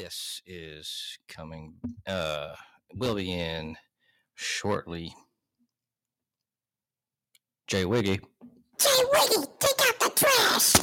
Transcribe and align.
Wiss 0.00 0.40
is 0.46 1.18
coming. 1.28 1.74
Uh, 2.06 2.54
will 2.94 3.16
be 3.16 3.32
in 3.32 3.76
shortly. 4.34 5.14
Jay 7.66 7.84
Wiggy. 7.84 8.18
Jay 8.78 9.04
Wiggy, 9.12 9.46
take 9.58 9.80
out 9.86 10.00
the 10.00 10.10
trash! 10.16 10.76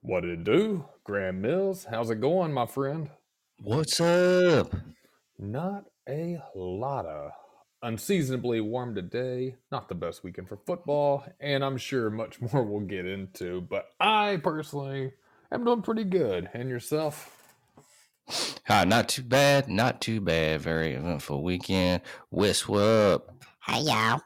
What 0.00 0.22
did 0.22 0.30
it 0.30 0.44
do? 0.44 0.86
Graham 1.04 1.42
Mills, 1.42 1.86
how's 1.90 2.08
it 2.08 2.22
going, 2.22 2.54
my 2.54 2.64
friend? 2.64 3.10
What's 3.60 4.00
up? 4.00 4.74
Not 5.38 5.84
a 6.08 6.38
lot 6.54 7.04
of 7.04 7.32
unseasonably 7.84 8.60
warm 8.62 8.94
today. 8.94 9.56
Not 9.70 9.88
the 9.88 9.94
best 9.94 10.24
weekend 10.24 10.48
for 10.48 10.56
football, 10.56 11.24
and 11.38 11.62
I'm 11.62 11.76
sure 11.76 12.10
much 12.10 12.40
more 12.52 12.64
we'll 12.64 12.80
get 12.80 13.06
into, 13.06 13.60
but 13.60 13.90
I 14.00 14.38
personally 14.42 15.12
am 15.52 15.64
doing 15.64 15.82
pretty 15.82 16.04
good. 16.04 16.48
And 16.52 16.68
yourself? 16.68 17.30
Ah, 18.68 18.84
not 18.84 19.10
too 19.10 19.22
bad. 19.22 19.68
Not 19.68 20.00
too 20.00 20.20
bad. 20.20 20.62
Very 20.62 20.94
eventful 20.94 21.42
weekend. 21.42 22.00
Wiss, 22.30 22.66
what 22.66 22.80
up? 22.80 23.44
Hey, 23.60 23.82
y'all. 23.82 24.22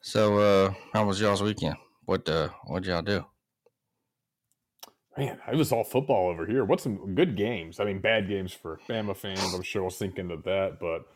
So, 0.00 0.38
uh, 0.38 0.74
how 0.92 1.06
was 1.06 1.20
y'all's 1.20 1.42
weekend? 1.42 1.76
What, 2.04 2.28
uh, 2.28 2.48
what'd 2.64 2.86
y'all 2.86 3.02
do? 3.02 3.24
Man, 5.16 5.38
it 5.52 5.56
was 5.56 5.70
all 5.70 5.84
football 5.84 6.28
over 6.28 6.46
here. 6.46 6.64
What's 6.64 6.82
some 6.82 7.14
good 7.14 7.36
games? 7.36 7.78
I 7.78 7.84
mean, 7.84 8.00
bad 8.00 8.28
games 8.28 8.52
for 8.52 8.80
Bama 8.88 9.16
fans. 9.16 9.54
I'm 9.54 9.62
sure 9.62 9.82
we'll 9.82 9.90
sink 9.90 10.18
into 10.18 10.38
that, 10.38 10.78
but 10.80 11.06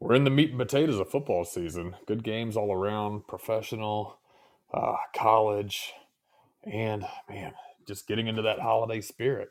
we're 0.00 0.14
in 0.14 0.24
the 0.24 0.30
meat 0.30 0.50
and 0.50 0.58
potatoes 0.58 0.98
of 0.98 1.10
football 1.10 1.44
season. 1.44 1.94
Good 2.06 2.24
games 2.24 2.56
all 2.56 2.72
around, 2.72 3.26
professional, 3.28 4.18
uh, 4.72 4.96
college, 5.14 5.92
and 6.64 7.04
man, 7.28 7.52
just 7.86 8.08
getting 8.08 8.26
into 8.26 8.42
that 8.42 8.58
holiday 8.60 9.00
spirit. 9.00 9.50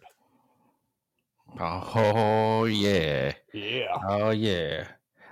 Oh 1.59 2.65
yeah, 2.65 3.33
Yeah. 3.53 3.97
oh 4.07 4.29
yeah. 4.31 4.87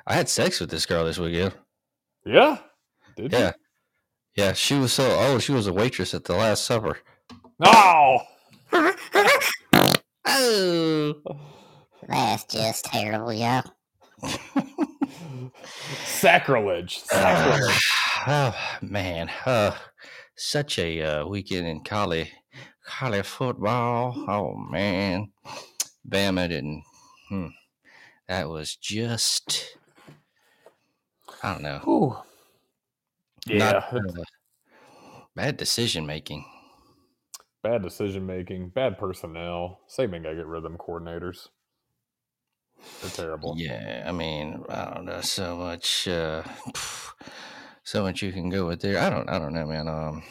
I 0.05 0.13
had 0.15 0.29
sex 0.29 0.59
with 0.59 0.69
this 0.69 0.85
girl 0.85 1.05
this 1.05 1.19
weekend. 1.19 1.53
Yeah. 2.25 2.57
Did 3.15 3.33
Yeah, 3.33 3.51
yeah. 4.35 4.53
She 4.53 4.75
was 4.75 4.93
so 4.93 5.03
oh, 5.19 5.39
she 5.39 5.51
was 5.51 5.67
a 5.67 5.73
waitress 5.73 6.13
at 6.13 6.23
the 6.25 6.33
Last 6.35 6.65
Supper. 6.65 6.97
No. 7.59 8.21
Oh, 10.29 11.15
That's 12.07 12.43
just 12.45 12.85
terrible, 12.85 13.31
y'all. 13.33 13.63
Sacrilege. 16.03 16.99
Sacrilege. 16.99 17.91
oh 18.27 18.55
man, 18.81 19.29
uh, 19.45 19.75
such 20.35 20.79
a 20.79 21.01
uh, 21.01 21.25
weekend 21.27 21.67
in 21.67 21.83
college, 21.83 22.31
college 22.85 23.25
football. 23.25 24.25
Oh 24.27 24.55
man, 24.55 25.31
Bama 26.07 26.47
didn't. 26.49 26.83
Hmm, 27.29 27.47
that 28.27 28.49
was 28.49 28.75
just. 28.75 29.77
I 31.43 31.53
don't 31.53 31.61
know. 31.61 31.79
Whew. 31.83 32.17
Yeah. 33.45 33.57
not, 33.91 33.93
uh, 33.93 34.23
bad 35.35 35.57
decision 35.57 36.05
making. 36.05 36.43
bad 37.63 37.81
decision 37.83 38.25
making, 38.25 38.69
bad 38.69 38.97
personnel. 38.97 39.81
Same 39.87 40.11
thing. 40.11 40.25
I 40.25 40.33
get 40.33 40.47
rid 40.47 40.57
of 40.57 40.63
them 40.63 40.77
coordinators. 40.77 41.47
They're 43.01 43.11
terrible. 43.11 43.55
Yeah, 43.57 44.05
I 44.07 44.11
mean, 44.11 44.63
I 44.69 44.93
don't 44.93 45.05
know 45.05 45.21
so 45.21 45.57
much, 45.57 46.07
uh, 46.07 46.43
so 47.83 48.03
much 48.03 48.21
you 48.21 48.31
can 48.31 48.49
go 48.49 48.67
with 48.67 48.81
there. 48.81 48.99
I 48.99 49.09
don't, 49.09 49.29
I 49.29 49.39
don't 49.39 49.53
know, 49.53 49.65
man. 49.65 49.87
Um, 49.87 50.23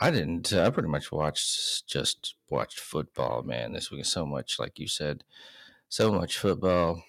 I 0.00 0.10
didn't. 0.10 0.52
I 0.52 0.68
pretty 0.70 0.88
much 0.88 1.10
watched 1.10 1.86
just 1.88 2.34
watched 2.50 2.78
football, 2.78 3.42
man. 3.42 3.72
This 3.72 3.90
week, 3.90 4.04
so 4.04 4.26
much, 4.26 4.58
like 4.58 4.78
you 4.78 4.88
said, 4.88 5.24
so 5.88 6.12
much 6.12 6.38
football. 6.38 7.02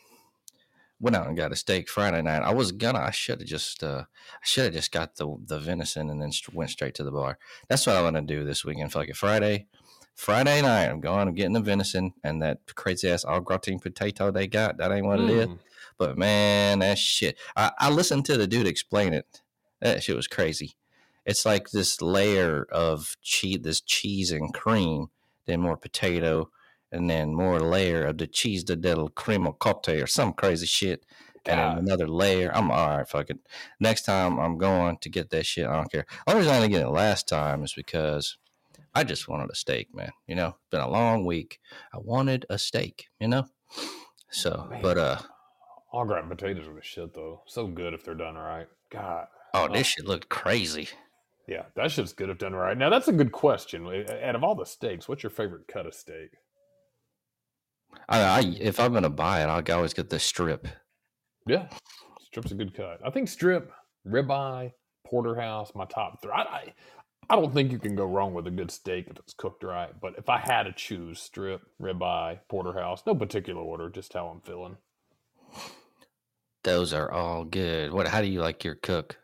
Went 1.00 1.16
out 1.16 1.28
and 1.28 1.38
got 1.38 1.52
a 1.52 1.56
steak 1.56 1.90
Friday 1.90 2.22
night. 2.24 2.42
I 2.42 2.54
was 2.54 2.72
gonna. 2.72 3.00
I 3.00 3.12
should 3.12 3.42
have 3.42 3.50
just. 3.50 3.84
Uh, 3.84 4.06
I 4.08 4.46
should 4.46 4.66
have 4.66 4.74
just 4.74 4.92
got 4.92 5.16
the 5.18 5.36
the 5.46 5.60
venison 5.60 6.10
and 6.10 6.22
then 6.22 6.32
went 6.54 6.72
straight 6.72 6.96
to 6.96 7.04
the 7.04 7.12
bar. 7.12 7.38
That's 7.68 7.86
what 7.86 7.98
I 7.98 8.02
want 8.02 8.16
to 8.16 8.22
do 8.22 8.46
this 8.46 8.64
weekend. 8.64 8.92
For 8.92 9.00
like 9.00 9.10
a 9.10 9.14
Friday, 9.14 9.68
Friday 10.18 10.64
night, 10.64 10.88
I'm 10.88 11.00
going. 11.00 11.28
I'm 11.28 11.36
getting 11.36 11.54
the 11.54 11.62
venison 11.62 12.12
and 12.24 12.42
that 12.42 12.58
crazy 12.74 13.08
ass 13.08 13.24
au 13.24 13.40
gratin 13.40 13.80
potato 13.80 14.32
they 14.32 14.48
got. 14.48 14.78
That 14.78 14.92
ain't 14.92 15.06
what 15.06 15.20
it 15.20 15.30
is. 15.30 15.48
Mm. 15.48 15.60
But 16.00 16.18
man, 16.18 16.80
that 16.80 16.98
shit. 16.98 17.38
I, 17.56 17.72
I 17.78 17.92
listened 17.92 18.26
to 18.26 18.36
the 18.36 18.48
dude 18.48 18.66
explain 18.66 19.14
it. 19.14 19.42
That 19.80 20.02
shit 20.02 20.16
was 20.16 20.28
crazy. 20.28 20.76
It's 21.24 21.46
like 21.46 21.70
this 21.70 22.02
layer 22.02 22.66
of 22.72 23.16
cheese, 23.22 23.60
this 23.62 23.80
cheese 23.80 24.32
and 24.32 24.52
cream, 24.56 25.12
then 25.46 25.62
more 25.62 25.78
potato, 25.78 26.50
and 26.92 27.08
then 27.08 27.36
more 27.36 27.60
layer 27.60 28.04
of 28.06 28.18
the 28.18 28.26
cheese 28.26 28.64
de 28.64 28.76
del 28.76 29.10
cremo 29.10 29.58
cotte 29.58 30.02
or 30.02 30.08
some 30.08 30.34
crazy 30.34 30.66
shit, 30.66 31.06
and 31.46 31.60
God. 31.60 31.78
another 31.78 32.08
layer. 32.08 32.50
I'm 32.56 32.72
all 32.72 32.98
right, 32.98 33.08
fuck 33.08 33.30
it. 33.30 33.38
Next 33.80 34.02
time 34.02 34.40
I'm 34.40 34.58
going 34.58 34.98
to 34.98 35.10
get 35.10 35.30
that 35.30 35.46
shit. 35.46 35.68
I 35.68 35.76
don't 35.76 35.92
care. 35.92 36.08
Only 36.26 36.40
reason 36.40 36.56
I 36.56 36.60
didn't 36.62 36.74
get 36.74 36.82
it 36.82 36.90
last 36.90 37.28
time 37.28 37.64
is 37.64 37.74
because 37.74 38.38
I 38.98 39.04
just 39.04 39.28
wanted 39.28 39.52
a 39.52 39.56
steak, 39.56 39.94
man. 39.94 40.12
You 40.26 40.34
know, 40.34 40.48
it's 40.48 40.70
been 40.72 40.82
a 40.82 40.90
long 40.90 41.24
week. 41.24 41.60
I 41.94 42.00
wanted 42.00 42.48
a 42.50 42.58
steak, 42.58 43.06
you 43.20 43.28
know. 43.28 43.46
So, 44.32 44.68
Man. 44.72 44.82
but 44.82 44.98
uh, 44.98 45.20
Au 45.94 46.04
gratin 46.04 46.28
potatoes 46.30 46.68
are 46.68 46.74
the 46.74 46.82
shit 46.82 47.14
though. 47.14 47.44
So 47.46 47.68
good 47.68 47.94
if 47.94 48.04
they're 48.04 48.16
done 48.16 48.34
right. 48.34 48.66
God. 48.92 49.28
oh, 49.54 49.66
Oh. 49.70 49.72
this 49.72 49.86
shit 49.86 50.08
looked 50.08 50.30
crazy. 50.30 50.90
Yeah, 51.48 51.66
that 51.76 51.92
shit's 51.92 52.12
good 52.12 52.32
if 52.32 52.40
done 52.40 52.54
right. 52.56 52.76
Now 52.76 52.90
that's 52.90 53.08
a 53.08 53.14
good 53.14 53.32
question. 53.32 53.86
Out 53.86 54.36
of 54.36 54.44
all 54.44 54.56
the 54.56 54.66
steaks, 54.66 55.08
what's 55.08 55.22
your 55.22 55.30
favorite 55.30 55.68
cut 55.68 55.86
of 55.86 55.94
steak? 55.94 56.32
I, 58.10 58.20
I 58.22 58.40
if 58.60 58.80
I'm 58.80 58.94
gonna 58.94 59.12
buy 59.12 59.44
it, 59.44 59.46
I'll 59.46 59.76
always 59.78 59.94
get 59.94 60.10
the 60.10 60.18
strip. 60.20 60.68
Yeah, 61.46 61.68
strip's 62.26 62.52
a 62.52 62.56
good 62.56 62.74
cut. 62.76 63.00
I 63.06 63.12
think 63.12 63.30
strip, 63.30 63.72
ribeye, 64.08 64.72
porterhouse, 65.06 65.72
my 65.76 65.86
top 65.86 66.20
three. 66.22 66.32
I, 66.32 66.42
I, 66.42 66.74
I 67.30 67.36
don't 67.36 67.54
think 67.54 67.72
you 67.72 67.80
can 67.80 67.96
go 67.96 68.06
wrong 68.06 68.34
with 68.34 68.48
a 68.48 68.52
good 68.52 68.72
steak 68.72 69.08
if 69.10 69.18
it's 69.18 69.34
cooked 69.34 69.64
right. 69.64 69.92
But 70.00 70.16
if 70.18 70.30
I 70.30 70.38
had 70.38 70.64
to 70.64 70.72
choose, 70.72 71.20
strip, 71.20 71.62
ribeye, 71.82 72.40
porterhouse, 72.50 73.04
no 73.06 73.16
particular 73.16 73.62
order, 73.62 73.90
just 73.90 74.14
how 74.14 74.28
I'm 74.28 74.42
feeling. 74.42 74.78
Those 76.64 76.94
are 76.94 77.12
all 77.12 77.44
good. 77.44 77.92
What? 77.92 78.08
How 78.08 78.22
do 78.22 78.28
you 78.28 78.42
like 78.42 78.64
your 78.64 78.76
cook? 78.76 79.18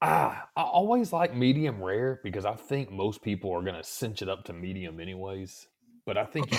Ah, 0.00 0.48
I 0.56 0.62
always 0.62 1.12
like 1.12 1.34
medium 1.34 1.82
rare 1.82 2.20
because 2.22 2.44
I 2.44 2.54
think 2.54 2.90
most 2.90 3.22
people 3.22 3.52
are 3.52 3.62
gonna 3.62 3.82
cinch 3.82 4.22
it 4.22 4.28
up 4.28 4.44
to 4.44 4.52
medium 4.52 5.00
anyways. 5.00 5.66
But 6.06 6.16
I 6.16 6.24
think 6.24 6.52
you, 6.52 6.58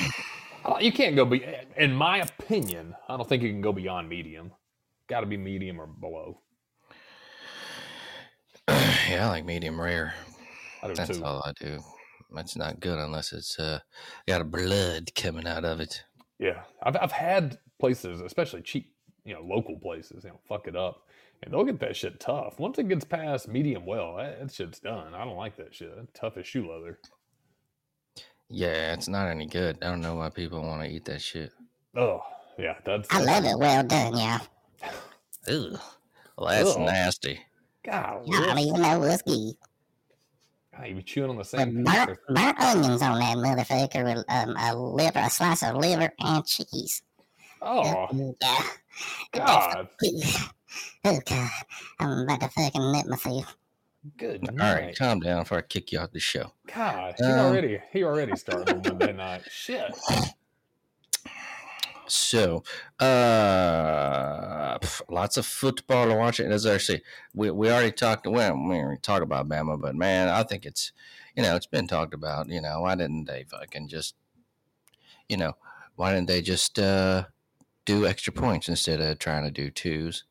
you 0.82 0.92
can't 0.92 1.16
go 1.16 1.26
be. 1.26 1.44
In 1.78 1.94
my 1.94 2.20
opinion, 2.20 2.96
I 3.08 3.18
don't 3.18 3.28
think 3.28 3.44
you 3.44 3.50
can 3.50 3.62
go 3.62 3.72
beyond 3.74 4.10
medium. 4.10 4.52
Got 5.08 5.22
to 5.22 5.26
be 5.26 5.38
medium 5.38 5.82
or 5.82 5.88
below. 5.88 6.42
yeah, 9.10 9.26
I 9.26 9.30
like 9.30 9.46
medium 9.46 9.80
rare. 9.80 10.14
I 10.84 10.88
do 10.88 10.96
That's 10.96 11.18
too. 11.18 11.24
all 11.24 11.42
I 11.46 11.54
do. 11.60 11.80
That's 12.34 12.56
not 12.56 12.80
good 12.80 13.00
unless 13.00 13.34
it's 13.34 13.58
uh 13.58 13.80
got 14.28 14.42
a 14.42 14.46
blood 14.46 15.14
coming 15.16 15.48
out 15.48 15.66
of 15.66 15.80
it. 15.80 16.04
Yeah, 16.38 16.62
I've 16.84 16.96
I've 17.02 17.12
had 17.12 17.58
places, 17.80 18.22
especially 18.22 18.62
cheap, 18.62 18.94
you 19.26 19.34
know, 19.34 19.42
local 19.42 19.78
places, 19.80 20.24
you 20.24 20.30
know, 20.30 20.40
fuck 20.48 20.68
it 20.68 20.76
up, 20.76 21.08
and 21.42 21.52
they'll 21.52 21.64
get 21.64 21.80
that 21.80 21.96
shit 21.96 22.20
tough. 22.20 22.60
Once 22.60 22.78
it 22.78 22.88
gets 22.88 23.06
past 23.06 23.48
medium 23.48 23.86
well, 23.86 24.18
that, 24.18 24.40
that 24.40 24.54
shit's 24.54 24.80
done. 24.80 25.16
I 25.16 25.26
don't 25.26 25.38
like 25.38 25.58
that 25.58 25.74
shit. 25.74 25.96
That's 25.96 26.12
tough 26.14 26.38
as 26.38 26.46
shoe 26.46 26.70
leather. 26.72 27.00
Yeah, 28.50 28.94
it's 28.94 29.08
not 29.08 29.30
any 29.30 29.48
good. 29.48 29.78
I 29.82 29.88
don't 29.88 30.02
know 30.02 30.16
why 30.16 30.30
people 30.30 30.62
want 30.62 30.84
to 30.84 30.90
eat 30.90 31.06
that 31.06 31.22
shit. 31.22 31.52
Oh, 31.96 32.22
yeah, 32.58 32.76
that's. 32.84 33.08
I 33.12 33.22
love 33.22 33.46
it 33.46 33.58
well 33.58 33.84
done, 33.84 34.18
y'all. 34.18 34.42
Ugh. 35.48 35.80
Well, 36.38 36.50
that's 36.50 36.76
Ugh. 36.76 36.82
nasty. 36.82 37.40
God, 37.84 38.28
Y'all 38.28 38.46
don't 38.46 38.60
even 38.60 38.82
know 38.82 39.00
what's 39.00 39.22
good. 39.22 39.54
you 40.86 40.96
be 40.96 41.04
chewing 41.04 41.30
on 41.30 41.38
the 41.38 41.44
same 41.44 41.84
burnt, 41.84 42.20
burnt 42.28 42.60
onions 42.60 43.02
on 43.02 43.20
that 43.20 43.38
motherfucker 43.38 44.04
with 44.16 44.26
um, 44.30 44.56
a 44.58 44.76
liver, 44.76 45.20
a 45.20 45.30
slice 45.30 45.64
of 45.64 45.76
liver 45.78 46.12
and 46.20 46.46
cheese. 46.46 47.02
Oh, 47.62 48.08
Yeah. 48.14 48.32
God, 49.34 49.88
Oh, 51.06 51.20
God. 51.26 51.50
I'm 52.00 52.20
about 52.20 52.42
to 52.42 52.50
fucking 52.50 52.92
nip 52.92 53.06
myself. 53.08 53.56
good 54.18 54.44
All 54.44 54.56
night. 54.56 54.74
right, 54.76 54.98
calm 54.98 55.20
down 55.20 55.44
before 55.44 55.60
I 55.60 55.62
kick 55.62 55.92
you 55.92 56.00
off 56.00 56.12
the 56.12 56.20
show. 56.20 56.54
God, 56.68 57.16
he 57.18 57.24
Um, 57.24 57.40
already 57.40 57.82
he 57.92 58.04
already 58.04 58.36
started 58.36 58.74
on 58.74 58.84
Monday 58.84 59.14
night. 59.18 59.44
Shit. 59.50 59.96
So, 62.12 62.64
uh, 63.00 64.78
lots 65.10 65.38
of 65.38 65.46
football 65.46 66.08
to 66.08 66.16
watch. 66.16 66.40
It. 66.40 66.52
As 66.52 66.66
I 66.66 66.78
say, 66.78 67.02
we 67.34 67.52
we 67.52 67.70
already 67.70 67.92
talked. 67.92 68.28
Well, 68.28 68.56
we 68.56 68.76
already 68.76 69.00
talked 69.02 69.24
about 69.24 69.48
Bama, 69.48 69.80
but 69.80 69.96
man, 69.96 70.30
I 70.30 70.44
think 70.44 70.66
it's 70.66 70.92
you 71.36 71.44
know 71.44 71.56
it's 71.56 71.68
been 71.68 71.88
talked 71.88 72.14
about. 72.14 72.50
You 72.50 72.62
know, 72.62 72.82
why 72.82 72.96
didn't 72.96 73.26
they 73.26 73.46
fucking 73.50 73.88
just 73.88 74.16
you 75.28 75.38
know 75.38 75.56
why 75.96 76.14
didn't 76.14 76.28
they 76.28 76.42
just 76.42 76.80
uh 76.80 77.26
do 77.86 78.06
extra 78.06 78.34
points 78.34 78.70
instead 78.70 79.02
of 79.02 79.20
trying 79.20 79.44
to 79.44 79.52
do 79.52 79.70
twos? 79.70 80.24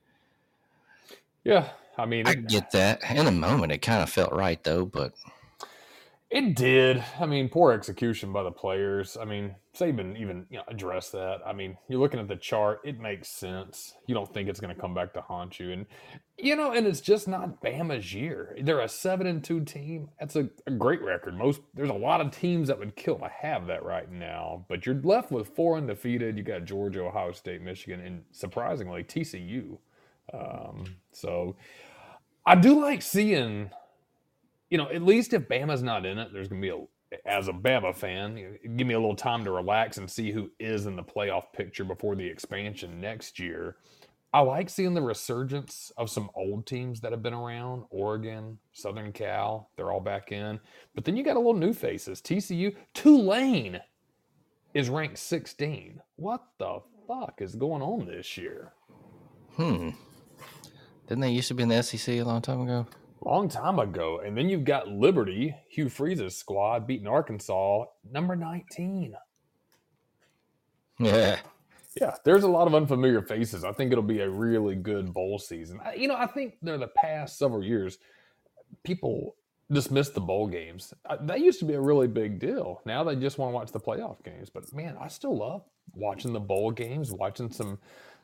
Yeah, 1.45 1.71
I 1.97 2.07
mean, 2.07 2.27
I 2.27 2.35
get 2.35 2.73
that. 2.73 3.03
In 3.11 3.27
a 3.27 3.33
moment, 3.33 3.73
it 3.73 3.79
kind 3.79 4.03
of 4.03 4.11
felt 4.11 4.33
right 4.33 4.63
though, 4.63 4.85
but 4.85 5.13
it 6.31 6.55
did. 6.55 7.03
I 7.19 7.25
mean, 7.25 7.49
poor 7.49 7.73
execution 7.73 8.33
by 8.33 8.43
the 8.43 8.51
players. 8.51 9.17
I 9.19 9.25
mean, 9.25 9.55
Saban 9.75 10.19
even 10.19 10.47
you 10.51 10.59
know 10.59 10.65
addressed 10.69 11.13
that. 11.13 11.39
I 11.47 11.55
mean, 11.55 11.79
you're 11.89 12.01
looking 12.01 12.21
at 12.21 12.29
the 12.29 12.37
chart; 12.37 12.81
it 12.85 13.01
makes 13.01 13.29
sense. 13.29 13.95
You 14.07 14.15
don't 14.15 14.33
think 14.33 14.49
it's 14.49 14.61
going 14.61 14.75
to 14.75 14.81
come 14.81 14.93
back 14.93 15.15
to 15.15 15.23
haunt 15.23 15.59
you, 15.59 15.73
and 15.73 15.87
you 16.37 16.55
know, 16.55 16.73
and 16.73 16.87
it's 16.87 17.01
just 17.01 17.29
not 17.29 17.63
Bama's 17.63 18.13
year. 18.13 18.55
They're 18.63 18.81
a 18.81 18.89
seven 18.89 19.27
and 19.27 19.43
two 19.43 19.65
team. 19.65 20.11
That's 20.21 20.37
a, 20.37 20.51
a 20.67 20.71
great 20.71 21.03
record. 21.03 21.35
Most 21.35 21.63
there's 21.73 21.89
a 21.89 21.95
lot 21.95 22.21
of 22.21 22.31
teams 22.31 22.69
that 22.69 22.79
would 22.79 22.95
kill 22.95 23.19
to 23.21 23.29
have 23.29 23.67
that 23.69 23.83
right 23.83 24.11
now, 24.11 24.67
but 24.69 24.85
you're 24.85 25.01
left 25.03 25.31
with 25.31 25.57
four 25.57 25.79
undefeated. 25.79 26.37
You 26.37 26.45
got 26.45 26.67
Georgia, 26.67 27.05
Ohio 27.05 27.33
State, 27.33 27.63
Michigan, 27.63 28.01
and 28.01 28.25
surprisingly 28.33 29.03
TCU. 29.03 29.79
Um, 30.33 30.97
so 31.13 31.57
I 32.45 32.55
do 32.55 32.81
like 32.81 33.03
seeing, 33.03 33.71
you 34.71 34.79
know, 34.79 34.89
at 34.91 35.03
least 35.03 35.33
if 35.33 35.49
Bama's 35.49 35.83
not 35.83 36.07
in 36.07 36.19
it, 36.19 36.33
there's 36.33 36.49
gonna 36.49 36.61
be 36.61 36.71
a 36.71 36.85
as 37.25 37.49
a 37.49 37.53
Bama 37.53 37.95
fan, 37.95 38.59
give 38.77 38.87
me 38.87 38.95
a 38.95 38.99
little 38.99 39.17
time 39.17 39.45
to 39.45 39.51
relax 39.51 39.97
and 39.97 40.11
see 40.11 40.31
who 40.31 40.51
is 40.59 40.87
in 40.87 40.97
the 40.97 41.03
playoff 41.03 41.53
picture 41.55 41.85
before 41.85 42.15
the 42.15 42.27
expansion 42.27 43.01
next 43.01 43.39
year. 43.39 43.77
I 44.33 44.41
like 44.41 44.69
seeing 44.69 44.93
the 44.93 45.01
resurgence 45.01 45.91
of 45.97 46.11
some 46.11 46.29
old 46.35 46.67
teams 46.67 47.01
that 47.01 47.13
have 47.13 47.23
been 47.23 47.33
around 47.33 47.85
Oregon, 47.89 48.59
Southern 48.73 49.13
Cal, 49.13 49.71
they're 49.77 49.91
all 49.91 50.01
back 50.01 50.33
in. 50.33 50.61
But 50.95 51.07
then 51.07 51.17
you 51.17 51.25
got 51.25 51.37
a 51.37 51.41
little 51.41 51.55
new 51.55 51.73
faces. 51.73 52.21
TCU, 52.21 52.77
Tulane 52.93 53.81
is 54.75 54.91
ranked 54.91 55.19
16. 55.19 56.03
What 56.17 56.45
the 56.59 56.81
fuck 57.07 57.41
is 57.41 57.55
going 57.55 57.81
on 57.81 58.05
this 58.05 58.37
year? 58.37 58.73
hmm. 59.57 59.91
Didn't 61.07 61.23
they 61.23 61.31
used 61.31 61.49
to 61.49 61.55
be 61.55 61.63
in 61.63 61.71
the 61.71 61.83
SEC 61.83 62.17
a 62.17 62.23
long 62.23 62.43
time 62.43 62.61
ago? 62.61 62.87
Long 63.21 63.49
time 63.49 63.79
ago. 63.79 64.21
And 64.25 64.37
then 64.37 64.49
you've 64.49 64.65
got 64.65 64.89
Liberty, 64.89 65.55
Hugh 65.69 65.89
Freeze's 65.89 66.37
squad, 66.37 66.87
beating 66.87 67.09
Arkansas, 67.09 67.85
number 68.11 68.37
19. 68.37 69.15
Yeah. 70.99 71.39
Yeah, 72.01 72.15
there's 72.25 72.45
a 72.45 72.49
lot 72.49 72.69
of 72.69 72.75
unfamiliar 72.75 73.23
faces. 73.23 73.65
I 73.65 73.73
think 73.73 73.91
it'll 73.91 74.05
be 74.05 74.21
a 74.21 74.29
really 74.31 74.77
good 74.77 75.13
bowl 75.13 75.39
season. 75.39 75.81
I- 75.85 75.95
You 75.95 76.07
know, 76.07 76.15
I 76.17 76.27
think 76.27 76.55
there 76.63 76.79
the 76.79 76.89
past 76.89 77.39
several 77.39 77.65
years, 77.65 77.99
people 78.85 79.35
dismiss 79.71 80.11
the 80.11 80.21
bowl 80.21 80.47
games. 80.47 80.95
Uh, 81.07 81.17
That 81.23 81.41
used 81.41 81.59
to 81.59 81.65
be 81.65 81.75
a 81.75 81.81
really 81.81 82.07
big 82.07 82.39
deal. 82.39 82.81
Now 82.85 83.03
they 83.05 83.17
just 83.17 83.39
want 83.39 83.51
to 83.51 83.55
watch 83.55 83.73
the 83.73 83.81
playoff 83.81 84.23
games. 84.23 84.49
But 84.49 84.73
man, 84.73 84.97
I 85.01 85.09
still 85.09 85.37
love 85.37 85.65
watching 85.95 86.33
the 86.33 86.41
bowl 86.41 86.71
games, 86.71 87.11
watching 87.13 87.51
some 87.51 87.79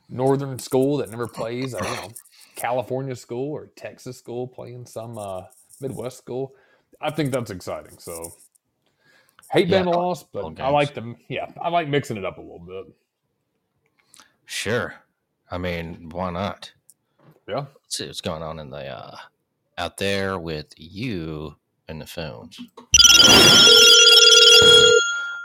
northern 0.09 0.59
school 0.59 0.97
that 0.97 1.09
never 1.09 1.27
plays, 1.27 1.73
uh, 1.73 1.79
you 1.83 1.95
know, 1.95 2.11
California 2.55 3.15
school 3.15 3.51
or 3.51 3.67
Texas 3.75 4.17
school 4.17 4.47
playing 4.47 4.85
some 4.85 5.17
uh, 5.17 5.43
Midwest 5.81 6.17
school. 6.17 6.53
I 7.01 7.11
think 7.11 7.31
that's 7.31 7.51
exciting. 7.51 7.97
So 7.97 8.33
hate 9.51 9.67
Yeah, 9.67 9.83
loss, 9.83 10.23
but 10.23 10.59
I 10.59 10.69
like 10.69 10.93
them. 10.93 11.17
Yeah, 11.27 11.51
I 11.61 11.69
like 11.69 11.87
mixing 11.87 12.17
it 12.17 12.25
up 12.25 12.37
a 12.37 12.41
little 12.41 12.59
bit. 12.59 12.93
Sure. 14.45 14.95
I 15.49 15.57
mean, 15.57 16.09
why 16.09 16.31
not? 16.31 16.71
Yeah. 17.47 17.65
Let's 17.83 17.97
see 17.97 18.07
what's 18.07 18.21
going 18.21 18.43
on 18.43 18.59
in 18.59 18.69
the 18.69 18.87
uh 18.87 19.17
out 19.77 19.97
there 19.97 20.39
with 20.39 20.67
you 20.77 21.55
and 21.87 22.01
the 22.01 22.07
phones. 22.07 22.59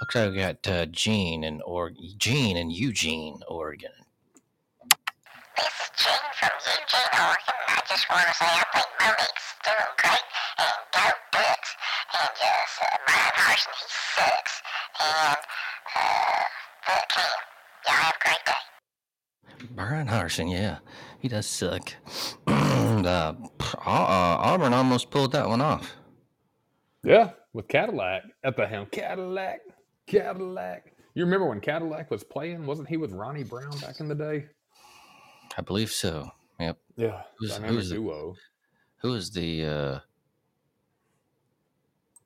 Okay, 0.02 0.29
we 0.29 0.37
got 0.37 0.67
uh, 0.67 0.87
Gene 0.87 1.45
in 1.45 1.61
or 1.62 1.93
Gene 2.17 2.57
and 2.57 2.73
Eugene, 2.73 3.40
Oregon. 3.47 3.90
This 5.61 5.76
is 5.76 5.90
Gene 6.00 6.33
from 6.40 6.55
Eugene, 6.64 7.12
Oregon. 7.21 7.57
and 7.69 7.76
I 7.76 7.83
just 7.87 8.09
want 8.09 8.25
to 8.26 8.35
say 8.35 8.49
I 8.49 8.64
think 8.73 8.88
Monique's 8.97 9.49
doing 9.61 9.93
great. 10.00 10.26
And 10.57 10.79
go 10.97 11.05
Ducks. 11.37 11.71
And 12.17 12.31
just 12.40 12.75
uh, 12.81 12.97
Bryan 13.05 13.35
Harsin, 13.37 13.75
he 13.76 13.87
sucks. 14.17 14.55
And 15.00 15.43
uh, 15.97 16.45
fuck 16.87 17.12
him. 17.12 17.33
Y'all 17.87 17.97
have 17.97 18.14
a 18.14 18.25
great 18.25 18.45
day. 18.47 18.62
Bryan 19.76 20.09
Harsin, 20.09 20.50
yeah, 20.50 20.79
he 21.19 21.29
does 21.29 21.45
suck. 21.47 21.93
uh, 22.47 22.50
uh, 23.05 23.35
Auburn 23.85 24.73
almost 24.73 25.11
pulled 25.11 25.33
that 25.33 25.47
one 25.47 25.61
off. 25.61 25.93
Yeah, 27.05 27.33
with 27.52 27.69
Cadillac 27.69 28.23
at 28.45 28.57
the 28.57 28.67
helm. 28.67 28.87
Cadillac, 28.87 29.61
Cadillac. 30.07 30.95
You 31.14 31.25
remember 31.25 31.47
when 31.49 31.61
Cadillac 31.61 32.11
was 32.11 32.25
playing? 32.25 32.64
Wasn't 32.64 32.88
he 32.88 32.97
with 32.97 33.12
Ronnie 33.12 33.45
Brown 33.45 33.76
back 33.81 34.00
in 34.00 34.09
the 34.09 34.14
day? 34.14 34.47
I 35.59 35.62
believe 35.62 35.90
so. 35.90 36.30
Yep. 36.59 36.78
Yeah, 36.97 37.23
Who's- 37.38 37.57
who's 37.59 37.88
the- 37.88 37.95
duo. 37.97 38.35
Who 39.02 39.14
is 39.14 39.30
the 39.30 39.64
uh 39.64 39.99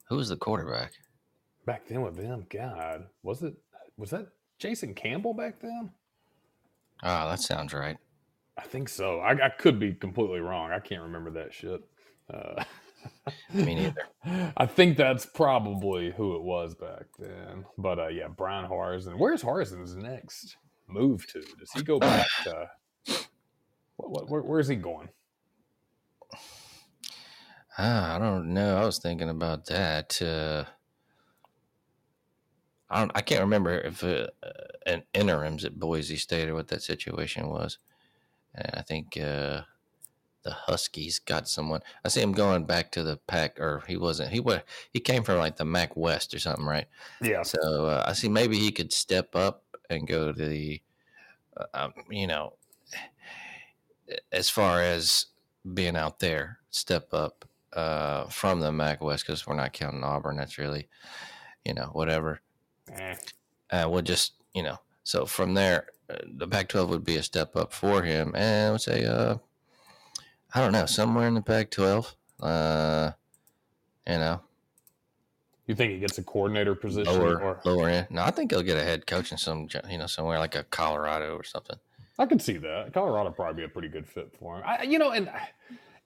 who 0.09 0.19
is 0.19 0.29
the 0.29 0.37
quarterback? 0.37 0.93
back 1.67 1.87
then 1.89 2.03
with 2.03 2.15
them. 2.17 2.45
God, 2.51 3.07
was 3.23 3.43
it 3.43 3.55
was 3.97 4.11
that 4.11 4.27
Jason 4.59 4.93
Campbell 4.95 5.33
back 5.35 5.61
then? 5.61 5.91
Oh, 7.03 7.29
that 7.31 7.41
sounds 7.41 7.73
right. 7.73 7.97
I 8.59 8.63
think 8.63 8.89
so. 8.89 9.21
I, 9.21 9.47
I 9.47 9.49
could 9.49 9.79
be 9.81 9.95
completely 9.95 10.41
wrong. 10.41 10.71
I 10.73 10.79
can't 10.79 11.03
remember 11.03 11.31
that 11.33 11.53
shit. 11.55 11.81
Uh, 12.33 12.63
Me 13.55 13.75
neither. 13.75 13.95
I 14.57 14.67
think 14.67 14.97
that's 14.97 15.25
probably 15.27 16.13
who 16.13 16.37
it 16.37 16.43
was 16.43 16.75
back 16.75 17.07
then. 17.19 17.65
But 17.79 17.99
uh, 17.99 18.09
yeah, 18.09 18.29
Bryan 18.29 18.69
Harsin. 18.71 19.17
Where's 19.19 19.43
Harsin's 19.43 19.97
next 19.97 20.57
move 20.87 21.27
to? 21.29 21.41
Does 21.59 21.73
he 21.75 21.83
go 21.83 21.99
back 21.99 22.27
to? 22.45 22.69
What, 24.09 24.29
where, 24.29 24.43
where's 24.43 24.69
he 24.69 24.77
going? 24.77 25.09
Ah, 27.77 28.15
I 28.15 28.19
don't 28.19 28.55
know. 28.55 28.77
I 28.77 28.85
was 28.85 28.99
thinking 28.99 29.29
about 29.29 29.67
that. 29.67 30.21
Uh, 30.23 30.65
I 32.89 33.01
don't. 33.01 33.13
I 33.15 33.21
can't 33.21 33.41
remember 33.41 33.77
if 33.79 34.05
uh, 34.05 34.29
an 34.87 35.03
interims 35.13 35.65
at 35.65 35.79
Boise 35.79 36.17
State 36.17 36.49
or 36.49 36.55
what 36.55 36.69
that 36.69 36.83
situation 36.83 37.49
was. 37.49 37.79
And 38.55 38.71
I 38.75 38.83
think 38.83 39.17
uh, 39.17 39.63
the 40.45 40.53
Huskies 40.53 41.19
got 41.19 41.49
someone. 41.49 41.81
I 42.05 42.09
see 42.09 42.21
him 42.21 42.33
going 42.33 42.65
back 42.65 42.93
to 42.93 43.03
the 43.03 43.17
pack, 43.27 43.59
or 43.59 43.83
he 43.89 43.97
wasn't. 43.97 44.31
He 44.31 44.39
was. 44.39 44.61
He 44.93 45.01
came 45.01 45.25
from 45.25 45.39
like 45.39 45.57
the 45.57 45.65
Mac 45.65 45.97
West 45.97 46.33
or 46.35 46.39
something, 46.39 46.65
right? 46.65 46.87
Yeah. 47.21 47.43
So 47.43 47.87
uh, 47.87 48.05
I 48.07 48.13
see 48.13 48.29
maybe 48.29 48.59
he 48.59 48.71
could 48.71 48.93
step 48.93 49.35
up 49.35 49.65
and 49.91 50.07
go 50.07 50.33
to 50.33 50.49
the, 50.49 50.81
uh, 51.57 51.65
um, 51.75 51.93
you 52.11 52.27
know, 52.27 52.53
as 54.33 54.49
far 54.51 54.81
as 54.81 55.27
being 55.73 55.97
out 55.97 56.19
there, 56.21 56.59
step 56.71 57.13
up 57.15 57.45
uh, 57.73 58.27
from 58.29 58.61
the 58.61 58.71
Mac 58.73 59.03
West 59.03 59.27
because 59.27 59.47
we're 59.47 59.55
not 59.57 59.73
counting 59.73 60.05
Auburn. 60.05 60.37
That's 60.37 60.59
really, 60.59 60.89
you 61.65 61.75
know, 61.75 61.91
whatever. 61.93 62.41
Eh. 62.93 63.17
Uh, 63.71 63.89
we'll 63.89 64.03
just, 64.03 64.35
you 64.55 64.63
know, 64.63 64.79
so 65.03 65.27
from 65.27 65.55
there, 65.55 65.87
uh, 66.11 66.17
the 66.37 66.47
Pac-12 66.47 66.89
would 66.89 67.05
be 67.05 67.17
a 67.17 67.23
step 67.23 67.57
up 67.57 67.73
for 67.73 68.03
him, 68.03 68.35
and 68.37 68.69
I 68.69 68.71
would 68.71 68.81
say, 68.81 69.05
uh, 69.05 69.37
I 70.55 70.61
don't 70.61 70.73
know, 70.73 70.87
somewhere 70.87 71.27
in 71.27 71.35
the 71.35 71.43
Pac-12, 71.43 72.15
uh, 72.41 73.13
you 74.07 74.19
know, 74.19 74.41
You 75.67 75.75
think 75.75 75.93
he 75.93 75.99
gets 75.99 76.19
a 76.19 76.23
coordinator 76.23 76.75
position? 76.75 77.13
lower, 77.13 77.43
or 77.43 77.61
lower 77.65 77.89
end. 77.89 78.09
No, 78.11 78.23
I 78.23 78.31
think 78.31 78.51
he'll 78.51 78.63
get 78.63 78.77
a 78.77 78.85
head 78.85 79.07
coach 79.07 79.33
in 79.33 79.39
some, 79.39 79.67
you 79.89 79.99
know, 79.99 80.07
somewhere 80.07 80.39
like 80.39 80.55
a 80.55 80.65
Colorado 80.65 81.37
or 81.37 81.43
something. 81.43 81.79
I 82.19 82.27
can 82.27 82.39
see 82.39 82.57
that. 82.59 82.93
Colorado 82.93 83.31
probably 83.31 83.63
be 83.63 83.65
a 83.65 83.69
pretty 83.69 83.89
good 83.89 84.09
fit 84.09 84.35
for 84.39 84.57
him. 84.57 84.63
I, 84.65 84.83
you 84.83 84.99
know, 84.99 85.11
and 85.11 85.31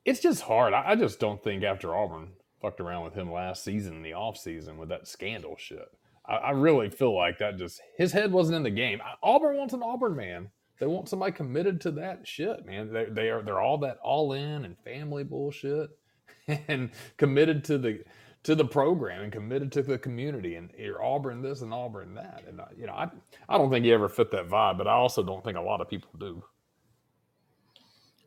it's 0.04 0.20
just 0.20 0.42
hard. 0.42 0.72
I, 0.72 0.90
I 0.90 0.94
just 0.96 1.20
don't 1.20 1.42
think 1.42 1.62
after 1.62 1.94
Auburn 1.94 2.30
fucked 2.60 2.80
around 2.80 3.04
with 3.04 3.14
him 3.14 3.30
last 3.30 3.62
season 3.62 3.94
in 3.94 4.02
the 4.02 4.12
offseason 4.12 4.76
with 4.76 4.88
that 4.88 5.06
scandal 5.06 5.56
shit. 5.58 5.88
I, 6.26 6.36
I 6.36 6.50
really 6.52 6.90
feel 6.90 7.14
like 7.14 7.38
that 7.38 7.58
just 7.58 7.80
his 7.96 8.12
head 8.12 8.32
wasn't 8.32 8.56
in 8.56 8.62
the 8.62 8.70
game. 8.70 9.00
Auburn 9.22 9.56
wants 9.56 9.74
an 9.74 9.82
Auburn 9.82 10.16
man. 10.16 10.50
They 10.80 10.86
want 10.86 11.08
somebody 11.08 11.32
committed 11.32 11.80
to 11.82 11.90
that 11.92 12.26
shit, 12.26 12.64
man. 12.64 12.92
They, 12.92 13.06
they 13.06 13.28
are 13.30 13.42
they're 13.42 13.60
all 13.60 13.78
that 13.78 13.98
all 14.02 14.32
in 14.32 14.64
and 14.64 14.78
family 14.78 15.24
bullshit, 15.24 15.90
and 16.68 16.90
committed 17.16 17.64
to 17.64 17.78
the 17.78 18.04
to 18.48 18.54
the 18.54 18.64
program 18.64 19.24
and 19.24 19.30
committed 19.30 19.70
to 19.70 19.82
the 19.82 19.98
community. 19.98 20.54
And 20.54 20.70
you're 20.78 21.04
Auburn 21.04 21.42
this 21.42 21.60
and 21.60 21.74
Auburn 21.74 22.14
that. 22.14 22.44
And 22.48 22.62
uh, 22.62 22.64
you 22.74 22.86
know, 22.86 22.94
I 22.94 23.10
I 23.46 23.58
don't 23.58 23.70
think 23.70 23.84
he 23.84 23.92
ever 23.92 24.08
fit 24.08 24.30
that 24.30 24.48
vibe, 24.48 24.78
but 24.78 24.88
I 24.88 24.92
also 24.92 25.22
don't 25.22 25.44
think 25.44 25.58
a 25.58 25.60
lot 25.60 25.82
of 25.82 25.90
people 25.90 26.08
do. 26.18 26.42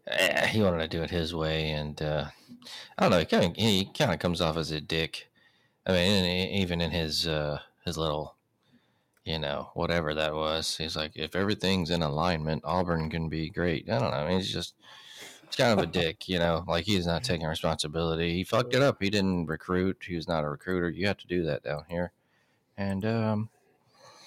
Eh, 0.06 0.46
he 0.46 0.62
wanted 0.62 0.78
to 0.78 0.88
do 0.88 1.01
it 1.01 1.10
his 1.10 1.34
way, 1.34 1.72
and 1.72 2.00
uh, 2.04 2.25
I 3.00 3.01
don't 3.01 3.10
know. 3.10 3.18
He 3.18 3.25
kind 3.25 3.46
of 3.46 3.56
he 3.56 3.86
kind 3.98 4.13
of 4.13 4.20
comes 4.20 4.42
off 4.42 4.58
as 4.58 4.70
a 4.70 4.80
dick. 4.80 5.28
I 5.88 5.94
mean, 5.94 6.51
even 6.51 6.82
in 6.82 6.92
his 6.92 7.25
uh, 7.25 7.58
his 7.84 7.98
little, 7.98 8.36
you 9.25 9.40
know, 9.40 9.72
whatever 9.74 10.13
that 10.13 10.36
was, 10.36 10.78
he's 10.78 10.96
like, 10.96 11.13
if 11.16 11.36
everything's 11.36 11.90
in 11.90 12.04
alignment, 12.04 12.62
Auburn 12.63 13.10
can 13.10 13.28
be 13.28 13.50
great. 13.50 13.90
I 13.90 13.98
don't 13.98 14.12
know. 14.12 14.18
I 14.18 14.28
mean, 14.28 14.38
he's 14.38 14.54
just 14.54 14.75
it's 15.51 15.58
kind 15.58 15.77
of 15.77 15.84
a 15.84 15.88
dick, 15.91 16.29
you 16.29 16.39
know. 16.39 16.63
Like 16.65 16.86
he's 16.86 17.05
not 17.05 17.24
taking 17.24 17.46
responsibility. 17.46 18.34
He 18.34 18.43
fucked 18.46 18.74
it 18.74 18.81
up. 18.81 19.01
He 19.01 19.10
didn't 19.10 19.48
recruit. 19.48 20.03
He 20.08 20.15
was 20.15 20.27
not 20.27 20.46
a 20.46 20.50
recruiter. 20.50 20.89
You 20.89 21.08
have 21.08 21.17
to 21.17 21.27
do 21.27 21.43
that 21.43 21.62
down 21.63 21.84
here, 21.89 22.13
and 22.77 23.05
um, 23.05 23.50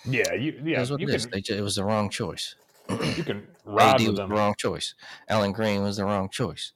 Yeah, 0.05 0.35
you 0.35 0.61
yeah 0.65 0.81
what 0.91 1.01
you 1.01 1.09
it 1.09 1.19
can 1.21 1.31
They 1.31 1.57
It 1.57 1.63
was 1.63 1.77
the 1.77 1.85
wrong 1.85 2.11
choice. 2.11 2.57
you 2.91 3.25
can 3.25 3.49
ride 3.65 3.95
AD 3.95 3.99
with 4.01 4.09
was 4.11 4.17
them. 4.19 4.29
the 4.29 4.35
wrong 4.37 4.55
choice. 4.59 4.95
Allen 5.29 5.53
Greene 5.53 5.83
was 5.83 5.97
the 5.97 6.05
wrong 6.05 6.29
choice. 6.29 6.73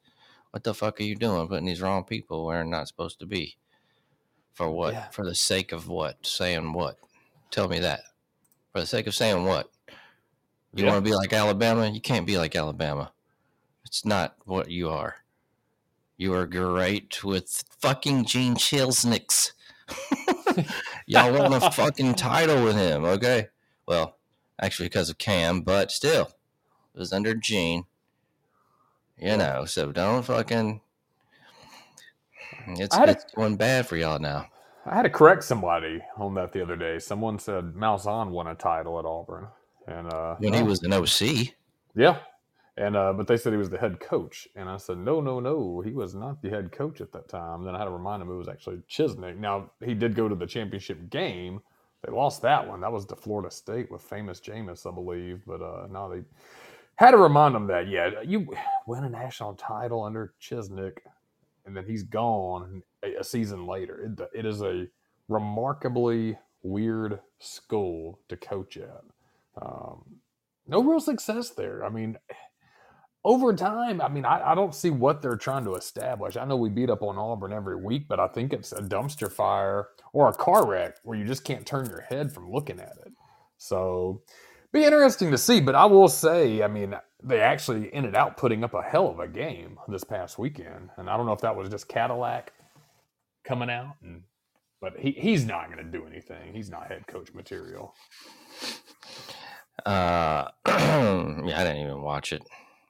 What 0.51 0.65
the 0.65 0.73
fuck 0.73 0.99
are 0.99 1.05
you 1.05 1.15
doing 1.15 1.47
putting 1.47 1.67
these 1.67 1.83
wrong 1.83 2.05
people 2.05 2.47
where 2.47 2.57
they're 2.57 2.65
not 2.65 2.89
supposed 2.89 3.19
to 3.21 3.27
be? 3.27 3.59
For 4.55 4.71
what? 4.71 4.95
Yeah. 4.95 5.11
For 5.11 5.25
the 5.25 5.35
sake 5.35 5.73
of 5.73 5.89
what? 5.89 6.27
Saying 6.27 6.73
what? 6.73 6.97
Tell 7.51 7.69
me 7.69 7.79
that. 7.81 8.01
For 8.73 8.81
the 8.81 8.87
sake 8.87 9.07
of 9.07 9.15
saying 9.15 9.45
what? 9.45 9.71
You 10.75 10.85
Yeah. 10.85 10.91
want 10.93 11.05
to 11.05 11.11
be 11.11 11.15
like 11.15 11.33
Alabama? 11.33 11.89
You 11.89 12.01
can't 12.01 12.27
be 12.27 12.39
like 12.39 12.57
Alabama. 12.57 13.13
It's 13.89 14.05
not 14.05 14.35
what 14.45 14.71
you 14.71 14.91
are. 14.91 15.17
You 16.19 16.35
are 16.35 16.47
great 16.47 17.25
with 17.25 17.65
fucking 17.81 18.27
Gene 18.27 18.55
Chizik's. 18.55 19.55
Y'all 21.07 21.33
want 21.33 21.55
a 21.55 21.71
fucking 21.71 22.15
title 22.17 22.63
with 22.65 22.77
him, 22.77 23.07
okay? 23.07 23.49
Well, 23.87 24.19
actually, 24.61 24.91
because 24.91 25.09
of 25.09 25.17
Cam, 25.17 25.63
but 25.63 25.91
still, 25.91 26.29
it 26.95 26.99
was 26.99 27.15
under 27.15 27.35
Gene. 27.35 27.85
You 29.17 29.39
know, 29.39 29.65
so 29.65 29.91
don't 29.91 30.23
fucking. 30.23 30.83
It's, 32.67 32.95
a- 32.95 33.09
it's 33.09 33.25
going 33.35 33.57
bad 33.57 33.87
for 33.89 33.97
y'all 33.97 34.19
now. 34.19 34.49
I 34.85 34.97
had 34.97 35.03
to 35.03 35.11
correct 35.11 35.45
somebody 35.45 36.03
on 36.19 36.35
that 36.35 36.53
the 36.53 36.61
other 36.63 36.77
day. 36.77 36.99
Someone 36.99 37.39
said 37.39 37.73
Malzahn 37.75 38.29
won 38.33 38.49
a 38.49 38.55
title 38.55 38.99
at 38.99 39.07
Auburn, 39.07 39.49
and 39.87 40.13
uh, 40.13 40.35
When 40.41 40.53
he 40.53 40.63
was 40.63 40.83
an 40.83 40.93
OC, 40.93 41.55
yeah, 41.95 42.19
and 42.79 42.97
uh, 42.97 43.13
but 43.13 43.27
they 43.27 43.37
said 43.37 43.53
he 43.53 43.59
was 43.59 43.71
the 43.71 43.79
head 43.79 43.99
coach, 43.99 44.47
and 44.55 44.69
I 44.71 44.77
said 44.77 44.99
no, 44.99 45.21
no, 45.21 45.41
no, 45.41 45.83
he 45.85 45.93
was 45.93 46.15
not 46.15 46.41
the 46.41 46.49
head 46.49 46.71
coach 46.71 47.01
at 47.01 47.13
that 47.13 47.29
time. 47.29 47.65
Then 47.65 47.75
I 47.75 47.79
had 47.79 47.87
to 47.87 47.91
remind 47.91 48.23
him 48.23 48.31
it 48.31 48.35
was 48.37 48.49
actually 48.49 48.79
Chizik. 48.89 49.37
Now 49.37 49.73
he 49.85 49.95
did 49.95 50.15
go 50.15 50.29
to 50.29 50.37
the 50.37 50.47
championship 50.47 51.11
game. 51.11 51.61
They 52.07 52.13
lost 52.13 52.41
that 52.43 52.69
one. 52.69 52.81
That 52.81 52.93
was 52.93 53.05
to 53.07 53.17
Florida 53.17 53.51
State 53.51 53.91
with 53.91 54.01
famous 54.03 54.41
Jameis, 54.41 54.89
I 54.91 54.95
believe. 54.95 55.43
But 55.45 55.61
uh, 55.61 55.89
no, 55.91 56.09
they 56.09 56.23
had 56.95 57.11
to 57.11 57.17
remind 57.17 57.57
him 57.57 57.67
that 57.67 57.89
yeah, 57.89 58.23
you 58.25 58.47
win 58.87 59.03
a 59.03 59.11
national 59.11 59.55
title 59.55 60.05
under 60.05 60.35
Chizik, 60.41 60.99
and 61.67 61.77
then 61.77 61.85
he's 61.85 62.05
gone 62.05 62.83
a, 63.03 63.25
season 63.25 63.67
later. 63.67 64.15
It, 64.17 64.41
it 64.41 64.47
is 64.47 64.63
a 64.63 64.87
remarkably 65.27 66.39
weird 66.63 67.19
school 67.41 68.21
to 68.29 68.37
coach 68.37 68.77
at. 68.77 69.03
Um, 69.61 70.05
no 70.69 70.85
real 70.85 71.01
success 71.01 71.51
there. 71.51 71.85
I 71.85 71.89
mean, 71.89 72.19
over 73.25 73.53
time, 73.55 74.01
I 74.01 74.09
mean, 74.09 74.25
I, 74.25 74.53
I 74.53 74.55
don't 74.55 74.75
see 74.75 74.91
what 74.91 75.23
they're 75.23 75.37
trying 75.37 75.65
to 75.65 75.75
establish. 75.75 76.37
I 76.37 76.45
know 76.45 76.57
we 76.57 76.71
beat 76.71 76.91
up 76.91 77.03
on 77.03 77.19
Auburn 77.19 77.53
every 77.53 77.77
week, 77.77 78.07
but 78.09 78.21
I 78.21 78.29
think 78.29 78.53
it's 78.53 78.73
a 78.73 78.81
dumpster 78.81 79.31
fire 79.31 79.89
or 80.13 80.29
a 80.29 80.35
car 80.35 80.67
wreck 80.67 80.97
where 81.03 81.19
you 81.19 81.25
just 81.25 81.45
can't 81.45 81.67
turn 81.67 81.87
your 81.87 82.03
head 82.03 82.33
from 82.33 82.51
looking 82.51 82.81
at 82.81 82.97
it. 83.05 83.13
So, 83.57 84.23
be 84.73 84.85
interesting 84.85 85.31
to 85.31 85.39
see. 85.39 85.61
But 85.61 85.75
I 85.75 85.85
will 85.87 86.09
say, 86.09 86.63
I 86.63 86.69
mean, 86.69 86.95
they 87.23 87.41
actually 87.41 87.93
ended 87.93 88.15
out 88.15 88.37
putting 88.37 88.63
up 88.63 88.75
a 88.75 88.83
hell 88.83 89.09
of 89.09 89.19
a 89.19 89.29
game 89.29 89.79
this 89.89 90.05
past 90.05 90.39
weekend, 90.39 90.91
and 90.97 91.11
I 91.11 91.17
don't 91.17 91.27
know 91.27 91.33
if 91.33 91.41
that 91.41 91.57
was 91.57 91.69
just 91.69 91.89
Cadillac 91.89 92.53
coming 93.45 93.71
out, 93.71 93.97
and 94.03 94.23
but 94.81 94.97
he, 94.99 95.11
he's 95.11 95.45
not 95.45 95.73
going 95.73 95.85
to 95.85 95.91
do 95.91 96.07
anything. 96.07 96.55
He's 96.55 96.71
not 96.71 96.87
head 96.87 97.07
coach 97.09 97.33
material. 97.35 97.95
uh, 99.85 100.49
yeah, 100.67 101.61
I 101.61 101.65
didn't 101.65 101.83
even 101.83 102.03
watch 102.03 102.33
it. 102.33 102.43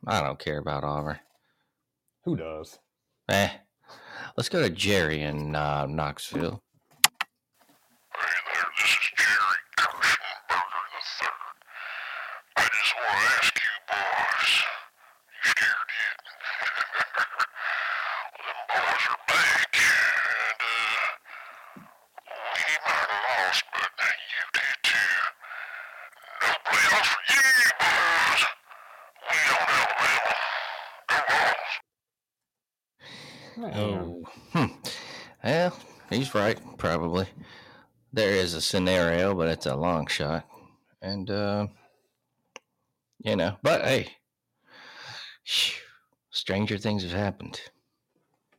I 0.07 0.23
don't 0.23 0.38
care 0.38 0.59
about 0.59 0.85
Auburn. 0.85 1.19
Who 2.25 2.37
does? 2.37 2.78
Eh, 3.28 3.49
let's 4.37 4.49
go 4.49 4.62
to 4.62 4.71
Jerry 4.71 5.21
in 5.23 5.55
uh, 5.55 5.87
Knoxville. 5.87 6.62
Hey 8.17 8.38
there, 8.55 8.64
this 8.76 8.90
is 8.90 9.11
Jerry 9.17 9.61
Kirschenberger 9.76 10.88
III. 11.23 11.28
I 12.57 12.59
just 12.62 12.95
want 12.97 13.09
to 13.09 13.25
ask 13.28 13.55
you 13.55 13.73
boys, 13.88 14.52
you 15.28 15.50
scared 15.50 15.90
yet? 15.99 16.19
Them 18.38 18.61
boys 18.69 19.05
are 19.09 19.23
back, 19.28 19.73
and 19.76 20.61
uh, 20.64 20.88
we 22.55 22.62
might 22.87 23.09
have 23.09 23.23
lost, 23.28 23.64
but 23.73 24.17
you 24.33 24.43
did 24.55 24.76
too. 24.83 25.14
No 26.43 26.50
playoffs 26.67 27.11
for 27.12 27.23
you, 27.35 27.49
boys. 27.78 28.43
We 29.31 29.38
on 29.52 29.67
Alabama. 29.78 30.35
Go 31.09 31.19
Vols. 31.28 31.73
Man. 33.59 33.73
Oh, 33.76 34.25
hmm. 34.52 34.71
Well, 35.45 35.73
he's 36.11 36.35
right, 36.35 36.59
probably. 36.79 37.26
There 38.12 38.31
is 38.31 38.55
a 38.55 38.61
scenario, 38.61 39.35
but 39.35 39.49
it's 39.49 39.67
a 39.67 39.77
long 39.77 40.07
shot. 40.07 40.47
And, 41.03 41.31
uh, 41.31 41.67
you 43.23 43.37
know, 43.37 43.57
but 43.62 43.85
hey, 43.85 44.12
stranger 46.31 46.79
things 46.79 47.03
have 47.03 47.12
happened. 47.12 47.61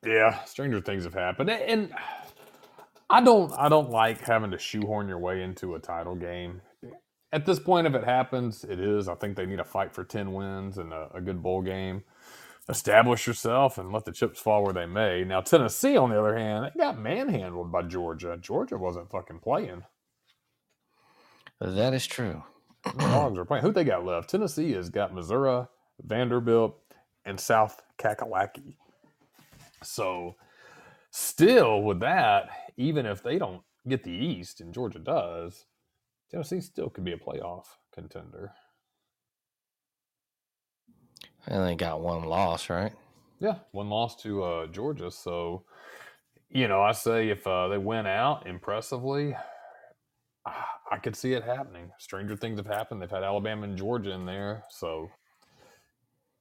Yeah, 0.05 0.43
stranger 0.45 0.79
things 0.79 1.03
have 1.03 1.13
happened, 1.13 1.49
and 1.49 1.93
I 3.09 3.21
don't 3.21 3.51
I 3.57 3.67
don't 3.67 3.89
like 3.89 4.21
having 4.21 4.51
to 4.51 4.57
shoehorn 4.57 5.07
your 5.07 5.19
way 5.19 5.43
into 5.43 5.75
a 5.75 5.79
title 5.79 6.15
game. 6.15 6.61
At 7.31 7.45
this 7.45 7.59
point, 7.59 7.85
if 7.85 7.93
it 7.93 8.03
happens, 8.03 8.63
it 8.63 8.79
is. 8.79 9.07
I 9.07 9.15
think 9.15 9.35
they 9.35 9.45
need 9.45 9.59
a 9.59 9.65
fight 9.65 9.93
for 9.93 10.03
ten 10.03 10.31
wins 10.33 10.77
and 10.77 10.93
a, 10.93 11.09
a 11.15 11.21
good 11.21 11.43
bowl 11.43 11.61
game. 11.61 12.03
Establish 12.67 13.25
yourself 13.25 13.77
and 13.77 13.91
let 13.91 14.05
the 14.05 14.11
chips 14.11 14.39
fall 14.39 14.63
where 14.63 14.73
they 14.73 14.85
may. 14.85 15.23
Now 15.23 15.41
Tennessee, 15.41 15.97
on 15.97 16.09
the 16.09 16.19
other 16.19 16.37
hand, 16.37 16.71
they 16.73 16.79
got 16.79 16.99
manhandled 16.99 17.71
by 17.71 17.83
Georgia. 17.83 18.37
Georgia 18.39 18.77
wasn't 18.77 19.09
fucking 19.09 19.39
playing. 19.39 19.83
That 21.59 21.93
is 21.93 22.07
true. 22.07 22.43
The 22.83 22.91
Dogs 22.93 23.37
are 23.39 23.45
playing. 23.45 23.63
Who 23.63 23.71
they 23.71 23.83
got 23.83 24.05
left? 24.05 24.29
Tennessee 24.29 24.71
has 24.73 24.89
got 24.89 25.13
Missouri, 25.13 25.65
Vanderbilt, 26.01 26.77
and 27.25 27.39
South 27.39 27.81
Kakalaki. 27.97 28.75
So, 29.83 30.35
still 31.11 31.81
with 31.83 31.99
that, 32.01 32.49
even 32.77 33.05
if 33.05 33.23
they 33.23 33.37
don't 33.37 33.61
get 33.87 34.03
the 34.03 34.11
East 34.11 34.61
and 34.61 34.73
Georgia 34.73 34.99
does, 34.99 35.65
Tennessee 36.31 36.61
still 36.61 36.89
could 36.89 37.03
be 37.03 37.13
a 37.13 37.17
playoff 37.17 37.65
contender. 37.93 38.53
And 41.49 41.65
they 41.65 41.75
got 41.75 42.01
one 42.01 42.23
loss, 42.25 42.69
right? 42.69 42.93
Yeah, 43.41 43.55
one 43.71 43.89
loss 43.89 44.15
to 44.23 44.43
uh, 44.43 44.67
Georgia. 44.67 45.11
So, 45.11 45.65
you 46.49 46.67
know, 46.69 46.81
I 46.81 46.93
say 46.93 47.29
if 47.29 47.47
uh, 47.47 47.69
they 47.69 47.79
win 47.79 48.07
out 48.07 48.47
impressively, 48.47 49.35
I 50.45 50.65
I 50.91 50.97
could 50.97 51.15
see 51.15 51.33
it 51.33 51.43
happening. 51.43 51.91
Stranger 51.99 52.35
things 52.35 52.59
have 52.59 52.67
happened. 52.67 53.01
They've 53.01 53.11
had 53.11 53.23
Alabama 53.23 53.63
and 53.63 53.77
Georgia 53.77 54.11
in 54.11 54.25
there, 54.25 54.63
so 54.71 55.09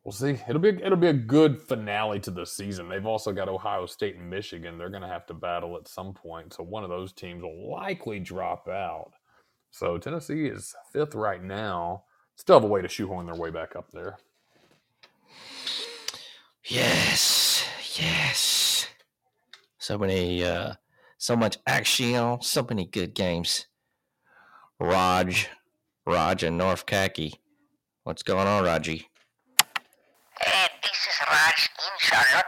we'll 0.04 0.12
see. 0.12 0.38
It'll 0.48 0.60
be 0.60 0.70
it'll 0.70 0.96
be 0.96 1.08
a 1.08 1.14
good 1.14 1.62
finale 1.62 2.20
to 2.20 2.30
the 2.30 2.46
season. 2.46 2.88
They've 2.88 3.06
also 3.06 3.32
got 3.32 3.48
Ohio 3.48 3.86
State 3.86 4.16
and 4.16 4.30
Michigan. 4.30 4.78
They're 4.78 4.90
going 4.90 5.02
to 5.02 5.08
have 5.08 5.26
to 5.26 5.34
battle 5.34 5.76
at 5.76 5.88
some 5.88 6.14
point, 6.14 6.54
so 6.54 6.64
one 6.64 6.84
of 6.84 6.90
those 6.90 7.12
teams 7.12 7.42
will 7.42 7.70
likely 7.70 8.20
drop 8.20 8.68
out. 8.68 9.12
So 9.70 9.98
Tennessee 9.98 10.46
is 10.46 10.74
fifth 10.92 11.14
right 11.14 11.42
now. 11.42 12.04
Still 12.36 12.56
have 12.56 12.64
a 12.64 12.68
way 12.72 12.82
to 12.82 12.88
shoehorn 12.88 13.26
their 13.26 13.34
way 13.34 13.50
back 13.50 13.76
up 13.76 13.90
there. 13.92 14.18
Yes, 16.68 17.64
yes. 17.98 18.88
So 19.78 19.96
many, 19.96 20.44
uh, 20.44 20.74
so 21.16 21.34
much 21.34 21.56
action, 21.66 22.42
so 22.42 22.66
many 22.68 22.84
good 22.84 23.14
games. 23.14 23.66
Raj, 24.78 25.48
Raj 26.04 26.42
and 26.42 26.58
North 26.58 26.84
Khaki. 26.84 27.40
What's 28.04 28.22
going 28.22 28.46
on, 28.46 28.64
Raji? 28.64 29.08
Hey, 30.42 30.68
this 30.82 31.00
is 31.08 31.18
Raj 31.24 31.70
in 31.78 31.94
Charlotte. 32.00 32.44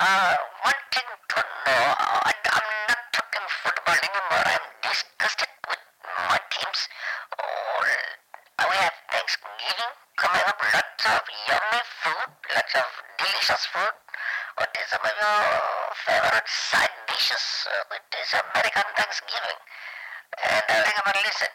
Uh, 0.00 0.36
one 0.64 0.80
thing 0.94 1.04
to 1.28 1.36
know, 1.36 1.84
I, 2.00 2.32
I'm 2.32 2.68
not 2.88 3.04
talking 3.12 3.46
football 3.62 3.94
anymore. 3.94 4.42
I'm 4.56 4.66
disgusted 4.88 5.52
with 5.68 5.84
my 6.30 6.40
teams. 6.48 6.88
Oh, 7.36 7.84
we 8.70 8.76
have 8.76 8.96
Thanksgiving 9.12 9.92
coming 10.16 10.48
up. 10.48 10.56
Lots 10.72 11.04
of 11.12 11.20
yummy 11.44 11.82
food, 12.00 12.30
lots 12.56 12.74
of 12.74 12.88
delicious 13.30 13.66
food. 13.66 13.94
What 14.56 14.68
is 14.74 14.90
some 14.90 15.00
of 15.04 15.14
your 15.22 15.38
favorite 16.06 16.48
side 16.48 16.88
dishes 17.08 17.66
uh, 17.70 17.84
with 17.90 18.02
this 18.10 18.34
American 18.34 18.82
Thanksgiving? 18.96 19.60
And 20.44 20.64
I 20.68 20.82
think 20.82 20.96
I'm 20.98 21.12
gonna 21.12 21.24
listen. 21.26 21.52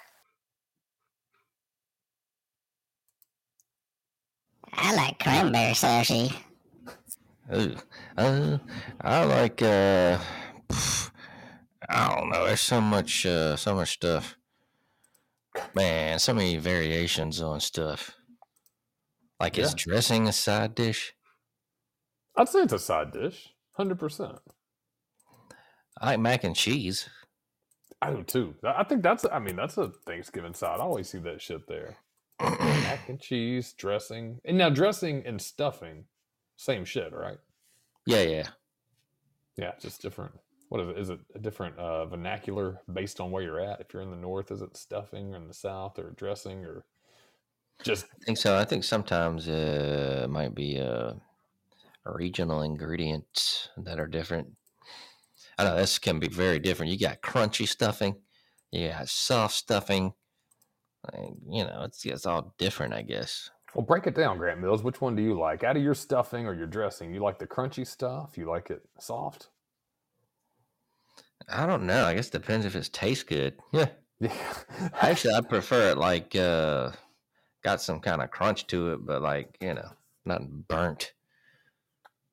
I 4.74 4.96
like 4.96 5.20
cranberry 5.20 5.74
sushi. 5.74 6.36
Ooh, 7.54 7.76
uh, 8.18 8.58
I 9.02 9.24
like, 9.24 9.62
uh, 9.62 10.18
pff, 10.68 11.12
I 11.88 12.16
don't 12.16 12.30
know. 12.30 12.46
There's 12.46 12.62
so 12.62 12.82
much, 12.82 13.26
uh, 13.26 13.56
so 13.56 13.76
much 13.76 13.94
stuff. 13.94 14.36
Man, 15.74 16.20
so 16.20 16.34
many 16.34 16.58
variations 16.58 17.42
on 17.42 17.60
stuff. 17.60 18.16
Like, 19.40 19.58
is 19.58 19.74
dressing 19.74 20.28
a 20.28 20.34
side 20.34 20.76
dish? 20.76 21.14
I'd 22.38 22.50
say 22.50 22.60
it's 22.60 22.74
a 22.74 22.80
side 22.80 23.12
dish, 23.12 23.54
hundred 23.74 24.00
percent. 24.00 24.40
I 26.00 26.12
like 26.12 26.20
mac 26.20 26.44
and 26.44 26.56
cheese. 26.56 27.10
I 28.02 28.12
do 28.12 28.24
too. 28.24 28.56
I 28.64 28.84
think 28.84 29.04
that's. 29.04 29.26
I 29.32 29.40
mean, 29.40 29.56
that's 29.56 29.78
a 29.78 29.90
Thanksgiving 30.06 30.54
side. 30.54 30.80
I 30.80 30.84
always 30.84 31.10
see 31.10 31.20
that 31.20 31.42
shit 31.42 31.68
there. 31.68 31.96
Mac 32.42 33.08
and 33.08 33.20
cheese, 33.20 33.74
dressing, 33.74 34.40
and 34.44 34.58
now 34.58 34.70
dressing 34.70 35.26
and 35.26 35.42
stuffing, 35.42 36.04
same 36.58 36.84
shit, 36.84 37.14
right? 37.14 37.38
Yeah, 38.06 38.24
yeah. 38.24 38.48
Yeah, 39.58 39.72
just 39.80 40.02
different. 40.02 40.34
What 40.68 40.82
is 40.82 40.90
it? 40.90 40.98
Is 40.98 41.10
it 41.12 41.20
a 41.34 41.40
different 41.40 41.78
uh, 41.78 42.06
vernacular 42.06 42.82
based 42.92 43.22
on 43.22 43.32
where 43.32 43.42
you're 43.42 43.62
at? 43.62 43.80
If 43.80 43.94
you're 43.94 44.04
in 44.04 44.12
the 44.12 44.18
north, 44.18 44.52
is 44.52 44.62
it 44.62 44.76
stuffing, 44.76 45.34
or 45.34 45.38
in 45.38 45.48
the 45.48 45.54
south, 45.54 45.98
or 45.98 46.12
dressing, 46.12 46.66
or 46.66 46.86
just 47.84 48.06
I 48.06 48.26
think 48.26 48.38
so. 48.38 48.58
I 48.58 48.66
think 48.66 48.84
sometimes 48.84 49.48
uh, 49.48 50.22
it 50.26 50.30
might 50.30 50.54
be 50.54 50.80
uh, 50.80 51.14
regional 52.06 52.62
ingredients 52.62 53.70
that 53.78 54.00
are 54.00 54.08
different. 54.08 54.48
I 55.58 55.64
know 55.64 55.76
this 55.76 56.00
can 56.00 56.20
be 56.20 56.28
very 56.28 56.60
different. 56.60 56.92
You 56.92 57.00
got 57.00 57.22
crunchy 57.22 57.68
stuffing, 57.68 58.16
you 58.72 58.90
got 58.90 59.10
soft 59.10 59.56
stuffing. 59.56 60.14
Like, 61.14 61.34
you 61.50 61.64
know, 61.64 61.84
it's 61.86 62.06
it's 62.06 62.26
all 62.26 62.54
different, 62.58 62.94
I 62.94 63.04
guess. 63.04 63.50
well, 63.74 63.86
break 63.86 64.08
it 64.08 64.16
down, 64.16 64.38
Grant 64.38 64.60
Mills. 64.62 64.84
Which 64.84 65.02
one 65.02 65.16
do 65.16 65.22
you 65.22 65.38
like? 65.40 65.64
Out 65.64 65.78
of 65.78 65.84
your 65.84 65.94
stuffing 65.96 66.46
or 66.48 66.54
your 66.54 66.68
dressing, 66.68 67.14
you 67.14 67.20
like 67.22 67.40
the 67.40 67.48
crunchy 67.48 67.86
stuff? 67.86 68.38
You 68.38 68.46
like 68.48 68.70
it 68.72 68.82
soft? 69.00 69.50
I 71.50 71.66
don't 71.66 71.86
know. 71.86 72.06
I 72.06 72.16
guess 72.16 72.28
it 72.28 72.32
depends 72.34 72.66
if 72.66 72.76
it 72.76 72.90
tastes 72.92 73.24
good. 73.24 73.60
Yeah. 73.72 73.90
Yeah. 74.20 74.54
Actually, 75.02 75.34
I 75.36 75.42
prefer 75.42 75.92
it 75.92 75.98
like 75.98 76.36
uh, 76.36 76.92
got 77.64 77.82
some 77.82 78.00
kind 78.00 78.22
of 78.22 78.32
crunch 78.32 78.66
to 78.68 78.94
it, 78.94 79.06
but 79.06 79.22
like 79.22 79.58
you 79.62 79.74
know, 79.74 79.90
not 80.26 80.42
burnt. 80.68 81.14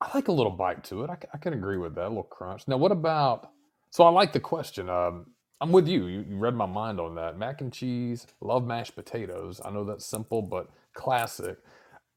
I 0.03 0.09
like 0.13 0.27
a 0.27 0.33
little 0.33 0.51
bite 0.51 0.83
to 0.85 1.03
it. 1.03 1.09
I 1.09 1.37
can 1.37 1.53
agree 1.53 1.77
with 1.77 1.95
that. 1.95 2.07
A 2.07 2.09
little 2.09 2.23
crunch. 2.23 2.67
Now, 2.67 2.77
what 2.77 2.91
about? 2.91 3.51
So 3.89 4.03
I 4.03 4.09
like 4.09 4.33
the 4.33 4.39
question. 4.39 4.89
Um, 4.89 5.27
I'm 5.61 5.71
with 5.71 5.87
you. 5.87 6.07
you. 6.07 6.25
You 6.27 6.37
read 6.37 6.55
my 6.55 6.65
mind 6.65 6.99
on 6.99 7.15
that. 7.15 7.37
Mac 7.37 7.61
and 7.61 7.71
cheese. 7.71 8.27
Love 8.41 8.65
mashed 8.65 8.95
potatoes. 8.95 9.61
I 9.63 9.71
know 9.71 9.85
that's 9.85 10.05
simple, 10.05 10.41
but 10.41 10.67
classic. 10.93 11.57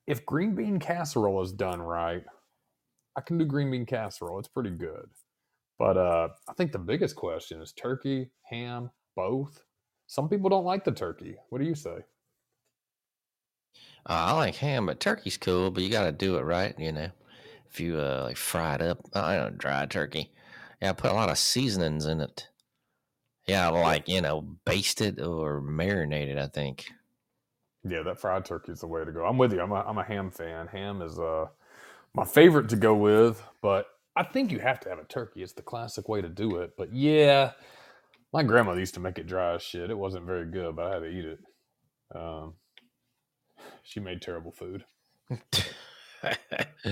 If 0.09 0.27
green 0.27 0.57
bean 0.57 0.81
casserole 0.81 1.41
is 1.43 1.53
done 1.53 1.81
right, 1.81 2.25
I 3.17 3.21
can 3.21 3.39
do 3.39 3.45
green 3.45 3.71
bean 3.71 3.87
casserole. 3.87 4.41
It's 4.41 4.49
pretty 4.49 4.71
good. 4.71 5.09
But 5.79 5.97
uh, 5.97 6.29
I 6.49 6.55
think 6.55 6.73
the 6.73 6.79
biggest 6.79 7.15
question 7.15 7.63
is 7.63 7.73
turkey, 7.73 8.31
ham, 8.51 8.91
both. 9.15 9.63
Some 10.09 10.29
people 10.29 10.51
don't 10.51 10.65
like 10.65 10.85
the 10.85 10.93
turkey. 10.93 11.37
What 11.51 11.61
do 11.61 11.67
you 11.67 11.75
say? 11.77 11.99
Uh, 14.09 14.13
I 14.29 14.33
like 14.33 14.57
ham, 14.57 14.87
but 14.87 14.99
turkey's 14.99 15.37
cool. 15.37 15.71
But 15.71 15.85
you 15.85 15.91
got 15.91 16.05
to 16.05 16.13
do 16.13 16.37
it 16.37 16.43
right, 16.43 16.77
you 16.81 16.91
know. 16.91 17.11
If 17.71 17.81
you 17.81 17.99
uh, 17.99 18.23
like 18.25 18.37
fry 18.37 18.77
it 18.77 18.83
up, 18.83 19.01
uh, 19.15 19.23
I 19.23 19.37
don't 19.37 19.53
know, 19.53 19.57
dry 19.59 19.87
turkey. 19.87 20.33
Yeah, 20.81 20.91
I 20.91 20.93
put 20.93 21.11
a 21.11 21.15
lot 21.15 21.31
of 21.31 21.39
seasonings 21.39 22.07
in 22.07 22.21
it. 22.21 22.49
Yeah, 23.47 23.69
like 23.69 24.09
you 24.09 24.21
know, 24.21 24.41
baste 24.65 25.01
it 25.01 25.21
or 25.21 25.61
marinate 25.61 26.29
it. 26.29 26.39
I 26.39 26.47
think. 26.47 26.87
Yeah, 27.89 28.03
that 28.03 28.19
fried 28.19 28.45
turkey 28.45 28.73
is 28.73 28.81
the 28.81 28.87
way 28.87 29.05
to 29.05 29.13
go. 29.13 29.25
I'm 29.25 29.39
with 29.39 29.53
you. 29.53 29.61
I'm 29.61 29.71
a, 29.71 29.77
I'm 29.87 29.99
a 29.99 30.03
ham 30.03 30.31
fan. 30.31 30.67
Ham 30.69 31.03
is 31.03 31.19
uh 31.19 31.47
my 32.15 32.25
favorite 32.25 32.69
to 32.71 32.77
go 32.77 32.95
with, 32.95 33.43
but 33.63 33.87
I 34.17 34.25
think 34.25 34.51
you 34.51 34.59
have 34.59 34.81
to 34.81 34.89
have 34.89 34.99
a 34.99 35.05
turkey. 35.05 35.43
It's 35.43 35.53
the 35.53 35.63
classic 35.63 36.09
way 36.09 36.23
to 36.23 36.29
do 36.29 36.57
it. 36.57 36.73
But 36.77 36.93
yeah, 36.93 37.53
my 38.33 38.43
grandma 38.43 38.73
used 38.73 38.95
to 38.95 39.01
make 39.01 39.19
it 39.19 39.27
dry 39.27 39.55
as 39.55 39.63
shit. 39.63 39.91
It 39.91 39.99
wasn't 39.99 40.27
very 40.27 40.47
good, 40.47 40.75
but 40.75 40.87
I 40.87 40.95
had 40.95 41.01
to 41.01 41.07
eat 41.07 41.25
it. 41.25 41.39
Um, 42.15 42.55
she 43.83 44.01
made 44.01 44.23
terrible 44.23 44.53
food. 44.53 44.85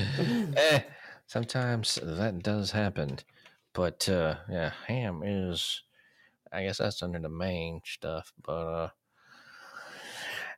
eh, 0.57 0.81
sometimes 1.27 1.99
that 2.03 2.43
does 2.43 2.71
happen, 2.73 3.19
but 3.73 4.09
uh, 4.09 4.37
yeah, 4.49 4.73
ham 4.87 5.23
is. 5.25 5.83
I 6.53 6.65
guess 6.65 6.79
that's 6.79 7.03
under 7.03 7.19
the 7.19 7.29
main 7.29 7.81
stuff, 7.85 8.33
but 8.45 8.53
uh, 8.53 8.89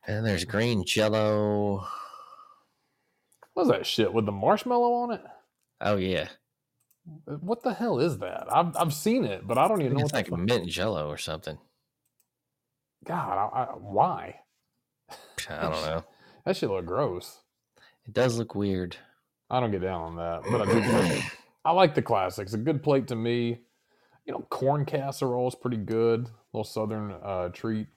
and 0.05 0.25
there's 0.25 0.45
green 0.45 0.85
jello. 0.85 1.87
What's 3.53 3.69
that 3.69 3.85
shit 3.85 4.13
with 4.13 4.25
the 4.25 4.31
marshmallow 4.31 4.93
on 4.93 5.11
it? 5.13 5.21
Oh 5.81 5.97
yeah, 5.97 6.29
What 7.25 7.63
the 7.63 7.73
hell 7.73 7.99
is 7.99 8.19
that? 8.19 8.47
I've 8.51 8.75
I've 8.77 8.93
seen 8.93 9.25
it, 9.25 9.47
but 9.47 9.57
I 9.57 9.67
don't 9.67 9.81
even 9.81 9.93
think 9.93 9.99
know 9.99 10.01
it's 10.01 10.13
what 10.13 10.13
like 10.13 10.31
mint 10.31 10.69
jello 10.69 11.09
or 11.09 11.17
something. 11.17 11.57
God, 13.05 13.37
I, 13.53 13.59
I, 13.59 13.65
why? 13.77 14.41
I 15.49 15.69
don't 15.69 15.81
know. 15.85 16.05
That 16.45 16.55
shit 16.55 16.69
look 16.69 16.85
gross. 16.85 17.41
It 18.07 18.13
does 18.13 18.37
look 18.37 18.55
weird. 18.55 18.95
I 19.49 19.59
don't 19.59 19.71
get 19.71 19.81
down 19.81 20.01
on 20.01 20.15
that, 20.15 20.43
but 20.49 20.61
I 20.61 20.65
do. 20.65 20.81
Like, 20.91 21.23
I 21.65 21.71
like 21.71 21.95
the 21.95 22.01
classics. 22.01 22.53
A 22.53 22.57
good 22.57 22.81
plate 22.81 23.07
to 23.09 23.15
me. 23.15 23.59
You 24.25 24.33
know, 24.33 24.39
corn 24.49 24.85
casserole 24.85 25.49
is 25.49 25.55
pretty 25.55 25.75
good. 25.77 26.29
little 26.53 26.63
southern 26.63 27.11
uh, 27.11 27.49
treat. 27.49 27.87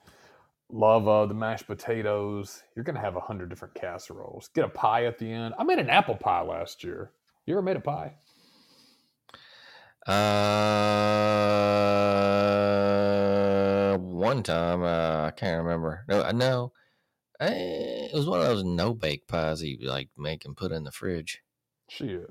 Love 0.72 1.06
uh, 1.06 1.26
the 1.26 1.34
mashed 1.34 1.66
potatoes. 1.68 2.62
You're 2.74 2.84
gonna 2.84 3.00
have 3.00 3.14
a 3.16 3.20
hundred 3.20 3.48
different 3.48 3.74
casseroles. 3.74 4.48
Get 4.54 4.64
a 4.64 4.68
pie 4.68 5.04
at 5.06 5.18
the 5.18 5.30
end. 5.30 5.54
I 5.58 5.62
made 5.64 5.78
an 5.78 5.88
apple 5.90 6.16
pie 6.16 6.42
last 6.42 6.82
year. 6.82 7.12
You 7.46 7.54
ever 7.54 7.62
made 7.62 7.76
a 7.76 7.80
pie? 7.80 8.14
Uh, 12.60 13.98
one 13.98 14.42
time 14.42 14.82
uh, 14.82 15.26
I 15.26 15.30
can't 15.36 15.62
remember. 15.62 16.04
No, 16.08 16.22
I 16.22 16.32
know. 16.32 16.72
Eh, 17.40 17.99
It 18.12 18.16
was 18.16 18.26
one 18.26 18.40
of 18.40 18.46
those 18.46 18.64
no 18.64 18.92
bake 18.92 19.28
pies 19.28 19.62
you 19.62 19.78
like 19.82 20.08
make 20.18 20.44
and 20.44 20.56
put 20.56 20.72
in 20.72 20.84
the 20.84 20.92
fridge. 20.92 21.42
Shit. 21.88 22.30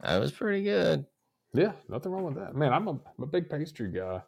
That 0.00 0.18
was 0.18 0.32
pretty 0.32 0.62
good. 0.62 1.06
Yeah, 1.52 1.72
nothing 1.88 2.12
wrong 2.12 2.24
with 2.24 2.36
that. 2.36 2.54
Man, 2.54 2.72
I'm 2.72 2.86
a, 2.86 2.92
I'm 2.92 3.22
a 3.22 3.26
big 3.26 3.48
pastry 3.48 3.90
guy. 3.90 4.22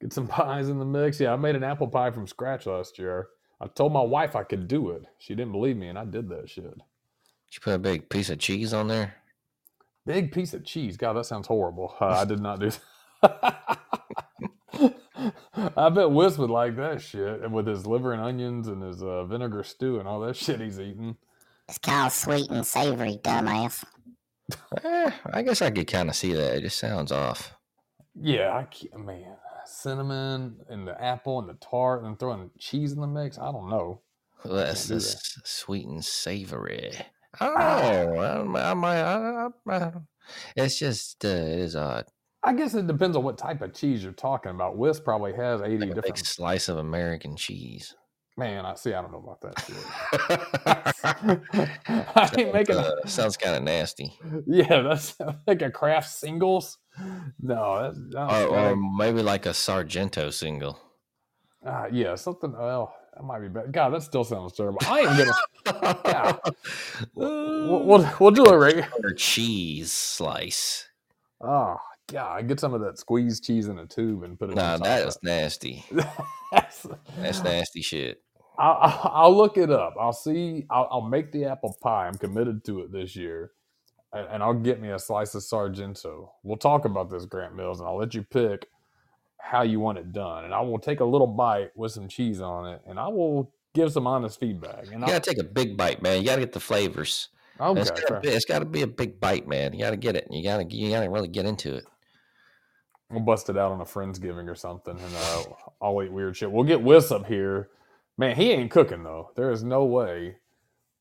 Get 0.00 0.12
some 0.12 0.26
pies 0.28 0.68
in 0.68 0.78
the 0.78 0.84
mix. 0.84 1.20
Yeah, 1.20 1.32
I 1.32 1.36
made 1.36 1.56
an 1.56 1.64
apple 1.64 1.88
pie 1.88 2.10
from 2.10 2.26
scratch 2.26 2.66
last 2.66 2.98
year. 2.98 3.28
I 3.60 3.66
told 3.68 3.92
my 3.92 4.02
wife 4.02 4.36
I 4.36 4.42
could 4.42 4.68
do 4.68 4.90
it. 4.90 5.04
She 5.18 5.34
didn't 5.34 5.52
believe 5.52 5.76
me, 5.76 5.88
and 5.88 5.98
I 5.98 6.04
did 6.04 6.28
that 6.28 6.48
shit. 6.48 6.64
Did 6.64 7.54
you 7.54 7.60
put 7.62 7.74
a 7.74 7.78
big 7.78 8.08
piece 8.08 8.30
of 8.30 8.38
cheese 8.38 8.74
on 8.74 8.88
there? 8.88 9.14
Big 10.04 10.30
piece 10.30 10.54
of 10.54 10.64
cheese. 10.64 10.96
God, 10.96 11.14
that 11.14 11.26
sounds 11.26 11.46
horrible. 11.46 11.94
Uh, 12.00 12.06
I 12.20 12.24
did 12.26 12.40
not 12.40 12.60
do 12.60 12.70
I 15.76 15.88
bet 15.88 16.10
Wiz 16.10 16.38
would 16.38 16.50
like 16.50 16.76
that 16.76 17.00
shit. 17.02 17.42
And 17.42 17.52
with 17.52 17.66
his 17.66 17.86
liver 17.86 18.12
and 18.12 18.22
onions 18.22 18.68
and 18.68 18.82
his 18.82 19.02
uh, 19.02 19.24
vinegar 19.24 19.62
stew 19.64 19.98
and 19.98 20.08
all 20.08 20.20
that 20.20 20.36
shit 20.36 20.60
he's 20.60 20.78
eating. 20.80 21.16
It's 21.68 21.78
called 21.78 22.12
sweet 22.12 22.50
and 22.50 22.64
savory, 22.66 23.18
dumbass. 23.22 23.84
Eh, 24.84 25.10
I 25.32 25.42
guess 25.42 25.60
I 25.62 25.70
could 25.70 25.88
kind 25.88 26.08
of 26.08 26.14
see 26.14 26.32
that. 26.32 26.56
It 26.58 26.60
just 26.62 26.78
sounds 26.78 27.10
off. 27.10 27.54
Yeah, 28.14 28.56
I 28.56 28.64
can't, 28.64 29.04
man. 29.04 29.36
Cinnamon 29.64 30.60
and 30.68 30.86
the 30.86 31.00
apple 31.02 31.40
and 31.40 31.48
the 31.48 31.54
tart 31.54 32.04
and 32.04 32.16
throwing 32.18 32.50
cheese 32.58 32.92
in 32.92 33.00
the 33.00 33.06
mix. 33.08 33.36
I 33.38 33.50
don't 33.50 33.68
know. 33.68 34.00
Well, 34.44 34.54
That's 34.54 34.86
do 34.86 34.94
the 34.94 35.00
that. 35.00 35.20
sweet 35.44 35.86
and 35.86 36.04
savory. 36.04 36.92
I. 37.40 37.46
I, 37.48 38.34
don't- 38.36 38.56
I 38.56 38.74
might. 38.74 39.00
I, 39.00 39.48
I, 39.68 39.76
I, 39.76 39.92
it's 40.54 40.78
just 40.78 41.24
uh, 41.24 41.28
it 41.28 41.58
is 41.58 41.74
odd. 41.76 42.04
I 42.46 42.52
guess 42.52 42.74
it 42.74 42.86
depends 42.86 43.16
on 43.16 43.24
what 43.24 43.36
type 43.36 43.60
of 43.60 43.74
cheese 43.74 44.04
you're 44.04 44.12
talking 44.12 44.52
about. 44.52 44.76
Wiz 44.76 45.00
probably 45.00 45.32
has 45.34 45.60
80 45.60 45.78
Like 45.78 45.94
different. 45.96 46.18
slice 46.18 46.68
of 46.68 46.78
American 46.78 47.36
cheese. 47.36 47.94
Man, 48.38 48.64
I 48.64 48.74
see. 48.74 48.94
I 48.94 49.02
don't 49.02 49.10
know 49.10 49.18
about 49.18 49.40
that. 49.40 49.56
I 52.14 52.30
ain't 52.38 52.52
making 52.54 52.76
a, 52.76 52.80
Uh, 52.80 53.06
sounds 53.06 53.36
kind 53.36 53.56
of 53.56 53.62
nasty. 53.64 54.12
yeah, 54.46 54.82
that's 54.82 55.16
like 55.46 55.62
a 55.62 55.70
Kraft 55.70 56.08
singles. 56.10 56.78
No, 57.40 57.92
that's 57.92 57.98
Or, 58.14 58.46
or 58.72 58.76
maybe 58.76 59.22
like 59.22 59.46
a 59.46 59.54
Sargento 59.54 60.30
single. 60.30 60.78
uh, 61.64 61.86
yeah, 61.90 62.14
something. 62.14 62.52
Well, 62.52 62.94
that 63.14 63.24
might 63.24 63.40
be 63.40 63.48
better. 63.48 63.68
God, 63.68 63.90
that 63.94 64.02
still 64.02 64.22
sounds 64.24 64.52
terrible. 64.52 64.78
I 64.82 65.00
ain't 65.00 65.18
gonna. 65.18 65.98
Yeah. 66.04 66.36
we'll, 67.14 67.84
we'll 67.84 68.10
we'll 68.20 68.30
do 68.30 68.44
it 68.44 68.56
right. 68.56 68.84
cheese 69.16 69.90
slice. 69.92 70.88
Oh 71.40 71.76
God, 72.10 72.46
get 72.46 72.60
some 72.60 72.72
of 72.72 72.80
that 72.82 72.98
squeezed 72.98 73.44
cheese 73.44 73.66
in 73.68 73.78
a 73.78 73.86
tube 73.86 74.22
and 74.22 74.38
put 74.38 74.50
it. 74.50 74.56
Nah, 74.56 74.76
that 74.78 75.06
is 75.06 75.18
nasty. 75.22 75.84
That's- 76.52 76.86
That's 77.18 77.42
nasty 77.42 77.82
shit. 77.82 78.22
I'll, 78.58 79.10
I'll, 79.12 79.36
look 79.36 79.58
it 79.58 79.70
up. 79.70 79.94
I'll 80.00 80.12
see. 80.14 80.64
I'll, 80.70 80.88
I'll 80.90 81.02
make 81.02 81.30
the 81.30 81.44
apple 81.44 81.76
pie. 81.82 82.06
I'm 82.06 82.14
committed 82.16 82.64
to 82.64 82.80
it 82.80 82.92
this 82.92 83.14
year, 83.14 83.50
and, 84.14 84.26
and 84.28 84.42
I'll 84.42 84.54
get 84.54 84.80
me 84.80 84.88
a 84.90 84.98
slice 84.98 85.34
of 85.34 85.42
Sargento. 85.42 86.32
We'll 86.42 86.56
talk 86.56 86.86
about 86.86 87.10
this, 87.10 87.26
Grant 87.26 87.54
Mills, 87.54 87.80
and 87.80 87.88
I'll 87.88 87.98
let 87.98 88.14
you 88.14 88.22
pick 88.22 88.68
how 89.38 89.60
you 89.62 89.78
want 89.78 89.98
it 89.98 90.12
done. 90.12 90.44
And 90.44 90.54
I 90.54 90.60
will 90.62 90.78
take 90.78 91.00
a 91.00 91.04
little 91.04 91.26
bite 91.26 91.70
with 91.76 91.92
some 91.92 92.08
cheese 92.08 92.40
on 92.40 92.66
it, 92.66 92.80
and 92.86 92.98
I 92.98 93.08
will 93.08 93.52
give 93.74 93.92
some 93.92 94.06
honest 94.06 94.40
feedback. 94.40 94.84
And 94.84 95.00
You 95.00 95.00
I'll, 95.00 95.06
gotta 95.08 95.20
take 95.20 95.38
a 95.38 95.44
big 95.44 95.76
bite, 95.76 96.00
man. 96.00 96.20
You 96.22 96.26
gotta 96.26 96.40
get 96.40 96.52
the 96.52 96.60
flavors. 96.60 97.28
Okay, 97.60 97.80
It's 97.80 97.90
gotta, 97.90 98.20
be, 98.20 98.28
it's 98.28 98.44
gotta 98.44 98.64
be 98.64 98.82
a 98.82 98.86
big 98.86 99.20
bite, 99.20 99.46
man. 99.46 99.72
You 99.74 99.80
gotta 99.80 99.96
get 99.96 100.16
it. 100.16 100.28
You 100.30 100.42
gotta 100.42 100.64
you 100.68 100.90
gotta 100.90 101.10
really 101.10 101.28
get 101.28 101.44
into 101.44 101.74
it. 101.74 101.84
We'll 103.10 103.20
bust 103.20 103.48
it 103.48 103.56
out 103.56 103.72
on 103.72 103.80
a 103.80 103.84
friendsgiving 103.84 104.48
or 104.50 104.54
something, 104.54 104.98
and 104.98 105.14
uh, 105.16 105.42
I'll 105.80 106.02
eat 106.02 106.12
weird 106.12 106.36
shit. 106.36 106.50
We'll 106.50 106.64
get 106.64 106.82
Wiss 106.82 107.10
up 107.10 107.26
here. 107.26 107.68
Man, 108.18 108.34
he 108.36 108.50
ain't 108.50 108.70
cooking 108.70 109.02
though. 109.02 109.30
There 109.36 109.50
is 109.50 109.62
no 109.62 109.84
way 109.84 110.36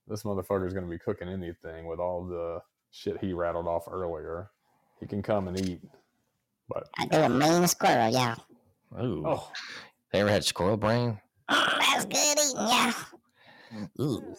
this 0.08 0.24
motherfucker's 0.24 0.74
gonna 0.74 0.88
be 0.88 1.00
cooking 1.00 1.30
anything 1.30 1.86
with 1.86 2.00
all 2.00 2.26
the 2.26 2.62
shit 2.92 3.18
he 3.20 3.34
rattled 3.34 3.68
off 3.68 3.86
earlier. 3.90 4.52
He 5.00 5.08
can 5.08 5.22
come 5.24 5.48
and 5.48 5.60
eat, 5.60 5.82
but 6.70 6.90
I 6.98 7.06
do 7.08 7.18
a 7.18 7.30
mean 7.30 7.68
squirrel, 7.68 8.12
yeah. 8.12 8.36
Ooh. 9.02 9.24
oh, 9.26 9.52
They 10.12 10.22
ever 10.22 10.30
had 10.30 10.46
squirrel 10.46 10.78
brain? 10.78 11.20
Mm, 11.50 11.80
that's 11.80 12.06
good 12.06 12.40
eating, 12.40 12.68
yeah. 12.68 12.94
Ooh. 14.00 14.36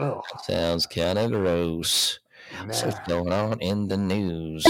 ugh, 0.00 0.22
Sounds 0.44 0.86
kind 0.86 1.18
of 1.18 1.30
gross. 1.30 2.18
So 2.70 2.86
what's 2.86 3.08
going 3.08 3.32
on 3.32 3.60
in 3.60 3.88
the 3.88 3.96
news? 3.96 4.64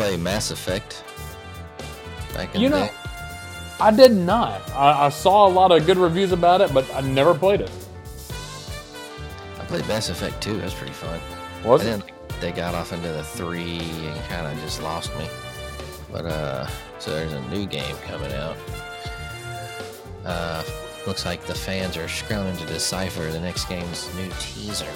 Play 0.00 0.16
Mass 0.16 0.50
Effect? 0.50 1.04
Back 2.32 2.54
in 2.54 2.62
You 2.62 2.70
know, 2.70 2.86
day? 2.86 2.92
I 3.80 3.90
did 3.90 4.12
not. 4.12 4.62
I, 4.70 5.06
I 5.06 5.08
saw 5.10 5.46
a 5.46 5.50
lot 5.50 5.72
of 5.72 5.84
good 5.84 5.98
reviews 5.98 6.32
about 6.32 6.62
it, 6.62 6.72
but 6.72 6.90
I 6.94 7.02
never 7.02 7.34
played 7.34 7.60
it. 7.60 7.70
I 9.60 9.64
played 9.66 9.86
Mass 9.86 10.08
Effect 10.08 10.42
2. 10.42 10.56
That 10.56 10.64
was 10.64 10.74
pretty 10.74 10.94
fun. 10.94 11.20
Was 11.64 11.84
And 11.84 12.02
it? 12.02 12.06
then 12.06 12.40
they 12.40 12.50
got 12.50 12.74
off 12.74 12.94
into 12.94 13.08
the 13.08 13.22
3 13.22 13.60
and 13.60 14.24
kind 14.24 14.46
of 14.46 14.58
just 14.64 14.82
lost 14.82 15.14
me. 15.18 15.28
But, 16.10 16.24
uh, 16.24 16.66
so 16.98 17.10
there's 17.14 17.34
a 17.34 17.42
new 17.50 17.66
game 17.66 17.94
coming 18.06 18.32
out. 18.32 18.56
Uh, 20.24 20.62
looks 21.06 21.26
like 21.26 21.44
the 21.44 21.54
fans 21.54 21.98
are 21.98 22.08
scrounging 22.08 22.56
to 22.66 22.72
decipher 22.72 23.30
the 23.30 23.40
next 23.40 23.66
game's 23.66 24.12
new 24.14 24.30
teaser. 24.40 24.86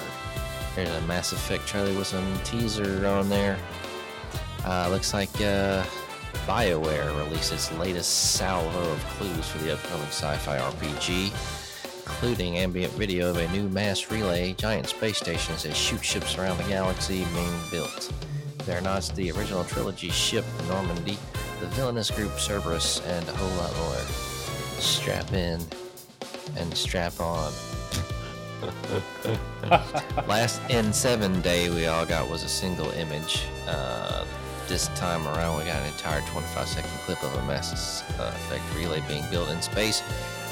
There's 0.75 0.89
a 0.89 1.01
Mass 1.01 1.31
Effect 1.31 1.67
trailer 1.67 1.95
with 1.95 2.07
some 2.07 2.39
teaser 2.43 3.05
on 3.05 3.29
there. 3.29 3.59
Uh, 4.65 4.89
looks 4.89 5.13
like 5.13 5.29
uh, 5.41 5.83
BioWare 6.47 7.15
released 7.23 7.53
its 7.53 7.71
latest 7.73 8.33
salvo 8.33 8.91
of 8.91 8.99
clues 9.09 9.47
for 9.47 9.59
the 9.59 9.73
upcoming 9.73 10.07
sci 10.07 10.35
fi 10.37 10.57
RPG, 10.57 11.31
including 12.03 12.57
ambient 12.57 12.91
video 12.93 13.29
of 13.29 13.37
a 13.37 13.47
new 13.49 13.69
mass 13.69 14.09
relay 14.09 14.53
giant 14.53 14.87
space 14.87 15.17
stations 15.17 15.61
that 15.63 15.75
shoot 15.75 16.03
ships 16.03 16.39
around 16.39 16.57
the 16.57 16.63
galaxy 16.63 17.25
being 17.35 17.53
built. 17.69 18.11
There 18.65 18.75
are 18.75 18.81
not 18.81 19.03
the 19.15 19.31
original 19.33 19.63
trilogy 19.65 20.09
ship 20.09 20.45
Normandy, 20.67 21.19
the 21.59 21.67
villainous 21.67 22.09
group 22.09 22.31
Cerberus, 22.39 23.05
and 23.05 23.29
a 23.29 23.33
whole 23.33 23.55
lot 23.57 23.75
more. 23.77 24.01
Strap 24.81 25.31
in 25.33 25.61
and 26.57 26.75
strap 26.75 27.19
on. 27.19 27.53
Last 30.27 30.59
N7 30.69 31.43
day 31.43 31.69
we 31.69 31.85
all 31.85 32.05
got 32.07 32.27
was 32.27 32.41
a 32.41 32.49
single 32.49 32.89
image. 32.91 33.43
Uh, 33.67 34.25
this 34.67 34.87
time 34.89 35.27
around, 35.27 35.57
we 35.57 35.65
got 35.65 35.81
an 35.81 35.87
entire 35.87 36.21
25 36.21 36.67
second 36.67 36.89
clip 37.05 37.21
of 37.23 37.33
a 37.35 37.45
Mass 37.45 38.03
Effect 38.09 38.63
relay 38.75 39.01
being 39.07 39.23
built 39.29 39.49
in 39.49 39.61
space, 39.61 40.01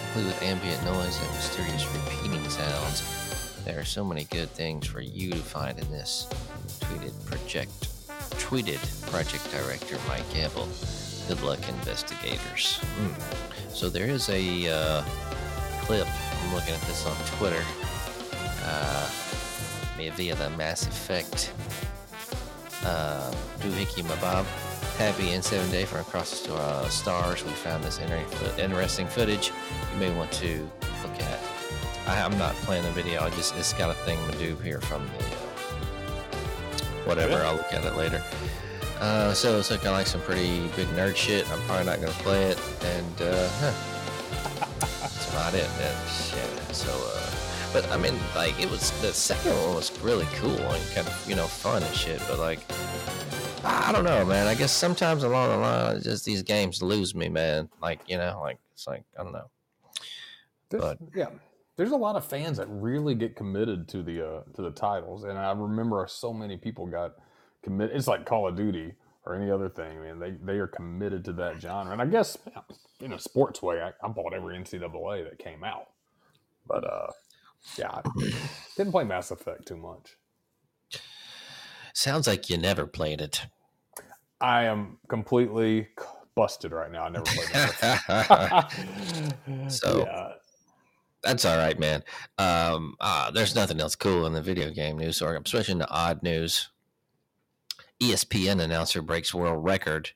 complete 0.03 0.27
with 0.27 0.43
ambient 0.43 0.83
noise 0.83 1.19
and 1.19 1.29
mysterious 1.31 1.85
repeating 1.93 2.47
sounds. 2.49 3.63
There 3.65 3.79
are 3.79 3.85
so 3.85 4.03
many 4.03 4.25
good 4.25 4.49
things 4.49 4.87
for 4.87 5.01
you 5.01 5.31
to 5.31 5.37
find 5.37 5.79
in 5.79 5.89
this. 5.89 6.27
Tweeted 6.81 7.25
project, 7.25 7.71
tweeted 8.37 9.11
project 9.11 9.49
director 9.51 9.97
Mike 10.07 10.29
Gamble. 10.33 10.67
Good 11.27 11.41
luck, 11.41 11.67
investigators. 11.69 12.77
Hmm. 12.77 13.73
So 13.73 13.89
there 13.89 14.07
is 14.07 14.29
a 14.29 14.69
uh, 14.69 15.03
clip. 15.81 16.07
I'm 16.07 16.53
looking 16.53 16.73
at 16.73 16.81
this 16.81 17.05
on 17.07 17.15
Twitter 17.37 17.63
uh, 18.63 19.09
via 19.95 20.35
the 20.35 20.49
Mass 20.51 20.85
Effect 20.85 21.51
uh, 22.85 23.31
Doohickey 23.59 24.03
Mabob. 24.03 24.45
Happy 24.97 25.23
N7 25.23 25.71
Day 25.71 25.85
from 25.85 26.01
across 26.01 26.41
the 26.41 26.53
uh, 26.53 26.87
stars. 26.89 27.43
We 27.43 27.51
found 27.51 27.83
this 27.83 27.97
inter- 27.99 28.23
interesting 28.59 29.07
footage 29.07 29.51
you 29.93 29.99
may 29.99 30.15
want 30.15 30.31
to 30.33 30.69
look 31.01 31.19
at. 31.21 31.39
I, 32.07 32.21
I'm 32.21 32.37
not 32.37 32.53
playing 32.55 32.83
the 32.83 32.91
video, 32.91 33.21
I 33.21 33.29
just 33.31 33.55
it's 33.55 33.73
got 33.73 33.89
a 33.89 33.93
thing 33.93 34.19
to 34.29 34.37
do 34.37 34.55
here 34.57 34.81
from 34.81 35.05
the 35.17 35.25
uh, 35.25 35.39
whatever. 37.05 37.35
I'll 37.43 37.55
look 37.55 37.73
at 37.73 37.85
it 37.85 37.95
later. 37.95 38.21
Uh, 38.99 39.33
so 39.33 39.57
it's 39.59 39.71
looking 39.71 39.91
like 39.91 40.07
some 40.07 40.21
pretty 40.21 40.67
big 40.75 40.87
nerd 40.89 41.15
shit. 41.15 41.49
I'm 41.51 41.59
probably 41.61 41.85
not 41.85 41.99
gonna 41.99 42.11
play 42.13 42.43
it, 42.43 42.59
and 42.83 43.21
uh, 43.21 43.49
huh, 43.59 43.73
that's 44.79 45.29
about 45.31 45.53
it. 45.53 45.67
man. 45.79 45.95
Shit. 46.07 46.75
So 46.75 46.91
uh, 46.91 47.32
but 47.73 47.89
I 47.91 47.97
mean, 47.97 48.13
like 48.35 48.59
it 48.61 48.69
was 48.69 48.91
the 49.01 49.11
second 49.13 49.51
one 49.65 49.75
was 49.75 49.91
really 50.01 50.27
cool 50.35 50.51
and 50.51 50.91
kind 50.93 51.07
of 51.07 51.25
you 51.27 51.35
know 51.35 51.47
fun 51.47 51.83
and 51.83 51.95
shit. 51.95 52.21
But 52.27 52.39
like, 52.39 52.59
I 53.63 53.91
don't 53.91 54.03
know, 54.05 54.23
man. 54.25 54.47
I 54.47 54.55
guess 54.55 54.71
sometimes 54.71 55.23
along 55.23 55.49
the 55.49 55.57
line, 55.57 56.01
just 56.01 56.23
these 56.25 56.43
games 56.43 56.81
lose 56.81 57.15
me, 57.15 57.29
man. 57.29 57.69
Like 57.81 57.99
you 58.07 58.17
know, 58.17 58.39
like 58.41 58.57
it's 58.73 58.87
like 58.87 59.03
I 59.19 59.23
don't 59.23 59.33
know. 59.33 59.49
There's, 60.69 60.83
But- 60.83 60.97
yeah, 61.15 61.29
there's 61.75 61.91
a 61.91 61.97
lot 61.97 62.15
of 62.15 62.25
fans 62.25 62.57
that 62.57 62.67
really 62.69 63.15
get 63.15 63.35
committed 63.35 63.87
to 63.89 64.03
the 64.03 64.25
uh, 64.27 64.41
to 64.55 64.61
the 64.61 64.71
titles, 64.71 65.23
and 65.23 65.37
I 65.37 65.51
remember 65.51 66.05
so 66.09 66.33
many 66.33 66.57
people 66.57 66.85
got 66.85 67.13
committed. 67.63 67.95
It's 67.95 68.07
like 68.07 68.25
Call 68.25 68.47
of 68.47 68.55
Duty 68.55 68.93
or 69.25 69.35
any 69.35 69.49
other 69.49 69.69
thing, 69.69 70.01
man. 70.01 70.19
They 70.19 70.31
they 70.31 70.59
are 70.59 70.67
committed 70.67 71.25
to 71.25 71.33
that 71.33 71.61
genre, 71.61 71.91
and 71.93 72.01
I 72.01 72.05
guess 72.05 72.37
in 72.99 73.13
a 73.13 73.19
sports 73.19 73.61
way, 73.61 73.81
I, 73.81 73.91
I 74.05 74.07
bought 74.09 74.33
every 74.33 74.57
NCAA 74.57 75.23
that 75.29 75.39
came 75.39 75.63
out, 75.63 75.87
but 76.67 76.83
uh, 76.83 77.07
yeah, 77.77 78.01
didn't 78.77 78.91
play 78.91 79.03
Mass 79.03 79.31
Effect 79.31 79.67
too 79.67 79.77
much. 79.77 80.17
Sounds 81.93 82.27
like 82.27 82.49
you 82.49 82.57
never 82.57 82.87
played 82.87 83.21
it. 83.21 83.45
I 84.41 84.63
am 84.63 84.97
completely 85.07 85.87
busted 86.35 86.71
right 86.71 86.91
now. 86.91 87.03
I 87.05 87.09
never 87.09 87.25
played 87.25 87.53
Mass 87.53 87.71
Effect. 87.81 89.71
So- 89.71 89.99
yeah, 90.07 90.31
That's 91.21 91.45
all 91.45 91.57
right, 91.57 91.79
man. 91.79 92.03
Um, 92.37 92.95
ah, 92.99 93.31
there's 93.33 93.55
nothing 93.55 93.79
else 93.79 93.95
cool 93.95 94.25
in 94.25 94.33
the 94.33 94.41
video 94.41 94.69
game 94.71 94.97
news. 94.97 95.17
So 95.17 95.27
I'm 95.27 95.45
switching 95.45 95.79
to 95.79 95.89
odd 95.89 96.23
news. 96.23 96.69
ESPN 98.01 98.59
announcer 98.61 99.01
breaks 99.01 99.33
world 99.33 99.63
record 99.63 100.09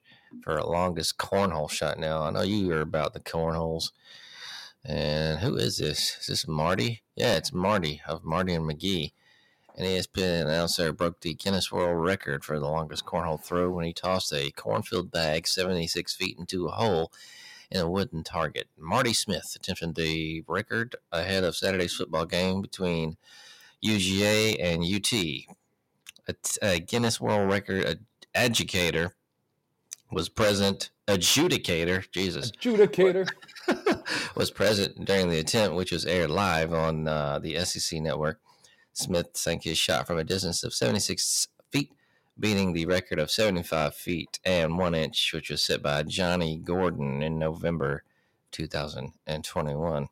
for 0.43 0.62
longest 0.62 1.17
cornhole 1.17 1.69
shot. 1.69 1.97
Now 1.99 2.23
I 2.23 2.31
know 2.31 2.41
you 2.41 2.71
are 2.73 2.81
about 2.81 3.13
the 3.13 3.19
cornholes. 3.21 3.91
And 4.88 5.39
who 5.39 5.58
is 5.58 5.78
this? 5.80 6.17
Is 6.21 6.28
this 6.28 6.47
Marty? 6.47 7.04
Yeah, 7.13 7.36
it's 7.36 7.52
Marty 7.52 8.02
of 8.08 8.23
Marty 8.23 8.54
and 8.54 8.65
McGee. 8.65 9.12
An 9.76 9.84
ESPN 9.84 10.43
announcer 10.43 10.93
broke 10.93 11.19
the 11.19 11.34
Guinness 11.34 11.71
World 11.73 12.04
Record 12.04 12.45
for 12.45 12.58
the 12.58 12.69
longest 12.69 13.06
cornhole 13.06 13.43
throw 13.43 13.69
when 13.69 13.84
he 13.84 13.91
tossed 13.91 14.32
a 14.32 14.50
cornfield 14.52 15.12
bag 15.12 15.45
76 15.45 16.15
feet 16.15 16.38
into 16.39 16.67
a 16.67 16.71
hole 16.71 17.12
in 17.69 17.82
a 17.82 17.89
wooden 17.89 18.23
target. 18.23 18.69
Marty 18.78 19.13
Smith 19.13 19.54
attempted 19.58 19.95
the 19.95 20.43
record 20.47 20.95
ahead 21.12 21.43
of 21.43 21.58
Saturday's 21.58 21.93
football 21.93 22.26
game 22.26 22.62
between 22.62 23.17
UGA 23.86 24.56
and 24.60 24.86
UT. 24.86 25.13
A, 26.62 26.80
Guinness 26.80 27.19
World 27.19 27.52
Record 27.52 27.86
ad- 27.86 28.06
adjudicator 28.34 29.12
was 30.11 30.29
present. 30.29 30.91
Adjudicator, 31.07 32.09
Jesus, 32.11 32.51
adjudicator. 32.51 33.29
was 34.35 34.51
present 34.51 35.05
during 35.05 35.29
the 35.29 35.39
attempt, 35.39 35.75
which 35.75 35.91
was 35.91 36.05
aired 36.05 36.29
live 36.29 36.73
on 36.73 37.07
uh, 37.07 37.39
the 37.39 37.57
SEC 37.63 38.01
network. 38.01 38.39
Smith 38.93 39.27
sank 39.33 39.63
his 39.63 39.77
shot 39.77 40.07
from 40.07 40.17
a 40.17 40.23
distance 40.23 40.63
of 40.63 40.73
76 40.73 41.47
feet, 41.71 41.91
beating 42.39 42.73
the 42.73 42.85
record 42.85 43.19
of 43.19 43.31
75 43.31 43.95
feet 43.95 44.39
and 44.43 44.77
one 44.77 44.95
inch, 44.95 45.31
which 45.33 45.49
was 45.49 45.63
set 45.63 45.81
by 45.81 46.03
Johnny 46.03 46.57
Gordon 46.57 47.21
in 47.21 47.39
November 47.39 48.03
2021. 48.51 50.07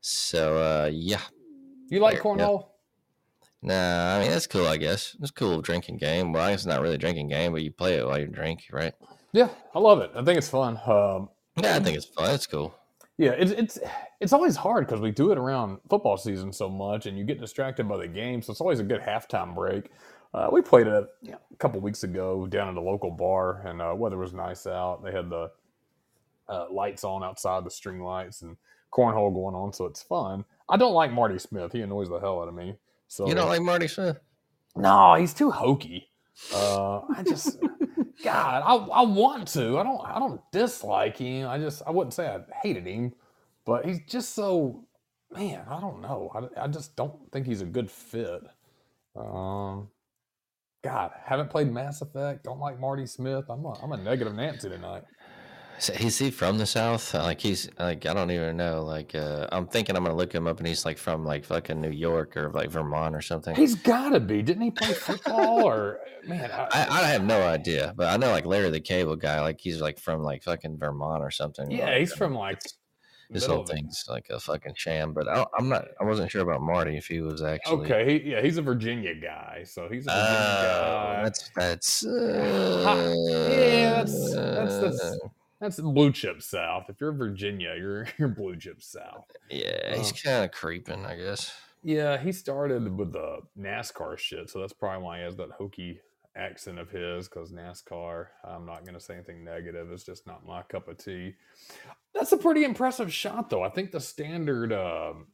So, 0.00 0.56
uh, 0.56 0.90
yeah. 0.92 1.20
You 1.88 2.00
like 2.00 2.20
cornhole? 2.20 2.71
Nah, 3.62 4.16
I 4.16 4.20
mean, 4.20 4.30
that's 4.30 4.48
cool, 4.48 4.66
I 4.66 4.76
guess. 4.76 5.16
It's 5.20 5.30
a 5.30 5.34
cool 5.34 5.62
drinking 5.62 5.98
game. 5.98 6.32
Well, 6.32 6.44
I 6.44 6.50
guess 6.50 6.60
it's 6.60 6.66
not 6.66 6.82
really 6.82 6.96
a 6.96 6.98
drinking 6.98 7.28
game, 7.28 7.52
but 7.52 7.62
you 7.62 7.70
play 7.70 7.94
it 7.94 8.06
while 8.06 8.18
you 8.18 8.26
drink, 8.26 8.64
right? 8.72 8.92
Yeah, 9.32 9.48
I 9.74 9.78
love 9.78 10.00
it. 10.00 10.10
I 10.14 10.24
think 10.24 10.36
it's 10.38 10.48
fun. 10.48 10.78
Um, 10.84 11.28
Yeah, 11.56 11.76
I 11.76 11.80
think 11.80 11.96
it's 11.96 12.06
fun. 12.06 12.34
It's 12.34 12.46
cool. 12.46 12.74
Yeah, 13.18 13.30
it's 13.30 13.52
it's 13.52 13.78
it's 14.20 14.32
always 14.32 14.56
hard 14.56 14.86
because 14.86 15.00
we 15.00 15.10
do 15.10 15.30
it 15.32 15.38
around 15.38 15.78
football 15.88 16.16
season 16.16 16.52
so 16.52 16.68
much, 16.68 17.06
and 17.06 17.16
you 17.16 17.24
get 17.24 17.40
distracted 17.40 17.88
by 17.88 17.98
the 17.98 18.08
game. 18.08 18.42
So 18.42 18.50
it's 18.50 18.60
always 18.60 18.80
a 18.80 18.84
good 18.84 19.00
halftime 19.00 19.54
break. 19.54 19.90
Uh, 20.34 20.48
we 20.50 20.62
played 20.62 20.86
it 20.86 21.06
know, 21.22 21.38
a 21.52 21.56
couple 21.56 21.80
weeks 21.80 22.04
ago 22.04 22.46
down 22.46 22.68
at 22.68 22.76
a 22.76 22.80
local 22.80 23.10
bar, 23.10 23.64
and 23.66 23.80
uh, 23.80 23.94
weather 23.94 24.16
was 24.16 24.32
nice 24.32 24.66
out. 24.66 25.04
They 25.04 25.12
had 25.12 25.28
the 25.28 25.50
uh, 26.48 26.66
lights 26.70 27.04
on 27.04 27.22
outside, 27.22 27.64
the 27.64 27.70
string 27.70 28.00
lights, 28.00 28.42
and 28.42 28.56
cornhole 28.92 29.32
going 29.32 29.54
on, 29.54 29.72
so 29.72 29.84
it's 29.84 30.02
fun. 30.02 30.44
I 30.68 30.76
don't 30.76 30.94
like 30.94 31.12
Marty 31.12 31.38
Smith; 31.38 31.72
he 31.72 31.82
annoys 31.82 32.08
the 32.08 32.18
hell 32.18 32.40
out 32.40 32.48
of 32.48 32.54
me. 32.54 32.76
So 33.12 33.28
You 33.28 33.34
don't 33.34 33.50
like 33.50 33.60
Marty 33.60 33.88
Smith? 33.88 34.16
no, 34.74 35.16
he's 35.16 35.34
too 35.34 35.50
hokey. 35.50 36.08
Uh, 36.54 37.00
I 37.14 37.22
just, 37.28 37.58
God, 38.24 38.62
I, 38.64 38.74
I 38.74 39.02
want 39.02 39.48
to. 39.48 39.76
I 39.78 39.82
don't. 39.82 40.00
I 40.02 40.18
don't 40.18 40.40
dislike 40.50 41.18
him. 41.18 41.46
I 41.46 41.58
just, 41.58 41.82
I 41.86 41.90
wouldn't 41.90 42.14
say 42.14 42.26
I 42.26 42.40
hated 42.62 42.86
him, 42.86 43.12
but 43.66 43.84
he's 43.84 44.00
just 44.08 44.34
so, 44.34 44.86
man. 45.30 45.66
I 45.68 45.78
don't 45.78 46.00
know. 46.00 46.30
I, 46.34 46.64
I 46.64 46.68
just 46.68 46.96
don't 46.96 47.30
think 47.30 47.46
he's 47.46 47.60
a 47.60 47.66
good 47.66 47.90
fit. 47.90 48.40
Um, 49.14 49.88
God, 50.82 51.10
haven't 51.22 51.50
played 51.50 51.70
Mass 51.70 52.00
Effect. 52.00 52.44
Don't 52.44 52.60
like 52.60 52.80
Marty 52.80 53.04
Smith. 53.04 53.44
I'm 53.50 53.62
a, 53.66 53.72
I'm 53.82 53.92
a 53.92 53.98
negative 53.98 54.34
Nancy 54.34 54.70
tonight. 54.70 55.02
Is 55.78 56.18
he 56.18 56.30
from 56.30 56.58
the 56.58 56.66
south? 56.66 57.12
Like 57.14 57.40
he's 57.40 57.68
like 57.78 58.06
I 58.06 58.14
don't 58.14 58.30
even 58.30 58.56
know. 58.56 58.84
Like 58.84 59.14
uh, 59.14 59.48
I'm 59.50 59.66
thinking 59.66 59.96
I'm 59.96 60.04
gonna 60.04 60.16
look 60.16 60.32
him 60.32 60.46
up, 60.46 60.58
and 60.58 60.66
he's 60.66 60.84
like 60.84 60.96
from 60.98 61.24
like 61.24 61.44
fucking 61.44 61.80
New 61.80 61.90
York 61.90 62.36
or 62.36 62.50
like 62.50 62.70
Vermont 62.70 63.14
or 63.16 63.20
something. 63.20 63.56
He's 63.56 63.74
got 63.74 64.10
to 64.10 64.20
be. 64.20 64.42
Didn't 64.42 64.62
he 64.62 64.70
play 64.70 64.92
football 64.92 65.64
or 65.64 65.98
man? 66.26 66.50
I, 66.52 66.68
I, 66.72 66.86
I 67.02 67.06
have 67.08 67.24
no 67.24 67.42
idea, 67.42 67.94
but 67.96 68.08
I 68.08 68.16
know 68.16 68.30
like 68.30 68.46
Larry 68.46 68.70
the 68.70 68.80
Cable 68.80 69.16
Guy, 69.16 69.40
like 69.40 69.60
he's 69.60 69.80
like 69.80 69.98
from 69.98 70.22
like 70.22 70.44
fucking 70.44 70.78
Vermont 70.78 71.22
or 71.24 71.30
something. 71.32 71.68
yeah, 71.70 71.86
Like, 71.86 71.98
he's 71.98 72.12
from 72.12 72.34
like 72.34 72.60
this 73.30 73.46
whole 73.46 73.64
thing's 73.64 74.04
like 74.08 74.26
a 74.30 74.38
fucking 74.38 74.74
sham. 74.76 75.12
But 75.14 75.26
I, 75.26 75.44
i'm 75.58 75.68
not. 75.68 75.88
I 76.00 76.04
wasn't 76.04 76.30
sure 76.30 76.42
about 76.42 76.60
Marty 76.62 76.96
if 76.96 77.06
he 77.08 77.20
was 77.22 77.42
actually. 77.42 77.86
Okay, 77.90 78.20
he, 78.20 78.30
yeah, 78.30 78.40
he's 78.40 78.56
a 78.58 78.62
Virginia 78.62 79.14
guy, 79.16 79.64
so 79.66 79.88
he's 79.90 80.06
a 80.06 80.10
Virginia 80.10 80.78
Oh, 80.78 81.14
guy. 81.16 81.22
that's 81.24 81.50
that's. 81.56 82.04
Ha- 82.04 83.14
yeah, 83.26 83.90
that's- 84.04 84.32
that's- 84.34 84.80
that's- 84.80 85.00
uh, 85.02 85.28
That's 85.62 85.80
blue 85.80 86.10
chip 86.10 86.42
South. 86.42 86.86
If 86.88 87.00
you're 87.00 87.12
Virginia, 87.12 87.74
you're 87.78 88.08
you're 88.18 88.26
blue 88.28 88.56
chip 88.56 88.82
South. 88.82 89.30
yeah, 89.48 89.96
he's 89.96 90.10
Uh, 90.12 90.16
kind 90.24 90.44
of 90.44 90.50
creeping, 90.50 91.06
I 91.06 91.16
guess. 91.16 91.54
Yeah, 91.84 92.18
he 92.18 92.32
started 92.32 92.96
with 92.98 93.12
the 93.12 93.38
NASCAR 93.56 94.18
shit, 94.18 94.50
so 94.50 94.58
that's 94.58 94.72
probably 94.72 95.04
why 95.04 95.18
he 95.18 95.24
has 95.24 95.36
that 95.36 95.50
hokey 95.52 96.00
accent 96.36 96.80
of 96.80 96.90
his. 96.90 97.28
Because 97.28 97.52
NASCAR, 97.52 98.26
I'm 98.44 98.66
not 98.66 98.82
going 98.84 98.94
to 98.94 99.00
say 99.00 99.14
anything 99.14 99.44
negative. 99.44 99.92
It's 99.92 100.02
just 100.02 100.26
not 100.26 100.44
my 100.44 100.62
cup 100.62 100.88
of 100.88 100.98
tea. 100.98 101.34
That's 102.12 102.32
a 102.32 102.36
pretty 102.36 102.64
impressive 102.64 103.12
shot, 103.12 103.48
though. 103.48 103.62
I 103.62 103.68
think 103.68 103.92
the 103.92 104.00
standard. 104.00 104.72
Um, 104.72 105.28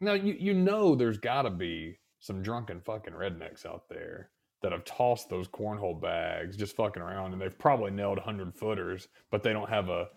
now 0.00 0.14
you 0.14 0.34
you 0.38 0.54
know 0.54 0.94
there's 0.94 1.18
got 1.18 1.42
to 1.42 1.50
be 1.50 1.98
some 2.18 2.42
drunken 2.42 2.80
fucking 2.80 3.12
rednecks 3.14 3.66
out 3.66 3.88
there 3.90 4.30
that 4.62 4.72
have 4.72 4.84
tossed 4.84 5.28
those 5.28 5.48
cornhole 5.48 6.00
bags 6.00 6.56
just 6.56 6.76
fucking 6.76 7.02
around, 7.02 7.32
and 7.32 7.40
they've 7.40 7.58
probably 7.58 7.90
nailed 7.90 8.18
hundred 8.18 8.54
footers, 8.54 9.08
but 9.30 9.42
they 9.42 9.52
don't 9.52 9.68
have 9.68 9.88
a 9.88 10.08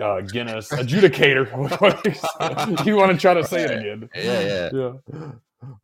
uh, 0.00 0.20
Guinness 0.22 0.70
adjudicator. 0.70 1.46
you 2.86 2.96
want 2.96 3.12
to 3.12 3.18
try 3.18 3.34
to 3.34 3.44
say 3.44 3.64
it 3.64 3.70
again? 3.70 4.08
Yeah, 4.14 4.40
yeah. 4.40 4.92
yeah. 5.12 5.32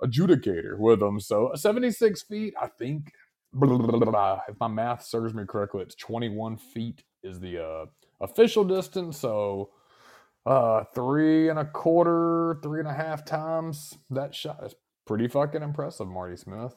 Adjudicator 0.03 0.79
with 0.79 1.01
them. 1.01 1.21
So 1.21 1.53
76 1.55 2.23
feet, 2.23 2.55
I 2.61 2.69
think. 2.69 3.13
blah, 3.53 3.77
blah, 3.77 3.99
blah. 3.99 4.41
If 4.49 4.59
my 4.61 4.69
math 4.69 5.05
serves 5.05 5.35
me 5.35 5.45
correctly, 5.47 5.83
it's 5.83 5.95
21 5.95 6.57
feet 6.57 7.05
is 7.23 7.39
the 7.41 7.63
uh, 7.63 7.87
official 8.21 8.65
distance. 8.65 9.19
So 9.19 9.71
uh, 10.47 10.85
three 10.95 11.49
and 11.49 11.59
a 11.59 11.65
quarter, 11.65 12.59
three 12.63 12.81
and 12.81 12.89
a 12.89 12.95
half 12.95 13.25
times 13.25 13.97
that 14.11 14.35
shot 14.35 14.61
is 14.65 14.75
pretty 15.07 15.29
fucking 15.29 15.63
impressive, 15.63 16.09
Marty 16.09 16.37
Smith. 16.37 16.75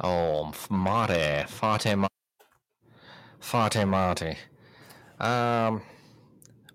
Oh, 0.00 0.52
Marty, 0.70 1.44
Fate, 1.48 1.96
Fate 3.40 3.84
Marty. 3.84 4.36
Um, 5.18 5.82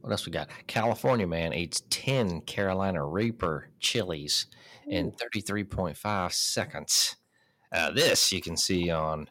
what 0.02 0.12
else 0.12 0.26
we 0.26 0.32
got? 0.34 0.50
California 0.68 1.26
man 1.26 1.54
eats 1.54 1.84
ten 1.90 2.42
Carolina 2.42 3.06
Reaper 3.06 3.70
chilies 3.80 4.48
in 4.86 5.12
thirty 5.12 5.40
three 5.40 5.64
point 5.64 5.96
five 5.96 6.34
seconds. 6.34 7.16
Uh, 7.72 7.92
this 7.92 8.32
you 8.32 8.42
can 8.42 8.58
see 8.58 8.90
on 8.90 9.30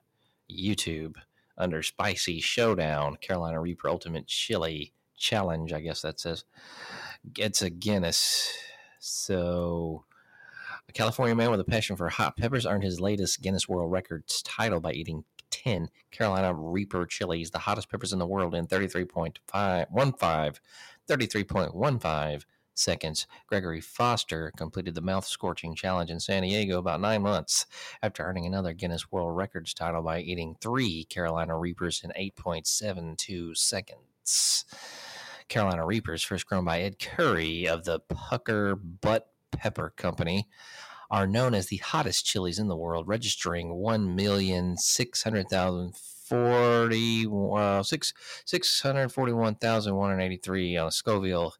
YouTube 0.50 1.16
under 1.58 1.82
Spicy 1.82 2.40
Showdown 2.40 3.16
Carolina 3.20 3.60
Reaper 3.60 3.88
Ultimate 3.88 4.26
Chili 4.26 4.94
Challenge. 5.18 5.72
I 5.74 5.80
guess 5.80 6.00
that 6.00 6.18
says 6.18 6.44
it's 7.36 7.60
a 7.60 7.68
Guinness. 7.68 8.50
So 8.98 10.04
a 10.92 10.98
California 10.98 11.34
man 11.34 11.50
with 11.50 11.58
a 11.58 11.64
passion 11.64 11.96
for 11.96 12.10
hot 12.10 12.36
peppers 12.36 12.66
earned 12.66 12.82
his 12.82 13.00
latest 13.00 13.40
Guinness 13.40 13.66
World 13.66 13.90
Records 13.90 14.42
title 14.42 14.78
by 14.78 14.92
eating 14.92 15.24
10 15.50 15.88
Carolina 16.10 16.52
Reaper 16.52 17.06
chilies, 17.06 17.50
the 17.50 17.60
hottest 17.60 17.90
peppers 17.90 18.12
in 18.12 18.18
the 18.18 18.26
world, 18.26 18.54
in 18.54 18.66
33.15, 18.66 19.38
33.15 21.08 22.44
seconds. 22.74 23.26
Gregory 23.46 23.80
Foster 23.80 24.52
completed 24.54 24.94
the 24.94 25.00
mouth 25.00 25.24
scorching 25.24 25.74
challenge 25.74 26.10
in 26.10 26.20
San 26.20 26.42
Diego 26.42 26.78
about 26.78 27.00
nine 27.00 27.22
months 27.22 27.64
after 28.02 28.22
earning 28.22 28.44
another 28.44 28.74
Guinness 28.74 29.10
World 29.10 29.34
Records 29.34 29.72
title 29.72 30.02
by 30.02 30.20
eating 30.20 30.56
three 30.60 31.04
Carolina 31.04 31.56
Reapers 31.56 32.04
in 32.04 32.10
8.72 32.10 33.56
seconds. 33.56 34.66
Carolina 35.48 35.86
Reapers, 35.86 36.22
first 36.22 36.46
grown 36.46 36.66
by 36.66 36.80
Ed 36.80 36.98
Curry 36.98 37.66
of 37.66 37.84
the 37.84 38.00
Pucker 38.00 38.76
Butt 38.76 39.31
Pepper 39.52 39.92
Company, 39.96 40.48
are 41.10 41.26
known 41.26 41.54
as 41.54 41.66
the 41.66 41.76
hottest 41.76 42.24
chilies 42.24 42.58
in 42.58 42.68
the 42.68 42.76
world, 42.76 43.06
registering 43.06 43.74
1,600,000 43.74 45.94
40 46.32 47.26
uh, 47.54 47.82
six, 47.82 48.14
641,183 48.46 50.76
on 50.78 50.90
Scoville 50.90 51.52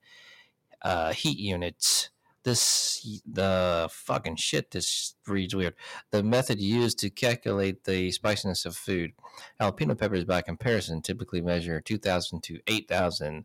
uh, 0.81 1.13
heat 1.13 1.39
units. 1.39 2.09
This 2.43 3.21
the 3.31 3.91
fucking 3.93 4.37
shit. 4.37 4.71
This 4.71 5.15
reads 5.27 5.55
weird. 5.55 5.75
The 6.11 6.23
method 6.23 6.59
used 6.59 6.99
to 7.01 7.11
calculate 7.11 7.85
the 7.85 8.11
spiciness 8.13 8.65
of 8.65 8.75
food. 8.75 9.13
Jalapeno 9.61 9.99
peppers, 9.99 10.25
by 10.25 10.41
comparison, 10.41 11.03
typically 11.03 11.43
measure 11.43 11.79
2,000 11.81 12.43
to 12.45 12.61
8,000 12.67 13.45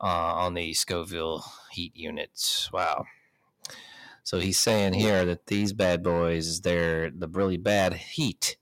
uh, 0.00 0.04
on 0.04 0.54
the 0.54 0.72
Scoville 0.72 1.44
heat 1.72 1.96
units. 1.96 2.70
Wow. 2.72 3.06
So 4.24 4.40
he's 4.40 4.58
saying 4.58 4.94
here 4.94 5.24
that 5.26 5.46
these 5.46 5.72
bad 5.72 6.02
boys, 6.02 6.62
they're 6.62 7.10
the 7.10 7.28
really 7.28 7.58
bad 7.58 7.94
heat 7.94 8.56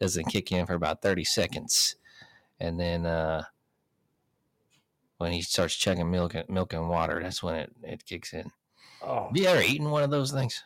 doesn't 0.00 0.26
kick 0.26 0.50
in 0.52 0.64
for 0.64 0.74
about 0.74 1.02
30 1.02 1.24
seconds. 1.24 1.96
And 2.60 2.78
then 2.78 3.04
uh, 3.04 3.42
when 5.18 5.32
he 5.32 5.42
starts 5.42 5.74
checking 5.74 6.10
milk, 6.10 6.34
milk 6.48 6.72
and 6.72 6.88
water, 6.88 7.20
that's 7.22 7.42
when 7.42 7.56
it, 7.56 7.72
it 7.82 8.04
kicks 8.06 8.32
in. 8.32 8.50
Oh, 9.02 9.26
Have 9.28 9.36
you 9.36 9.46
ever 9.46 9.60
eaten 9.62 9.90
one 9.90 10.02
of 10.04 10.10
those 10.10 10.30
things? 10.32 10.62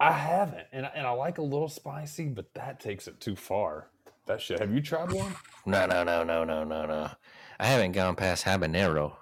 I 0.00 0.12
haven't, 0.12 0.66
and 0.72 0.86
I- 0.86 0.92
and 0.96 1.06
I 1.06 1.10
like 1.10 1.38
a 1.38 1.42
little 1.42 1.68
spicy, 1.68 2.26
but 2.28 2.52
that 2.54 2.80
takes 2.80 3.06
it 3.06 3.20
too 3.20 3.36
far. 3.36 3.88
That 4.26 4.40
shit. 4.40 4.58
Have 4.58 4.72
you 4.72 4.80
tried 4.80 5.12
one? 5.12 5.34
No, 5.66 5.86
no, 5.86 6.02
no, 6.02 6.24
no, 6.24 6.42
no, 6.44 6.64
no, 6.64 6.86
no. 6.86 7.10
I 7.60 7.66
haven't 7.66 7.92
gone 7.92 8.16
past 8.16 8.44
habanero. 8.44 9.14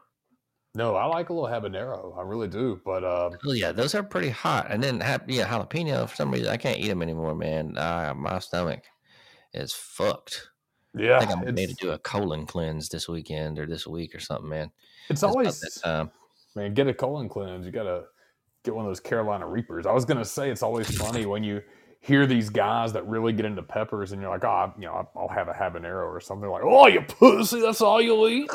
No, 0.75 0.97
I 0.97 1.05
like 1.05 1.29
a 1.29 1.35
little 1.35 1.49
habanero. 1.49 2.17
I 2.17 2.23
really 2.23 2.49
do. 2.49 2.81
But 2.85 3.05
um, 3.05 3.39
Oh 3.47 3.53
yeah, 3.53 3.73
those 3.73 3.95
are 3.95 4.03
pretty 4.03 4.31
hot. 4.31 4.71
And 4.71 4.83
then 4.83 4.99
yeah, 5.29 5.47
jalapeno. 5.47 6.09
For 6.09 6.17
some 6.17 6.31
reason, 6.31 6.49
I 6.49 6.57
can't 6.57 6.79
eat 6.79 6.89
them 6.89 7.03
anymore, 7.03 7.35
man. 7.35 7.77
Uh, 7.77 8.15
my 8.17 8.39
stomach 8.39 8.85
is 9.53 9.75
fucked. 9.75 10.49
yeah, 10.97 11.19
I 11.19 11.27
think 11.27 11.39
I 11.39 11.51
made 11.51 11.71
it's, 11.71 11.79
to 11.79 11.87
do 11.87 11.93
a 11.93 11.99
colon 11.99 12.47
cleanse 12.47 12.89
this 12.89 13.09
weekend 13.09 13.59
or 13.59 13.67
this 13.67 13.87
week 13.87 14.15
or 14.15 14.21
something, 14.21 14.49
man. 14.49 14.71
it's 15.11 15.23
It's 15.23 15.23
always 15.23 15.63
man. 16.57 16.73
Get 16.73 16.89
a 16.89 16.95
colon 16.95 17.29
cleanse. 17.29 17.67
You 17.67 17.73
gotta 17.73 18.05
get 18.65 18.75
one 18.75 18.87
of 18.87 18.91
those 18.91 19.01
Carolina 19.01 19.47
Reapers. 19.47 19.85
I 19.85 19.93
was 19.93 20.07
gonna 20.07 20.25
say 20.25 20.51
it's 20.51 20.63
always 20.63 20.97
funny 20.97 21.27
when 21.27 21.45
you 21.45 21.63
hear 22.03 22.27
these 22.27 22.51
guys 22.51 22.95
that 22.95 23.07
really 23.09 23.33
get 23.35 23.47
into 23.47 23.62
peppers, 23.65 24.12
and 24.12 24.23
you're 24.23 24.31
like, 24.33 24.45
oh, 24.45 24.75
you 24.79 24.87
know, 24.87 25.09
I'll 25.17 25.29
have 25.29 25.49
a 25.49 25.55
habanero 25.55 26.07
or 26.09 26.21
something. 26.21 26.51
Like, 26.51 26.65
oh, 26.65 26.88
you 26.88 27.03
pussy, 27.03 27.62
that's 27.62 27.83
all 27.83 28.03
you'll 28.03 28.29
eat. 28.29 28.51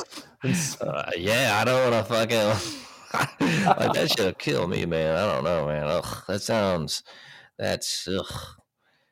Uh, 0.81 1.11
yeah, 1.17 1.59
I 1.61 1.65
don't 1.65 1.91
want 1.91 2.07
to 2.07 2.13
fucking 2.13 2.75
like 3.79 3.93
that 3.93 4.11
should 4.11 4.39
kill 4.39 4.67
me, 4.67 4.85
man. 4.85 5.15
I 5.15 5.33
don't 5.33 5.43
know, 5.45 5.67
man. 5.67 5.85
Ugh, 5.87 6.23
that 6.27 6.41
sounds 6.41 7.03
that's 7.57 8.07
ugh. 8.07 8.25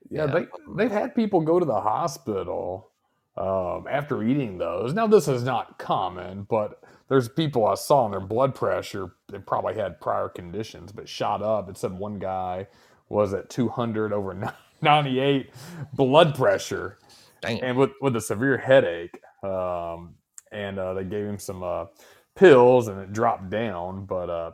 Yeah, 0.09 0.27
Yeah. 0.27 0.27
they 0.27 0.47
they've 0.77 0.91
had 0.91 1.15
people 1.15 1.41
go 1.41 1.59
to 1.59 1.65
the 1.65 1.81
hospital 1.81 2.91
um, 3.37 3.87
after 3.89 4.23
eating 4.23 4.57
those. 4.59 4.93
Now 4.93 5.07
this 5.07 5.27
is 5.27 5.43
not 5.43 5.79
common, 5.79 6.43
but 6.49 6.81
there's 7.09 7.29
people 7.29 7.67
I 7.67 7.75
saw 7.75 8.05
and 8.05 8.13
their 8.13 8.21
blood 8.21 8.55
pressure. 8.55 9.13
They 9.31 9.39
probably 9.39 9.75
had 9.75 10.01
prior 10.01 10.29
conditions, 10.29 10.91
but 10.91 11.09
shot 11.09 11.41
up. 11.43 11.69
It 11.69 11.77
said 11.77 11.93
one 11.93 12.19
guy 12.19 12.67
was 13.09 13.33
at 13.33 13.49
200 13.49 14.13
over 14.13 14.33
98 14.81 15.49
blood 15.93 16.35
pressure, 16.35 16.97
Damn. 17.41 17.63
and 17.63 17.77
with 17.77 17.91
with 18.01 18.15
a 18.15 18.21
severe 18.21 18.57
headache. 18.57 19.19
Um, 19.43 20.15
and 20.51 20.79
uh, 20.79 20.93
they 20.93 21.03
gave 21.03 21.25
him 21.25 21.39
some 21.39 21.63
uh, 21.63 21.85
pills, 22.35 22.87
and 22.87 22.99
it 22.99 23.13
dropped 23.13 23.49
down. 23.49 24.05
But 24.05 24.29
uh, 24.29 24.51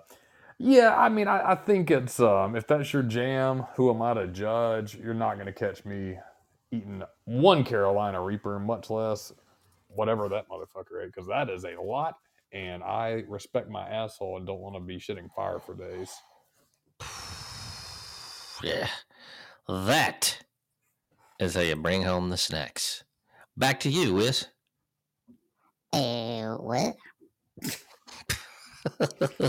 yeah, 0.58 0.96
I 0.98 1.10
mean, 1.10 1.28
I, 1.28 1.52
I 1.52 1.56
think 1.56 1.92
it's 1.92 2.20
um, 2.20 2.56
if 2.56 2.68
that's 2.68 2.92
your 2.94 3.04
jam, 3.04 3.66
who 3.76 3.90
am 3.90 4.02
I 4.02 4.14
to 4.14 4.28
judge? 4.28 4.96
You're 4.96 5.14
not 5.14 5.36
going 5.36 5.48
to 5.48 5.54
catch 5.54 5.86
me 5.86 6.18
eating 6.72 7.04
one 7.26 7.64
Carolina 7.64 8.22
Reaper, 8.22 8.60
much 8.60 8.90
less 8.90 9.32
whatever 9.88 10.30
that 10.30 10.48
motherfucker 10.50 11.04
ate, 11.04 11.08
because 11.14 11.28
that 11.28 11.50
is 11.50 11.66
a 11.66 11.82
lot. 11.82 12.16
And 12.54 12.84
I 12.84 13.24
respect 13.28 13.70
my 13.70 13.88
asshole 13.88 14.38
and 14.38 14.46
don't 14.46 14.60
want 14.60 14.76
to 14.76 14.82
be 14.82 14.98
shitting 14.98 15.30
fire 15.34 15.60
for 15.60 15.74
days. 15.74 16.14
Yeah. 18.63 18.88
That 19.67 20.39
is 21.39 21.56
how 21.56 21.62
you 21.62 21.76
bring 21.76 22.04
home 22.04 22.30
the 22.30 22.38
snacks. 22.38 23.04
Back 23.58 23.80
to 23.82 23.89
you, 23.89 24.13
Wiz. 24.15 24.47
Uh, 25.93 26.56
what? 26.56 26.95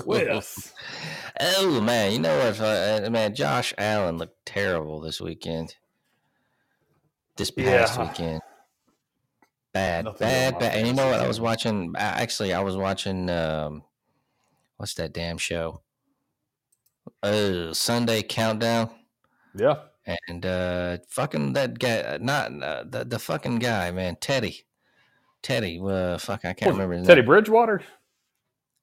Wes. 0.06 0.72
oh 1.40 1.80
man, 1.80 2.12
you 2.12 2.18
know 2.18 2.36
what? 2.38 2.60
uh, 2.60 3.08
man, 3.10 3.34
Josh 3.34 3.72
Allen 3.78 4.18
looked 4.18 4.44
terrible 4.44 5.00
this 5.00 5.20
weekend. 5.20 5.76
This 7.36 7.50
past 7.50 7.96
Yeah. 7.98 8.08
weekend. 8.08 8.40
Bad, 9.72 10.04
Nothing 10.04 10.26
bad, 10.28 10.58
bad. 10.58 10.74
And 10.76 10.86
you 10.86 10.92
know 10.92 11.06
what? 11.10 11.20
I 11.20 11.26
was 11.26 11.40
watching. 11.40 11.94
Actually, 11.96 12.52
I 12.52 12.60
was 12.60 12.76
watching. 12.76 13.30
um 13.30 13.84
What's 14.76 14.94
that 14.94 15.12
damn 15.14 15.38
show? 15.38 15.80
Oh, 17.22 17.72
Sunday 17.72 18.22
Countdown. 18.22 18.90
Yeah. 19.56 19.76
and 20.28 20.44
uh 20.46 20.98
fucking 21.08 21.52
that 21.52 21.78
guy 21.78 22.18
not 22.20 22.50
uh, 22.62 22.84
the 22.88 23.04
the 23.04 23.18
fucking 23.18 23.58
guy 23.58 23.90
man 23.92 24.16
teddy 24.20 24.64
teddy 25.42 25.80
uh 25.84 26.18
fuck 26.18 26.44
i 26.44 26.52
can't 26.52 26.72
remember 26.72 26.94
his 26.96 27.06
Teddy 27.06 27.20
name. 27.20 27.26
Bridgewater? 27.26 27.82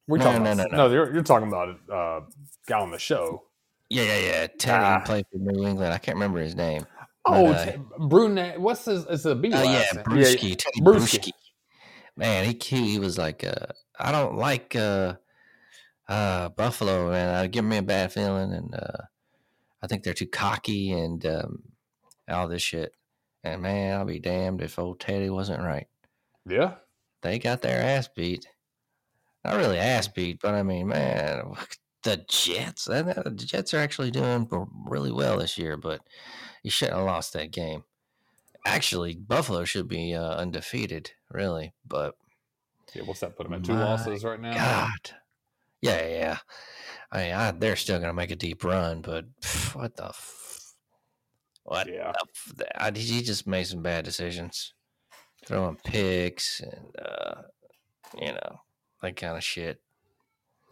We're 0.07 0.17
No, 0.17 0.23
talking 0.25 0.43
no, 0.43 0.51
about, 0.53 0.71
no, 0.71 0.77
no, 0.87 0.91
you're, 0.93 1.13
you're 1.13 1.23
talking 1.23 1.47
about 1.47 1.69
uh, 1.91 2.21
guy 2.67 2.79
on 2.79 2.91
the 2.91 2.97
show. 2.99 3.43
yeah 3.89 4.03
yeah 4.03 4.19
yeah 4.19 4.47
teddy 4.47 4.83
Ah. 4.85 5.01
played 5.05 5.25
for 5.31 5.37
new 5.39 5.67
england 5.67 5.93
i 5.93 5.97
can't 5.97 6.15
remember 6.15 6.39
his 6.39 6.55
name 6.55 6.85
Oh, 7.25 7.51
But, 7.51 7.67
uh, 7.67 7.71
Te- 7.73 7.77
Brunette. 8.07 8.61
What's 8.61 8.85
his? 8.85 9.05
It's 9.09 9.25
a 9.25 9.35
B. 9.35 9.51
oh 9.53 9.61
yeah. 9.61 9.83
Bruschi, 10.03 10.55
teddy 10.57 10.79
Bruschi. 10.81 11.31
Man 12.15 12.45
he 12.45 12.57
he 12.75 12.97
was 12.97 13.17
like 13.17 13.43
uh 13.43 13.67
i 13.99 14.11
don't 14.11 14.35
like 14.35 14.73
uh 14.75 15.15
uh 16.07 16.49
buffalo 16.49 17.11
man 17.11 17.35
i 17.35 17.45
give 17.47 17.65
me 17.65 17.77
a 17.77 17.81
bad 17.83 18.11
feeling 18.13 18.53
and 18.53 18.73
uh 18.73 19.03
i 19.81 19.87
think 19.87 20.03
they're 20.03 20.13
too 20.13 20.27
cocky 20.27 20.91
and 20.91 21.25
um 21.25 21.63
all 22.29 22.47
this 22.47 22.61
shit 22.61 22.93
and 23.43 23.61
man 23.61 23.97
i'll 23.97 24.05
be 24.05 24.19
damned 24.19 24.61
if 24.61 24.77
old 24.79 24.99
teddy 24.99 25.29
wasn't 25.29 25.61
right 25.61 25.87
Yeah. 26.47 26.75
they 27.21 27.39
got 27.39 27.61
their 27.61 27.81
ass 27.81 28.07
beat. 28.07 28.47
Not 29.45 29.55
really 29.55 29.77
ass 29.79 30.07
beat, 30.09 30.39
but 30.41 30.53
I 30.53 30.63
mean, 30.63 30.87
man, 30.87 31.53
the 32.03 32.17
Jets. 32.27 32.85
The 32.85 33.33
Jets 33.35 33.73
are 33.73 33.77
actually 33.79 34.11
doing 34.11 34.47
really 34.85 35.11
well 35.13 35.37
this 35.37 35.57
year, 35.57 35.77
but 35.77 36.01
you 36.61 36.69
shouldn't 36.69 36.97
have 36.97 37.05
lost 37.05 37.31
that 37.33 37.51
game. 37.51 37.83
Actually, 38.65 39.15
Buffalo 39.15 39.63
should 39.63 39.87
be 39.87 40.13
uh, 40.13 40.35
undefeated, 40.35 41.11
really. 41.31 41.73
But 41.87 42.15
Yeah. 42.93 43.03
What's 43.03 43.21
that 43.21 43.37
put 43.37 43.45
him 43.45 43.53
at 43.53 43.63
two 43.63 43.73
losses 43.73 44.25
right 44.25 44.39
now? 44.41 44.53
God, 44.53 45.11
yeah, 45.81 46.05
yeah. 46.07 46.37
I 47.11 47.17
mean, 47.23 47.33
I, 47.33 47.51
they're 47.51 47.75
still 47.75 47.99
gonna 47.99 48.13
make 48.13 48.31
a 48.31 48.35
deep 48.35 48.63
run, 48.63 49.01
but 49.01 49.25
pff, 49.41 49.75
what 49.79 49.95
the, 49.95 50.05
f- 50.05 50.73
what 51.63 51.87
Yeah. 51.87 52.11
the 52.11 52.25
f- 52.63 52.67
I, 52.75 52.91
he 52.97 53.21
just 53.21 53.47
made 53.47 53.65
some 53.65 53.81
bad 53.81 54.05
decisions, 54.05 54.73
throwing 55.45 55.77
picks 55.77 56.61
and 56.61 56.95
uh, 56.99 57.41
you 58.19 58.33
know 58.33 58.61
that 59.01 59.15
kind 59.15 59.37
of 59.37 59.43
shit. 59.43 59.81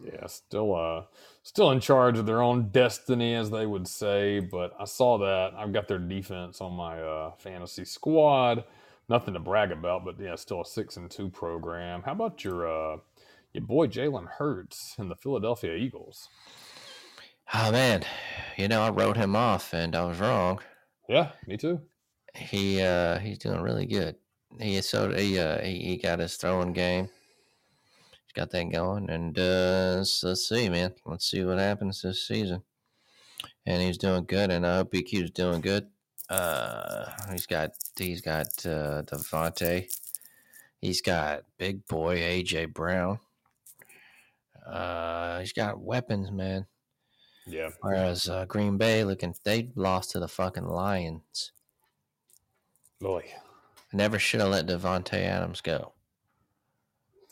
Yeah, 0.04 0.26
still 0.28 0.76
uh 0.76 1.06
still 1.42 1.72
in 1.72 1.80
charge 1.80 2.18
of 2.18 2.26
their 2.26 2.40
own 2.40 2.68
destiny 2.68 3.34
as 3.34 3.50
they 3.50 3.66
would 3.66 3.88
say, 3.88 4.38
but 4.38 4.72
I 4.78 4.84
saw 4.84 5.18
that. 5.18 5.54
I've 5.56 5.72
got 5.72 5.88
their 5.88 5.98
defense 5.98 6.60
on 6.60 6.72
my 6.74 7.00
uh 7.02 7.32
fantasy 7.38 7.84
squad. 7.84 8.62
Nothing 9.08 9.34
to 9.34 9.40
brag 9.40 9.72
about, 9.72 10.04
but 10.04 10.20
yeah, 10.20 10.36
still 10.36 10.60
a 10.60 10.64
6 10.64 10.96
and 10.98 11.10
2 11.10 11.30
program. 11.30 12.02
How 12.02 12.12
about 12.12 12.44
your 12.44 12.68
uh 12.68 12.98
your 13.52 13.64
boy 13.64 13.86
Jalen 13.86 14.28
Hurts 14.28 14.94
and 14.98 15.10
the 15.10 15.16
Philadelphia 15.16 15.74
Eagles? 15.74 16.28
Oh 17.54 17.72
man, 17.72 18.02
you 18.56 18.68
know 18.68 18.82
I 18.82 18.90
wrote 18.90 19.16
him 19.16 19.34
off 19.34 19.72
and 19.72 19.96
I 19.96 20.04
was 20.04 20.18
wrong. 20.18 20.60
Yeah, 21.08 21.30
me 21.46 21.56
too. 21.56 21.80
He 22.34 22.82
uh 22.82 23.18
he's 23.18 23.38
doing 23.38 23.62
really 23.62 23.86
good. 23.86 24.16
He 24.60 24.76
is 24.76 24.88
so 24.88 25.10
he 25.12 25.38
uh 25.38 25.60
he, 25.62 25.78
he 25.78 25.96
got 25.96 26.18
his 26.18 26.36
throwing 26.36 26.74
game. 26.74 27.08
He's 28.24 28.32
got 28.34 28.50
that 28.50 28.70
going 28.70 29.08
and 29.08 29.38
uh 29.38 29.94
let's, 29.96 30.22
let's 30.22 30.46
see 30.46 30.68
man. 30.68 30.92
Let's 31.06 31.30
see 31.30 31.42
what 31.42 31.58
happens 31.58 32.02
this 32.02 32.26
season. 32.26 32.62
And 33.64 33.80
he's 33.82 33.98
doing 33.98 34.24
good 34.24 34.50
and 34.50 34.66
I 34.66 34.76
hope 34.76 34.92
he 34.92 35.02
keeps 35.02 35.30
doing 35.30 35.62
good. 35.62 35.86
Uh 36.28 37.06
he's 37.32 37.46
got 37.46 37.70
he's 37.98 38.20
got 38.20 38.48
uh 38.66 39.02
DeVonta. 39.02 39.90
He's 40.82 41.00
got 41.00 41.44
big 41.56 41.86
boy 41.86 42.18
AJ 42.18 42.74
Brown. 42.74 43.20
Uh 44.68 45.40
he's 45.40 45.52
got 45.52 45.80
weapons, 45.80 46.30
man. 46.30 46.66
Yeah. 47.46 47.70
Whereas 47.80 48.28
uh, 48.28 48.44
Green 48.44 48.76
Bay 48.76 49.04
looking, 49.04 49.34
they 49.44 49.70
lost 49.74 50.10
to 50.10 50.20
the 50.20 50.28
fucking 50.28 50.66
Lions. 50.66 51.52
Boy. 53.00 53.24
I 53.92 53.96
never 53.96 54.18
should 54.18 54.40
have 54.40 54.50
let 54.50 54.66
Davante 54.66 55.14
Adams 55.14 55.62
go. 55.62 55.94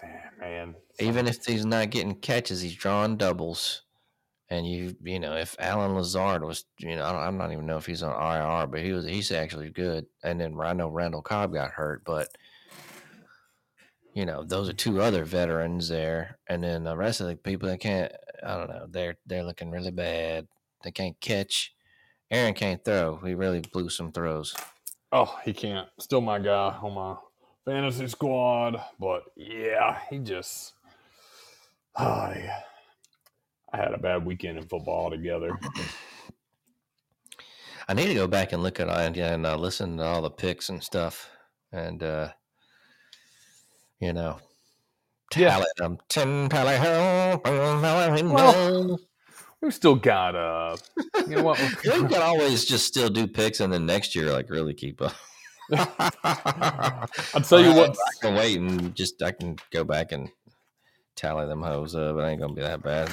Man, 0.02 0.30
man. 0.40 0.74
Even 0.98 1.26
if 1.26 1.44
he's 1.44 1.66
not 1.66 1.90
getting 1.90 2.14
catches, 2.14 2.62
he's 2.62 2.74
drawing 2.74 3.18
doubles. 3.18 3.82
And 4.48 4.66
you, 4.66 4.96
you 5.02 5.18
know, 5.18 5.36
if 5.36 5.56
Allen 5.58 5.94
Lazard 5.94 6.44
was, 6.44 6.64
you 6.78 6.94
know, 6.96 7.04
I 7.04 7.12
don't, 7.12 7.40
I 7.40 7.44
don't 7.44 7.52
even 7.52 7.66
know 7.66 7.78
if 7.78 7.84
he's 7.84 8.02
on 8.02 8.12
IR, 8.12 8.68
but 8.68 8.80
he 8.80 8.92
was, 8.92 9.04
he's 9.04 9.32
actually 9.32 9.70
good. 9.70 10.06
And 10.22 10.40
then 10.40 10.56
I 10.60 10.72
know 10.72 10.88
Randall 10.88 11.20
Cobb 11.20 11.52
got 11.52 11.72
hurt, 11.72 12.04
but 12.04 12.28
you 14.16 14.24
know, 14.24 14.42
those 14.42 14.66
are 14.66 14.72
two 14.72 15.02
other 15.02 15.26
veterans 15.26 15.90
there, 15.90 16.38
and 16.48 16.64
then 16.64 16.84
the 16.84 16.96
rest 16.96 17.20
of 17.20 17.26
the 17.26 17.36
people 17.36 17.68
that 17.68 17.80
can't, 17.80 18.10
I 18.42 18.56
don't 18.56 18.70
know, 18.70 18.86
they're 18.88 19.18
they're 19.26 19.44
looking 19.44 19.70
really 19.70 19.90
bad. 19.90 20.48
They 20.82 20.90
can't 20.90 21.20
catch. 21.20 21.74
Aaron 22.30 22.54
can't 22.54 22.82
throw. 22.82 23.18
He 23.18 23.34
really 23.34 23.60
blew 23.60 23.90
some 23.90 24.12
throws. 24.12 24.56
Oh, 25.12 25.38
he 25.44 25.52
can't. 25.52 25.86
Still 26.00 26.22
my 26.22 26.38
guy 26.38 26.78
on 26.80 26.94
my 26.94 27.16
fantasy 27.66 28.06
squad, 28.06 28.80
but 28.98 29.24
yeah, 29.36 29.98
he 30.08 30.18
just. 30.18 30.72
Oh, 31.98 32.32
yeah. 32.34 32.60
I 33.70 33.76
had 33.76 33.92
a 33.92 33.98
bad 33.98 34.24
weekend 34.24 34.56
in 34.56 34.64
football 34.64 35.04
altogether. 35.04 35.50
I 37.86 37.92
need 37.92 38.06
to 38.06 38.14
go 38.14 38.26
back 38.26 38.52
and 38.52 38.62
look 38.62 38.80
at 38.80 38.88
it 38.88 39.18
and 39.18 39.44
uh, 39.44 39.56
listen 39.56 39.98
to 39.98 40.04
all 40.04 40.22
the 40.22 40.30
picks 40.30 40.70
and 40.70 40.82
stuff, 40.82 41.28
and 41.70 42.02
uh, 42.02 42.30
you 44.00 44.12
know, 44.12 44.38
Yeah. 45.34 45.50
tally 45.50 45.66
them. 45.76 45.98
Ten 46.08 46.48
tally 46.48 46.78
Well, 47.42 49.00
We've 49.62 49.74
still 49.74 49.96
got 49.96 50.34
uh, 50.36 50.76
you 51.26 51.36
know 51.36 51.42
what? 51.42 51.58
you 51.84 52.06
can 52.06 52.22
always 52.22 52.64
just 52.66 52.84
still 52.86 53.08
do 53.08 53.26
picks, 53.26 53.60
and 53.60 53.72
then 53.72 53.86
next 53.86 54.14
year, 54.14 54.30
like 54.30 54.50
really 54.50 54.74
keep 54.74 55.00
up. 55.00 55.14
I'll 55.72 57.40
tell 57.42 57.60
you 57.62 57.72
what. 57.74 57.90
I 57.90 58.12
can 58.20 58.34
wait 58.34 58.58
and 58.60 58.94
just 58.94 59.22
I 59.22 59.32
can 59.32 59.56
go 59.72 59.82
back 59.82 60.12
and 60.12 60.28
tally 61.16 61.46
them 61.46 61.62
hoes 61.62 61.94
up. 61.94 62.16
It 62.16 62.22
ain't 62.22 62.40
gonna 62.40 62.52
be 62.52 62.62
that 62.62 62.82
bad. 62.82 63.10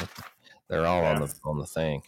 They're 0.70 0.86
all 0.86 1.04
on 1.06 1.22
the 1.22 1.34
on 1.46 1.60
the 1.60 1.66
thing. 1.66 2.04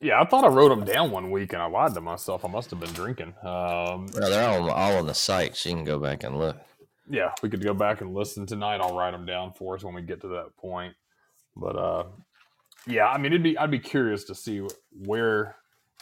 Yeah, 0.00 0.20
I 0.20 0.26
thought 0.26 0.44
I 0.44 0.48
wrote 0.48 0.68
them 0.68 0.84
down 0.84 1.10
one 1.10 1.30
week 1.30 1.54
and 1.54 1.62
I 1.62 1.66
lied 1.66 1.94
to 1.94 2.00
myself. 2.02 2.44
I 2.44 2.48
must 2.48 2.70
have 2.70 2.80
been 2.80 2.92
drinking. 2.92 3.34
Um, 3.42 4.06
Well, 4.14 4.30
they're 4.30 4.46
all 4.48 4.70
all 4.70 4.96
on 4.98 5.06
the 5.06 5.14
site. 5.14 5.56
So 5.56 5.70
you 5.70 5.76
can 5.76 5.84
go 5.84 5.98
back 5.98 6.22
and 6.24 6.38
look. 6.38 6.58
Yeah, 7.08 7.32
we 7.42 7.48
could 7.48 7.62
go 7.62 7.74
back 7.74 8.00
and 8.00 8.14
listen 8.14 8.46
tonight. 8.46 8.80
I'll 8.80 8.96
write 8.96 9.12
them 9.12 9.26
down 9.26 9.52
for 9.52 9.74
us 9.74 9.84
when 9.84 9.94
we 9.94 10.02
get 10.02 10.20
to 10.22 10.28
that 10.28 10.56
point. 10.56 10.94
But 11.56 11.76
uh, 11.76 12.04
yeah, 12.86 13.08
I 13.08 13.18
mean, 13.18 13.32
it'd 13.32 13.42
be 13.42 13.56
I'd 13.58 13.70
be 13.70 13.78
curious 13.78 14.24
to 14.24 14.34
see 14.34 14.66
where 15.04 15.56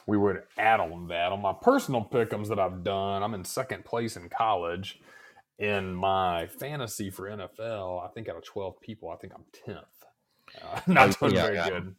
we 0.07 0.19
would 0.19 0.43
add 0.59 0.81
on 0.81 1.09
that 1.09 1.33
on 1.33 1.41
my 1.41 1.53
personal 1.53 2.07
pickums 2.11 2.49
that 2.49 2.59
I've 2.59 2.85
done. 2.85 3.23
I'm 3.23 3.35
in 3.35 3.45
second 3.45 3.85
place 3.85 4.17
in 4.17 4.29
college. 4.29 5.01
In 5.57 5.95
my 5.95 6.49
fantasy 6.49 7.11
for 7.11 7.31
NFL, 7.31 8.05
I 8.05 8.09
think 8.09 8.29
out 8.29 8.37
of 8.37 8.45
12 8.45 8.81
people, 8.81 9.11
I 9.11 9.17
think 9.17 9.35
I'm 9.35 9.45
10th. 9.65 9.85
Uh, 10.61 10.81
not 10.89 11.19
doing 11.21 11.35
yeah, 11.35 11.43
very 11.43 11.57
yeah. 11.57 11.69
good. 11.69 11.95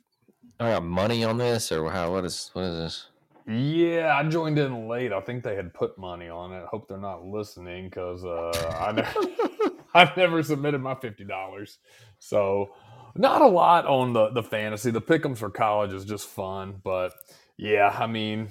I 0.60 0.72
got 0.72 0.84
money 0.84 1.24
on 1.24 1.38
this, 1.38 1.72
or 1.72 1.90
how? 1.90 2.12
What 2.12 2.26
is 2.26 2.50
what 2.54 2.66
is 2.66 2.78
this? 2.78 3.08
Yeah, 3.48 4.16
I 4.18 4.28
joined 4.30 4.58
in 4.58 4.88
late. 4.88 5.14
I 5.14 5.22
think 5.22 5.44
they 5.44 5.56
had 5.56 5.74
put 5.74 5.98
money 5.98 6.30
on 6.30 6.54
it. 6.54 6.66
Hope 6.66 6.88
they're 6.88 6.98
not 6.98 7.26
listening 7.26 7.90
because 7.90 8.26
uh, 8.26 8.78
I 8.80 8.92
never, 8.94 9.20
I've 9.94 10.18
never 10.18 10.44
submitted 10.44 10.82
my 10.82 10.96
fifty 10.96 11.26
dollars. 11.26 11.78
So 12.20 12.72
not 13.16 13.42
a 13.42 13.48
lot 13.48 13.86
on 13.86 14.14
the 14.14 14.30
the 14.30 14.44
fantasy. 14.44 14.92
The 14.92 15.02
pick'ems 15.02 15.38
for 15.38 15.52
college 15.52 15.94
is 15.94 16.06
just 16.06 16.28
fun, 16.28 16.82
but 16.84 17.14
yeah, 17.58 17.96
I 18.00 18.08
mean, 18.08 18.50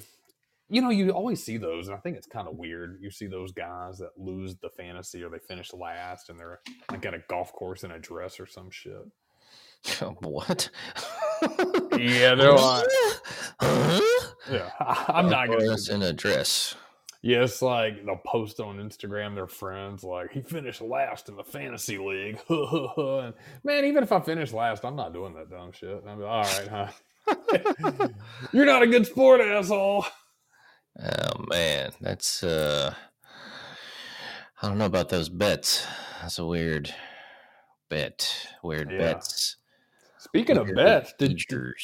you 0.69 0.81
know, 0.81 0.91
you 0.91 1.11
always 1.11 1.43
see 1.43 1.57
those, 1.57 1.89
and 1.89 1.97
I 1.97 2.01
think 2.01 2.17
it's 2.17 2.29
kind 2.29 2.47
of 2.47 2.57
weird. 2.57 2.99
You 3.01 3.11
see 3.11 3.27
those 3.27 3.53
guys 3.53 3.99
that 3.99 4.11
lose 4.17 4.57
the 4.63 4.71
fantasy 4.71 5.25
or 5.25 5.31
they 5.31 5.39
finish 5.39 5.73
last, 5.73 6.31
and 6.31 6.39
they're 6.39 6.61
like 6.91 7.05
at 7.05 7.15
a 7.15 7.23
golf 7.29 7.53
course 7.53 7.83
in 7.85 7.91
a 7.91 7.99
dress 7.99 8.39
or 8.39 8.47
some 8.47 8.71
shit. 8.71 9.07
what? 10.21 10.71
Yeah, 11.99 12.35
they're 12.35 12.53
like, 12.53 12.87
Huh? 13.61 14.01
yeah. 14.51 14.71
I'm 15.09 15.29
not 15.29 15.49
gonna. 15.49 15.73
Us 15.73 15.89
in 15.89 16.03
a 16.03 16.13
dress. 16.13 16.75
Yeah, 17.23 17.47
like 17.63 18.05
they'll 18.05 18.21
post 18.27 18.61
on 18.61 18.77
Instagram 18.77 19.35
their 19.35 19.47
friends 19.47 20.05
like 20.05 20.31
he 20.33 20.43
finished 20.43 20.83
last 20.83 21.31
in 21.31 21.37
the 21.37 21.45
fantasy 21.45 21.97
league. 21.97 22.39
and 22.51 23.33
man, 23.65 23.85
even 23.87 24.03
if 24.03 24.13
I 24.13 24.21
finish 24.21 24.53
last, 24.53 24.85
I'm 24.85 24.97
not 24.97 25.15
doing 25.15 25.33
that 25.35 25.49
dumb 25.51 25.73
shit. 25.73 26.03
I'm 26.07 26.21
like, 26.21 26.29
all 26.29 26.43
right, 26.43 26.69
huh? 26.69 28.09
You're 28.53 28.67
not 28.67 28.83
a 28.83 28.87
good 28.87 29.07
sport, 29.07 29.41
asshole. 29.41 30.05
Oh 31.03 31.45
man, 31.49 31.93
that's 32.01 32.43
uh 32.45 32.93
I 34.63 34.69
don't 34.69 34.77
know 34.79 34.85
about 34.87 35.09
those 35.09 35.29
bets. 35.31 35.87
That's 36.21 36.39
a 36.39 36.45
weird 36.47 36.95
bet. 37.89 38.49
Weird 38.63 38.91
Yeah. 38.91 38.99
bets. 38.99 39.57
Speaking 40.35 40.57
of 40.57 40.75
bets, 40.75 41.15
did, 41.17 41.37
did 41.37 41.77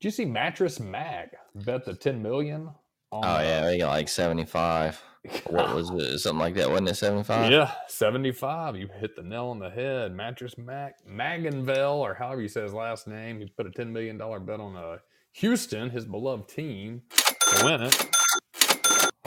you 0.00 0.10
see 0.10 0.24
Mattress 0.24 0.80
Mack 0.80 1.36
bet 1.54 1.84
the 1.84 1.94
10 1.94 2.20
million? 2.20 2.68
On, 3.12 3.24
Oh 3.24 3.40
yeah, 3.40 3.60
they 3.60 3.78
got 3.78 3.90
like 3.90 4.08
seventy 4.08 4.44
five. 4.44 5.00
What 5.46 5.72
was 5.72 5.88
it? 5.94 6.18
Something 6.18 6.40
like 6.40 6.56
that, 6.56 6.68
wasn't 6.68 6.88
it? 6.88 6.96
Seventy 6.96 7.22
five? 7.22 7.52
Yeah, 7.52 7.70
75. 7.86 8.74
You 8.74 8.88
hit 8.98 9.14
the 9.14 9.22
nail 9.22 9.46
on 9.46 9.60
the 9.60 9.70
head. 9.70 10.12
Mattress 10.12 10.58
Mack 10.58 10.94
Maganville, 11.08 11.94
or 11.94 12.12
however 12.14 12.42
you 12.42 12.48
say 12.48 12.62
his 12.62 12.74
last 12.74 13.06
name, 13.06 13.38
he 13.38 13.46
put 13.56 13.68
a 13.68 13.70
$10 13.70 13.86
million 13.92 14.18
bet 14.18 14.58
on 14.58 14.74
uh, 14.74 14.96
Houston, 15.34 15.90
his 15.90 16.04
beloved 16.04 16.48
team, 16.48 17.02
to 17.10 17.64
win 17.64 17.82
it. 17.82 18.08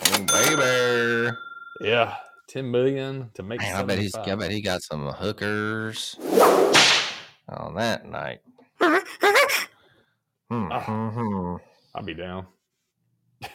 Oh, 0.06 0.26
baby. 0.26 1.38
Yeah, 1.80 2.18
10 2.50 2.70
million 2.70 3.30
to 3.36 3.44
make 3.44 3.62
Man, 3.62 3.74
I 3.74 3.84
bet 3.84 4.00
he's 4.00 4.14
I 4.14 4.36
bet 4.36 4.52
he 4.52 4.62
got 4.62 4.84
some 4.84 5.08
hookers 5.08 6.18
on 7.50 7.76
that 7.76 8.06
night. 8.06 8.42
Hmm, 10.50 10.68
Ah. 10.72 10.82
hmm, 10.82 11.08
hmm. 11.10 11.56
I'll 11.96 12.04
be 12.04 12.14
down. 12.14 12.46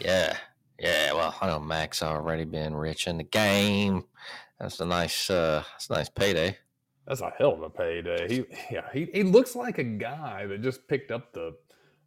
Yeah, 0.00 0.36
yeah. 0.80 1.12
Well, 1.12 1.34
I 1.40 1.46
know 1.46 1.60
Max 1.60 2.02
already 2.02 2.44
been 2.44 2.74
rich 2.74 3.06
in 3.06 3.18
the 3.18 3.24
game. 3.24 4.04
That's 4.58 4.80
a 4.80 4.84
nice, 4.84 5.30
uh, 5.30 5.62
that's 5.72 5.88
a 5.90 5.92
nice 5.94 6.08
payday. 6.08 6.58
That's 7.06 7.20
a 7.20 7.32
hell 7.38 7.52
of 7.52 7.62
a 7.62 7.70
payday. 7.70 8.26
He, 8.28 8.44
yeah, 8.70 8.88
he, 8.92 9.08
he 9.12 9.22
looks 9.22 9.54
like 9.54 9.78
a 9.78 9.84
guy 9.84 10.46
that 10.46 10.60
just 10.62 10.88
picked 10.88 11.10
up 11.12 11.32
the. 11.32 11.54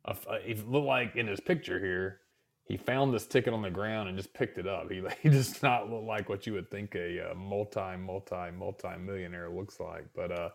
Uh, 0.04 0.14
he 0.44 0.56
looked 0.56 0.88
like 0.88 1.16
in 1.16 1.28
his 1.28 1.40
picture 1.40 1.80
here, 1.80 2.20
he 2.66 2.78
found 2.78 3.14
this 3.14 3.28
ticket 3.28 3.54
on 3.54 3.62
the 3.62 3.70
ground 3.70 4.10
and 4.10 4.18
just 4.18 4.34
picked 4.34 4.58
it 4.58 4.68
up. 4.68 4.92
He, 4.92 5.04
he 5.22 5.30
does 5.30 5.62
not 5.64 5.90
look 5.90 6.04
like 6.04 6.30
what 6.30 6.48
you 6.48 6.54
would 6.54 6.70
think 6.72 6.96
a, 6.96 7.32
uh 7.32 7.36
multi, 7.36 7.96
multi, 7.98 8.52
multi 8.58 8.98
millionaire 9.00 9.50
looks 9.50 9.80
like. 9.80 10.06
But 10.16 10.32
uh, 10.32 10.50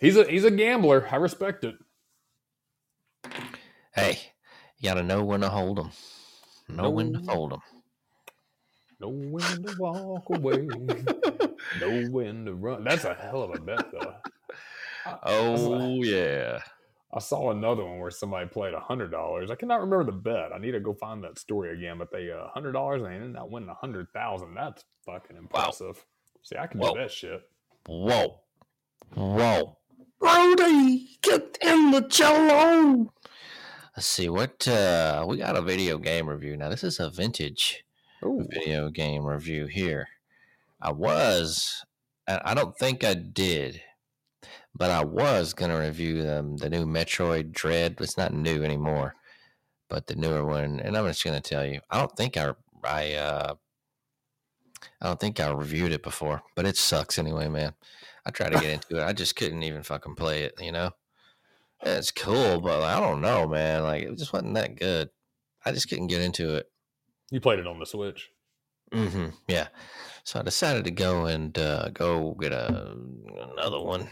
he's 0.00 0.16
a 0.16 0.24
he's 0.24 0.44
a 0.44 0.50
gambler. 0.50 1.08
I 1.10 1.16
respect 1.16 1.64
it. 1.64 1.76
Hey, 3.94 4.18
you 4.78 4.88
got 4.88 4.94
to 4.94 5.02
know 5.02 5.24
when 5.24 5.40
to 5.40 5.48
hold 5.48 5.78
them. 5.78 5.90
Know 6.68 6.90
when 6.90 7.12
to 7.14 7.18
No. 7.18 7.32
fold 7.32 7.52
them. 7.52 7.60
Know 9.00 9.08
when 9.10 9.62
to 9.64 9.70
walk 9.72 10.28
away. 10.30 10.66
know 11.74 11.90
when 11.92 12.44
to 12.46 12.54
run. 12.54 12.84
That's 12.84 13.04
a 13.04 13.14
hell 13.14 13.42
of 13.42 13.50
a 13.50 13.58
bet, 13.58 13.90
though. 13.92 14.14
Oh 15.22 16.02
yeah. 16.02 16.58
I 17.12 17.20
saw 17.20 17.50
another 17.50 17.84
one 17.84 18.00
where 18.00 18.10
somebody 18.10 18.48
played 18.48 18.74
a 18.74 18.80
hundred 18.80 19.10
dollars. 19.10 19.50
I 19.50 19.54
cannot 19.54 19.80
remember 19.80 20.04
the 20.04 20.12
bet. 20.12 20.52
I 20.54 20.58
need 20.58 20.72
to 20.72 20.80
go 20.80 20.92
find 20.92 21.24
that 21.24 21.38
story 21.38 21.72
again. 21.72 21.96
But 21.98 22.12
they 22.12 22.28
a 22.28 22.50
hundred 22.52 22.72
dollars 22.72 23.02
and 23.02 23.10
they 23.10 23.16
ended 23.16 23.36
up 23.36 23.50
winning 23.50 23.70
a 23.70 23.74
hundred 23.74 24.08
thousand. 24.12 24.54
That's 24.54 24.84
fucking 25.06 25.36
impressive. 25.36 26.04
See, 26.42 26.56
I 26.56 26.66
can 26.66 26.80
Whoa. 26.80 26.94
do 26.94 27.00
that 27.00 27.10
shit. 27.10 27.42
Whoa. 27.86 28.40
Whoa. 29.14 29.78
Brody, 30.20 31.18
get 31.22 31.56
in 31.62 31.92
the 31.92 32.02
cello. 32.02 33.12
Let's 33.96 34.06
see 34.06 34.28
what 34.28 34.68
uh 34.68 35.24
we 35.26 35.38
got 35.38 35.56
a 35.56 35.62
video 35.62 35.98
game 35.98 36.28
review. 36.28 36.56
Now 36.56 36.68
this 36.68 36.84
is 36.84 37.00
a 37.00 37.08
vintage 37.08 37.84
Ooh, 38.24 38.46
video 38.50 38.90
game 38.90 39.24
review 39.24 39.66
here. 39.66 40.08
I 40.80 40.92
was 40.92 41.84
I 42.28 42.40
I 42.44 42.54
don't 42.54 42.76
think 42.76 43.02
I 43.02 43.14
did, 43.14 43.80
but 44.74 44.90
I 44.90 45.04
was 45.04 45.54
gonna 45.54 45.78
review 45.78 46.28
um, 46.28 46.56
the 46.56 46.70
new 46.70 46.84
Metroid 46.86 47.52
Dread. 47.52 47.96
It's 48.00 48.16
not 48.16 48.32
new 48.32 48.62
anymore, 48.62 49.14
but 49.88 50.06
the 50.06 50.16
newer 50.16 50.44
one. 50.44 50.80
And 50.80 50.96
I'm 50.96 51.06
just 51.06 51.24
gonna 51.24 51.40
tell 51.40 51.66
you, 51.66 51.80
I 51.90 51.98
don't 51.98 52.16
think 52.16 52.36
I 52.36 52.52
I 52.84 53.14
uh 53.14 53.54
I 55.00 55.06
don't 55.06 55.20
think 55.20 55.40
I 55.40 55.50
reviewed 55.50 55.92
it 55.92 56.02
before, 56.02 56.42
but 56.54 56.66
it 56.66 56.76
sucks 56.76 57.18
anyway, 57.18 57.48
man. 57.48 57.74
I 58.24 58.30
tried 58.30 58.52
to 58.52 58.60
get 58.60 58.70
into 58.70 58.98
it. 58.98 59.04
I 59.04 59.12
just 59.12 59.36
couldn't 59.36 59.62
even 59.62 59.82
fucking 59.82 60.14
play 60.14 60.42
it, 60.42 60.54
you 60.60 60.72
know? 60.72 60.90
It's 61.82 62.10
cool, 62.10 62.60
but 62.60 62.80
like, 62.80 62.96
I 62.96 63.00
don't 63.00 63.20
know, 63.20 63.46
man. 63.46 63.84
Like 63.84 64.02
it 64.04 64.18
just 64.18 64.32
wasn't 64.32 64.54
that 64.54 64.76
good. 64.76 65.10
I 65.64 65.72
just 65.72 65.88
couldn't 65.88 66.08
get 66.08 66.20
into 66.20 66.56
it. 66.56 66.70
you 67.30 67.40
played 67.40 67.58
it 67.58 67.66
on 67.66 67.78
the 67.78 67.86
Switch. 67.86 68.30
Mm-hmm. 68.92 69.28
Yeah. 69.48 69.68
So 70.24 70.40
I 70.40 70.42
decided 70.42 70.84
to 70.84 70.90
go 70.90 71.26
and 71.26 71.56
uh, 71.58 71.88
go 71.90 72.36
get 72.40 72.52
a 72.52 72.96
another 73.52 73.80
one. 73.80 74.08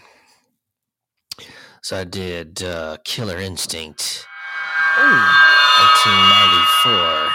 So 1.83 1.99
I 1.99 2.05
did 2.05 2.63
uh, 2.63 2.97
Killer 3.05 3.39
Instinct, 3.39 4.27
1994 4.97 7.31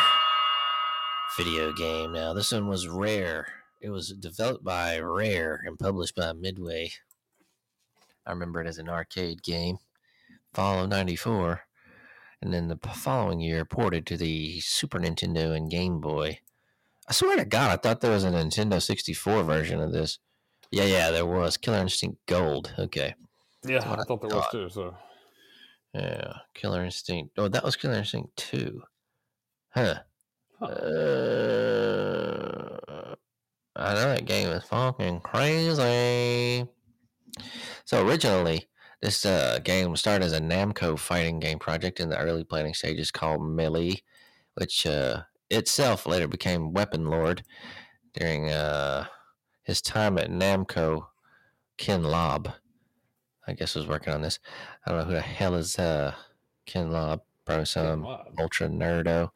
video 1.37 1.71
game. 1.73 2.11
Now 2.11 2.33
this 2.33 2.51
one 2.51 2.67
was 2.67 2.87
rare 2.87 3.47
It 3.79 3.89
was 3.89 4.09
developed 4.09 4.63
by 4.63 4.99
Rare 4.99 5.61
and 5.65 5.79
published 5.79 6.15
by 6.15 6.33
Midway. 6.33 6.91
I 8.25 8.31
remember 8.31 8.61
it 8.61 8.67
as 8.67 8.77
an 8.77 8.89
arcade 8.89 9.41
game, 9.41 9.77
fall 10.53 10.83
of 10.83 10.89
'94, 10.89 11.61
and 12.41 12.53
then 12.53 12.67
the 12.67 12.77
following 12.93 13.39
year 13.39 13.65
ported 13.65 14.05
to 14.07 14.17
the 14.17 14.59
Super 14.59 14.99
Nintendo 14.99 15.55
and 15.55 15.71
Game 15.71 16.01
Boy. 16.01 16.39
I 17.07 17.13
swear 17.13 17.37
to 17.37 17.45
God, 17.45 17.71
I 17.71 17.77
thought 17.77 18.01
there 18.01 18.11
was 18.11 18.23
a 18.23 18.31
Nintendo 18.31 18.81
64 18.81 19.43
version 19.43 19.79
of 19.79 19.91
this. 19.91 20.19
Yeah, 20.71 20.85
yeah, 20.85 21.11
there 21.11 21.25
was. 21.25 21.57
Killer 21.57 21.79
Instinct 21.79 22.19
Gold. 22.27 22.73
Okay. 22.77 23.15
Yeah, 23.63 23.83
I 23.85 24.01
I 24.01 24.03
thought 24.03 24.21
there 24.21 24.35
was 24.35 24.47
too. 24.51 24.69
So 24.69 24.95
Yeah, 25.93 26.33
Killer 26.53 26.83
Instinct. 26.83 27.33
Oh, 27.37 27.47
that 27.47 27.63
was 27.63 27.75
Killer 27.75 27.95
Instinct 27.95 28.35
2. 28.37 28.81
Huh. 29.69 29.95
Huh. 30.59 30.65
Uh, 30.65 31.97
I 33.75 33.93
know 33.93 34.09
that 34.13 34.25
game 34.25 34.49
is 34.49 34.63
fucking 34.65 35.21
crazy. 35.21 36.67
So 37.85 38.05
originally, 38.05 38.67
this 39.01 39.25
uh, 39.25 39.59
game 39.63 39.95
started 39.95 40.25
as 40.25 40.33
a 40.33 40.39
Namco 40.39 40.97
fighting 40.99 41.39
game 41.39 41.59
project 41.59 41.99
in 41.99 42.09
the 42.09 42.17
early 42.17 42.43
planning 42.43 42.73
stages 42.73 43.11
called 43.11 43.41
Melee, 43.43 44.01
which 44.55 44.85
uh, 44.85 45.23
itself 45.49 46.05
later 46.05 46.27
became 46.27 46.73
WeaponLord 46.73 47.41
during 48.13 48.51
uh, 48.51 49.05
his 49.63 49.81
time 49.81 50.17
at 50.17 50.29
Namco. 50.29 51.07
Ken 51.77 52.03
Lobb, 52.03 52.51
I 53.47 53.53
guess, 53.53 53.75
was 53.75 53.87
working 53.87 54.13
on 54.13 54.21
this. 54.21 54.39
I 54.85 54.91
don't 54.91 54.99
know 54.99 55.05
who 55.05 55.13
the 55.13 55.21
hell 55.21 55.55
is 55.55 55.77
uh, 55.77 56.13
Ken 56.65 56.91
Lobb. 56.91 57.21
Probably 57.43 57.65
some 57.65 58.05
ultra 58.39 58.69
nerdo. 58.69 59.31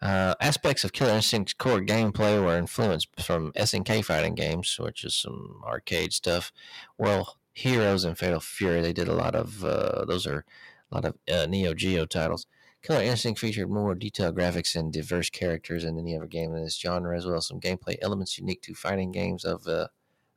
Uh, 0.00 0.34
aspects 0.40 0.84
of 0.84 0.92
Killer 0.92 1.14
Instinct's 1.14 1.52
core 1.52 1.80
gameplay 1.80 2.42
were 2.42 2.56
influenced 2.56 3.08
from 3.20 3.52
SNK 3.52 4.04
fighting 4.04 4.34
games, 4.34 4.76
which 4.78 5.02
is 5.02 5.16
some 5.16 5.60
arcade 5.64 6.12
stuff. 6.12 6.52
World, 6.96 7.30
Heroes 7.52 8.04
and 8.04 8.16
Fatal 8.16 8.40
Fury, 8.40 8.80
they 8.80 8.92
did 8.92 9.08
a 9.08 9.14
lot 9.14 9.34
of 9.34 9.64
uh, 9.64 10.04
those 10.04 10.26
are 10.26 10.44
a 10.90 10.94
lot 10.94 11.04
of 11.04 11.14
uh, 11.32 11.46
Neo 11.46 11.74
Geo 11.74 12.06
titles. 12.06 12.46
Killer 12.82 13.02
Instinct 13.02 13.40
featured 13.40 13.70
more 13.70 13.94
detailed 13.94 14.36
graphics 14.36 14.76
and 14.76 14.92
diverse 14.92 15.30
characters 15.30 15.84
than 15.84 15.98
any 15.98 16.14
other 16.14 16.26
game 16.26 16.54
in 16.54 16.62
this 16.62 16.78
genre, 16.78 17.16
as 17.16 17.24
well 17.24 17.38
as 17.38 17.46
some 17.46 17.58
gameplay 17.58 17.96
elements 18.02 18.38
unique 18.38 18.60
to 18.62 18.74
fighting 18.74 19.10
games 19.10 19.44
of 19.44 19.66
uh, 19.66 19.88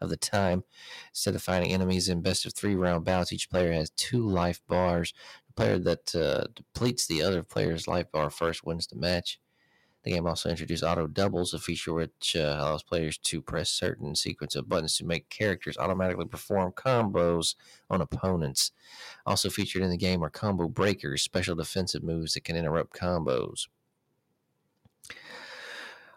of 0.01 0.09
the 0.09 0.17
time. 0.17 0.63
Instead 1.11 1.35
of 1.35 1.43
fighting 1.43 1.73
enemies 1.73 2.09
in 2.09 2.21
best 2.21 2.45
of 2.45 2.53
three 2.53 2.75
round 2.75 3.05
bouts, 3.05 3.33
each 3.33 3.49
player 3.49 3.71
has 3.73 3.89
two 3.91 4.27
life 4.27 4.61
bars. 4.67 5.13
The 5.47 5.53
player 5.53 5.79
that 5.79 6.15
uh, 6.15 6.45
depletes 6.55 7.07
the 7.07 7.21
other 7.21 7.43
player's 7.43 7.87
life 7.87 8.11
bar 8.11 8.29
first 8.29 8.65
wins 8.65 8.87
the 8.87 8.95
match. 8.95 9.39
The 10.03 10.13
game 10.13 10.27
also 10.27 10.49
introduced 10.49 10.83
auto 10.83 11.07
doubles, 11.07 11.53
a 11.53 11.59
feature 11.59 11.93
which 11.93 12.33
uh, 12.33 12.55
allows 12.59 12.81
players 12.81 13.17
to 13.17 13.41
press 13.41 13.69
certain 13.69 14.15
sequence 14.15 14.55
of 14.55 14.69
buttons 14.69 14.95
to 14.97 15.05
make 15.05 15.29
characters 15.29 15.77
automatically 15.77 16.25
perform 16.25 16.71
combos 16.71 17.55
on 17.89 17.99
opponents. 17.99 18.71
Also 19.25 19.49
featured 19.49 19.81
in 19.81 19.89
the 19.89 19.97
game 19.97 20.23
are 20.23 20.29
combo 20.29 20.69
breakers, 20.69 21.23
special 21.23 21.55
defensive 21.55 22.03
moves 22.03 22.35
that 22.35 22.45
can 22.45 22.55
interrupt 22.55 22.97
combos. 22.97 23.67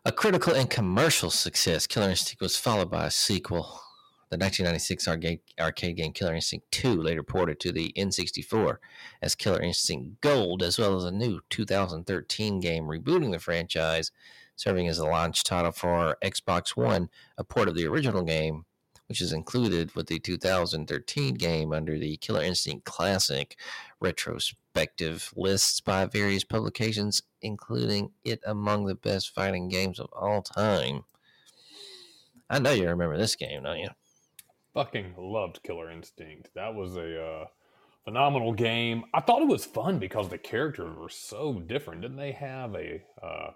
A 0.03 0.13
critical 0.13 0.55
and 0.55 0.71
commercial 0.71 1.29
success, 1.29 1.87
Killer 1.87 2.09
Instinct 2.09 2.41
was 2.41 2.57
followed 2.57 2.91
by 2.91 3.05
a 3.05 3.11
sequel. 3.11 3.83
The 4.31 4.39
1996 4.39 5.07
arcade, 5.07 5.41
arcade 5.61 5.99
game 5.99 6.15
Killer 6.15 6.35
Instinct 6.35 6.71
2 6.71 7.03
later 7.03 7.23
ported 7.23 7.61
to 7.61 7.71
the 7.71 7.93
N64 7.99 8.79
as 9.21 9.35
Killer 9.35 9.61
Instinct 9.61 10.23
Gold, 10.23 10.63
as 10.63 10.79
well 10.79 10.97
as 10.97 11.05
a 11.05 11.11
new 11.11 11.41
2013 11.51 12.61
game 12.61 12.85
rebooting 12.85 13.31
the 13.31 13.39
franchise, 13.39 14.11
serving 14.57 14.89
as 14.89 14.97
a 14.97 15.05
launch 15.05 15.45
title 15.45 15.71
for 15.71 16.17
Xbox 16.25 16.75
One, 16.75 17.11
a 17.37 17.45
port 17.45 17.69
of 17.69 17.75
the 17.75 17.87
original 17.87 18.23
game, 18.23 18.65
which 19.07 19.21
is 19.21 19.35
included 19.35 19.95
with 19.95 20.07
the 20.07 20.19
2013 20.19 21.35
game 21.35 21.75
under 21.75 21.99
the 21.99 22.17
Killer 22.17 22.43
Instinct 22.43 22.87
Classic 22.87 23.55
retrospective 24.01 25.33
lists 25.37 25.81
by 25.81 26.07
various 26.07 26.45
publications, 26.45 27.23
including 27.43 28.11
it 28.25 28.41
among 28.47 28.87
the 28.87 28.95
best 28.95 29.35
fighting 29.35 29.69
games 29.69 30.01
of 30.01 30.09
all 30.13 30.43
time. 30.43 31.05
I 32.49 32.59
know 32.59 32.73
you 32.73 32.89
remember 32.89 33.17
this 33.17 33.37
game, 33.37 33.63
don't 33.63 33.79
you? 33.79 33.89
fucking 34.75 35.15
loved 35.17 35.63
Killer 35.63 35.91
Instinct. 35.91 36.51
That 36.55 36.75
was 36.75 36.97
a 36.97 37.23
uh, 37.23 37.45
phenomenal 38.05 38.53
game. 38.53 39.05
I 39.15 39.21
thought 39.21 39.43
it 39.43 39.49
was 39.49 39.65
fun 39.65 39.99
because 39.99 40.29
the 40.29 40.39
characters 40.39 40.97
were 40.97 41.09
so 41.09 41.61
different. 41.61 42.03
Didn't 42.03 42.17
they 42.17 42.33
have 42.33 42.75
a 42.75 43.03
uh, 43.23 43.51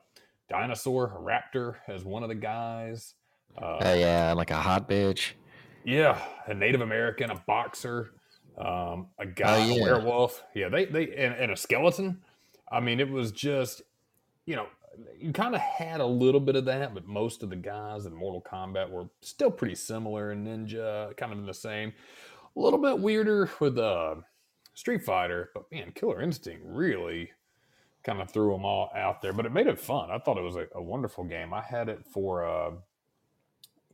dinosaur, 0.48 1.06
a 1.16 1.20
raptor, 1.20 1.76
as 1.88 2.04
one 2.04 2.22
of 2.22 2.28
the 2.28 2.34
guys? 2.34 3.14
Uh, 3.56 3.94
yeah, 3.96 4.32
like 4.36 4.50
a 4.50 4.56
hot 4.56 4.88
bitch. 4.88 5.32
Yeah, 5.84 6.20
a 6.46 6.54
Native 6.54 6.80
American, 6.80 7.30
a 7.30 7.42
boxer, 7.46 8.12
um, 8.58 9.08
a 9.18 9.26
guy, 9.26 9.62
Oh, 9.64 9.66
yeah. 9.66 9.80
a 9.80 9.82
werewolf. 9.82 10.42
Yeah, 10.54 10.68
they 10.68 10.84
they 10.84 11.14
and, 11.14 11.34
and 11.34 11.52
a 11.52 11.56
skeleton. 11.56 12.22
I 12.70 12.80
mean, 12.80 13.00
it 13.00 13.10
was 13.10 13.32
just 13.32 13.82
you 14.46 14.56
know 14.56 14.66
you 15.18 15.32
kind 15.32 15.54
of 15.54 15.60
had 15.60 16.00
a 16.00 16.06
little 16.06 16.40
bit 16.40 16.54
of 16.56 16.66
that, 16.66 16.94
but 16.94 17.06
most 17.06 17.42
of 17.42 17.50
the 17.50 17.56
guys 17.56 18.06
in 18.06 18.14
Mortal 18.14 18.40
Kombat 18.48 18.90
were 18.90 19.08
still 19.22 19.50
pretty 19.50 19.74
similar. 19.74 20.30
And 20.30 20.46
Ninja, 20.46 21.16
kind 21.16 21.32
of 21.32 21.38
in 21.38 21.46
the 21.46 21.54
same. 21.54 21.92
A 22.56 22.60
little 22.60 22.78
bit 22.80 23.00
weirder 23.00 23.50
with 23.58 23.76
uh, 23.78 24.14
Street 24.74 25.02
Fighter, 25.02 25.50
but 25.52 25.64
man, 25.72 25.90
Killer 25.92 26.22
Instinct 26.22 26.62
really 26.64 27.32
kind 28.04 28.20
of 28.22 28.30
threw 28.30 28.52
them 28.52 28.64
all 28.64 28.90
out 28.94 29.20
there. 29.20 29.32
But 29.32 29.46
it 29.46 29.52
made 29.52 29.66
it 29.66 29.80
fun. 29.80 30.12
I 30.12 30.18
thought 30.18 30.38
it 30.38 30.44
was 30.44 30.54
a, 30.54 30.66
a 30.76 30.82
wonderful 30.82 31.24
game. 31.24 31.52
I 31.52 31.62
had 31.62 31.88
it 31.88 32.04
for. 32.12 32.44
Uh, 32.46 32.70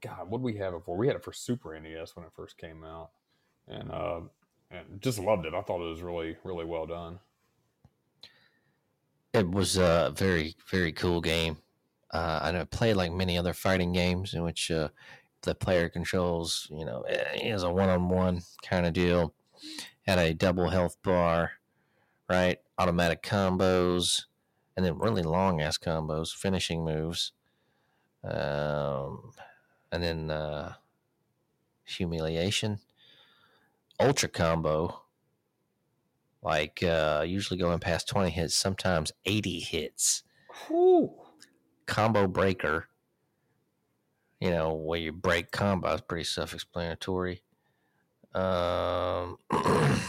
God, 0.02 0.30
what 0.30 0.38
did 0.38 0.44
we 0.44 0.56
have 0.56 0.74
it 0.74 0.82
for? 0.84 0.96
We 0.96 1.06
had 1.06 1.16
it 1.16 1.24
for 1.24 1.32
Super 1.32 1.78
NES 1.78 2.16
when 2.16 2.24
it 2.26 2.32
first 2.34 2.56
came 2.58 2.84
out, 2.84 3.10
and 3.68 3.90
uh, 3.90 4.20
and 4.70 5.00
just 5.00 5.18
loved 5.18 5.46
it. 5.46 5.54
I 5.54 5.62
thought 5.62 5.80
it 5.80 5.90
was 5.90 6.02
really, 6.02 6.36
really 6.44 6.64
well 6.64 6.86
done. 6.86 7.20
It 9.32 9.48
was 9.48 9.76
a 9.76 10.12
very, 10.16 10.54
very 10.70 10.92
cool 10.92 11.20
game. 11.20 11.58
Uh, 12.12 12.40
I 12.42 12.64
played 12.64 12.96
like 12.96 13.12
many 13.12 13.38
other 13.38 13.52
fighting 13.52 13.92
games 13.92 14.34
in 14.34 14.42
which 14.42 14.70
uh, 14.70 14.88
the 15.42 15.54
player 15.54 15.88
controls, 15.88 16.66
you 16.70 16.84
know, 16.84 17.04
it 17.08 17.42
is 17.42 17.62
a 17.62 17.70
one-on-one 17.70 18.42
kind 18.62 18.86
of 18.86 18.92
deal. 18.92 19.34
Had 20.06 20.18
a 20.18 20.34
double 20.34 20.70
health 20.70 20.96
bar, 21.02 21.52
right? 22.28 22.58
Automatic 22.78 23.22
combos, 23.22 24.24
and 24.76 24.84
then 24.84 24.98
really 24.98 25.22
long 25.22 25.60
ass 25.60 25.78
combos, 25.78 26.34
finishing 26.34 26.84
moves, 26.84 27.32
um, 28.24 29.32
and 29.92 30.02
then 30.02 30.30
uh, 30.30 30.74
humiliation, 31.84 32.80
ultra 34.00 34.28
combo, 34.28 35.02
like 36.42 36.82
uh, 36.82 37.24
usually 37.26 37.58
going 37.58 37.78
past 37.78 38.08
20 38.08 38.30
hits, 38.30 38.56
sometimes 38.56 39.12
80 39.26 39.60
hits. 39.60 40.22
Whew. 40.66 41.12
Combo 41.86 42.26
breaker, 42.26 42.88
you 44.40 44.50
know, 44.50 44.72
where 44.72 44.98
you 44.98 45.12
break 45.12 45.50
combos, 45.50 46.06
pretty 46.06 46.24
self 46.24 46.54
explanatory. 46.54 47.42
Um, 48.34 49.38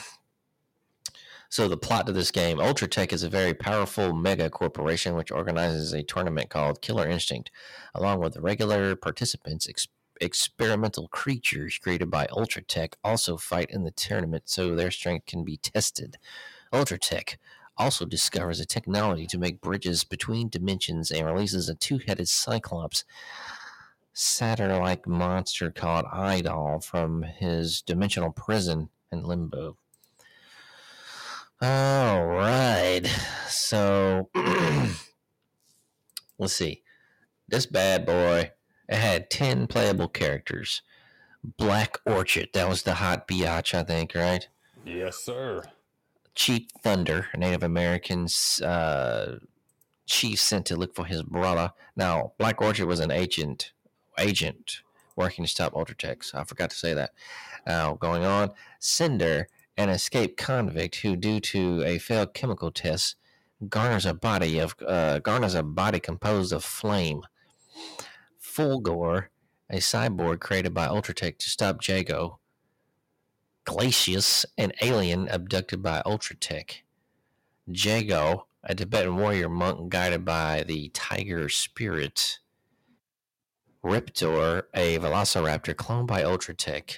so, 1.49 1.67
the 1.67 1.77
plot 1.77 2.05
to 2.05 2.13
this 2.13 2.29
game 2.29 2.57
Ultratech 2.57 3.11
is 3.13 3.23
a 3.23 3.29
very 3.29 3.55
powerful 3.55 4.13
mega 4.13 4.49
corporation 4.49 5.15
which 5.15 5.31
organizes 5.31 5.91
a 5.93 6.03
tournament 6.03 6.49
called 6.49 6.81
Killer 6.81 7.09
Instinct. 7.09 7.49
Along 7.95 8.19
with 8.19 8.37
regular 8.37 8.95
participants, 8.95 9.67
ex- 9.67 9.87
experimental 10.21 11.07
creatures 11.09 11.77
created 11.77 12.09
by 12.09 12.27
Ultratech 12.27 12.93
also 13.03 13.37
fight 13.37 13.69
in 13.69 13.83
the 13.83 13.91
tournament 13.91 14.43
so 14.45 14.75
their 14.75 14.91
strength 14.91 15.25
can 15.25 15.43
be 15.43 15.57
tested. 15.57 16.17
Ultratech 16.71 17.37
also 17.77 18.05
discovers 18.05 18.59
a 18.59 18.65
technology 18.65 19.25
to 19.25 19.37
make 19.37 19.59
bridges 19.61 20.03
between 20.03 20.49
dimensions 20.49 21.11
and 21.11 21.25
releases 21.25 21.67
a 21.67 21.75
two 21.75 21.99
headed 22.05 22.29
Cyclops 22.29 23.03
Saturn 24.13 24.77
like 24.79 25.07
monster 25.07 25.71
called 25.71 26.05
Eyedol 26.05 26.83
from 26.83 27.23
his 27.23 27.81
dimensional 27.81 28.31
prison 28.31 28.89
in 29.11 29.23
Limbo. 29.23 29.77
All 31.61 32.25
right. 32.25 33.03
So 33.47 34.29
let's 36.37 36.53
see. 36.53 36.83
This 37.47 37.65
bad 37.65 38.05
boy, 38.05 38.51
it 38.91 38.97
had 38.97 39.29
10 39.29 39.67
playable 39.67 40.09
characters. 40.09 40.81
Black 41.43 41.97
Orchid, 42.05 42.49
that 42.53 42.69
was 42.69 42.83
the 42.83 42.95
hot 42.95 43.27
biatch, 43.27 43.73
I 43.73 43.83
think, 43.83 44.13
right? 44.13 44.47
Yes, 44.85 45.17
sir. 45.17 45.63
Chief 46.35 46.67
Thunder, 46.83 47.27
a 47.33 47.37
Native 47.37 47.63
American's 47.63 48.61
uh, 48.61 49.39
chief 50.05 50.39
sent 50.39 50.65
to 50.67 50.75
look 50.75 50.93
for 50.93 51.05
his 51.05 51.23
brother. 51.23 51.71
Now, 51.95 52.33
Black 52.37 52.61
Orchid 52.61 52.85
was 52.85 52.99
an 52.99 53.11
agent, 53.11 53.71
agent 54.19 54.81
working 55.15 55.45
to 55.45 55.49
stop 55.49 55.73
Ultratech. 55.73 56.35
I 56.35 56.43
forgot 56.43 56.69
to 56.69 56.75
say 56.75 56.93
that. 56.93 57.11
Now, 57.65 57.95
going 57.95 58.23
on, 58.23 58.51
Cinder, 58.79 59.47
an 59.77 59.89
escaped 59.89 60.37
convict 60.37 60.97
who, 60.97 61.15
due 61.15 61.39
to 61.39 61.83
a 61.83 61.97
failed 61.97 62.33
chemical 62.33 62.71
test, 62.71 63.15
garners 63.69 64.05
a 64.05 64.13
body 64.13 64.59
of 64.59 64.75
uh, 64.85 65.19
garners 65.19 65.55
a 65.55 65.63
body 65.63 65.99
composed 65.99 66.51
of 66.51 66.63
flame. 66.63 67.21
Fulgor, 68.51 69.27
a 69.69 69.77
cyborg 69.77 70.39
created 70.39 70.73
by 70.73 70.87
Ultratech 70.87 71.37
to 71.37 71.49
stop 71.49 71.87
Jago, 71.87 72.39
Glacius, 73.65 74.45
an 74.57 74.71
alien 74.81 75.27
abducted 75.29 75.81
by 75.81 76.01
Ultratech. 76.05 76.81
Jago, 77.67 78.47
a 78.63 78.75
Tibetan 78.75 79.15
warrior 79.15 79.49
monk 79.49 79.89
guided 79.89 80.25
by 80.25 80.63
the 80.67 80.89
tiger 80.89 81.47
spirit. 81.47 82.39
Riptor, 83.83 84.63
a 84.73 84.99
velociraptor 84.99 85.73
cloned 85.73 86.07
by 86.07 86.23
Ultratech. 86.23 86.97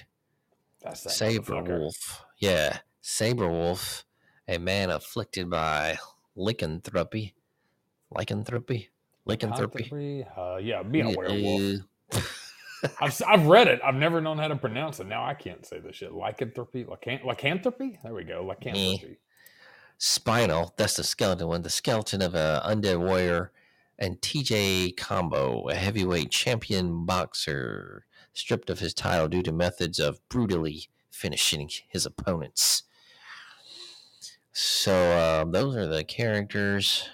That's 0.82 1.02
that 1.04 1.10
Saber. 1.10 1.62
Wolf. 1.62 2.24
Yeah. 2.38 2.78
Sabrewulf, 3.02 4.04
a 4.48 4.58
man 4.58 4.90
afflicted 4.90 5.50
by 5.50 5.98
lycanthropy. 6.34 7.34
Lycanthropy? 8.10 8.88
Lycanthropy? 9.26 10.26
Uh, 10.36 10.56
yeah, 10.56 10.82
being 10.82 11.14
a 11.14 11.18
werewolf. 11.18 11.80
Uh, 12.12 12.20
I've, 13.00 13.22
I've 13.26 13.46
read 13.46 13.68
it. 13.68 13.80
I've 13.84 13.94
never 13.94 14.20
known 14.20 14.38
how 14.38 14.48
to 14.48 14.56
pronounce 14.56 15.00
it. 15.00 15.06
Now 15.06 15.24
I 15.24 15.34
can't 15.34 15.64
say 15.64 15.78
this 15.78 15.96
shit. 15.96 16.12
Lycanthropy? 16.12 16.84
Lycan- 16.84 17.24
lycanthropy? 17.24 17.98
There 18.02 18.14
we 18.14 18.24
go. 18.24 18.44
Lycanthropy. 18.44 19.18
Spinal, 19.96 20.74
that's 20.76 20.96
the 20.96 21.04
skeleton 21.04 21.48
one. 21.48 21.62
The 21.62 21.70
skeleton 21.70 22.20
of 22.20 22.34
a 22.34 22.62
undead 22.64 22.98
warrior. 22.98 23.52
And 23.98 24.20
TJ 24.20 24.96
Combo, 24.96 25.68
a 25.68 25.74
heavyweight 25.74 26.30
champion 26.30 27.06
boxer, 27.06 28.06
stripped 28.32 28.68
of 28.68 28.80
his 28.80 28.92
title 28.92 29.28
due 29.28 29.42
to 29.44 29.52
methods 29.52 30.00
of 30.00 30.18
brutally 30.28 30.88
finishing 31.10 31.70
his 31.88 32.04
opponents. 32.04 32.82
So 34.52 34.92
uh, 34.92 35.44
those 35.44 35.76
are 35.76 35.86
the 35.86 36.02
characters. 36.02 37.08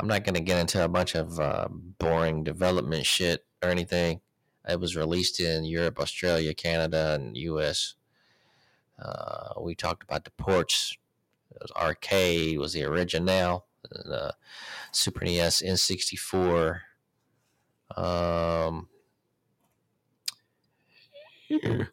I'm 0.00 0.08
not 0.08 0.24
going 0.24 0.34
to 0.34 0.40
get 0.40 0.58
into 0.58 0.82
a 0.82 0.88
bunch 0.88 1.14
of 1.14 1.38
uh, 1.38 1.68
boring 1.68 2.42
development 2.42 3.04
shit 3.04 3.44
or 3.62 3.68
anything. 3.68 4.22
It 4.66 4.80
was 4.80 4.96
released 4.96 5.40
in 5.40 5.64
Europe, 5.64 6.00
Australia, 6.00 6.54
Canada, 6.54 7.18
and 7.20 7.36
US. 7.36 7.96
Uh, 8.98 9.60
we 9.60 9.74
talked 9.74 10.02
about 10.02 10.24
the 10.24 10.30
ports. 10.30 10.96
It 11.50 11.58
was 11.60 11.72
arcade 11.72 12.58
was 12.58 12.72
the 12.72 12.84
original. 12.84 13.66
The 13.90 14.34
Super 14.90 15.24
NES, 15.24 15.60
N64. 15.60 16.80
Um, 17.94 18.88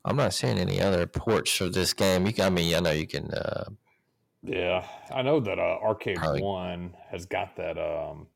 I'm 0.05 0.16
not 0.16 0.34
seeing 0.34 0.60
any 0.60 0.80
other 0.80 1.08
ports 1.08 1.51
for 1.51 1.68
this 1.68 1.93
game. 1.93 2.26
You 2.26 2.32
can, 2.32 2.45
I 2.45 2.49
mean, 2.51 2.74
I 2.74 2.80
know 2.80 2.91
you 2.91 3.08
can. 3.08 3.32
Uh, 3.32 3.66
Yeah, 4.48 4.88
I 5.14 5.22
know 5.22 5.39
that 5.41 5.60
uh, 5.60 5.78
Arcade 5.84 6.18
Probably- 6.18 6.41
One 6.41 6.95
has 7.10 7.26
got 7.26 7.56
that. 7.58 7.78
Um, 7.78 8.28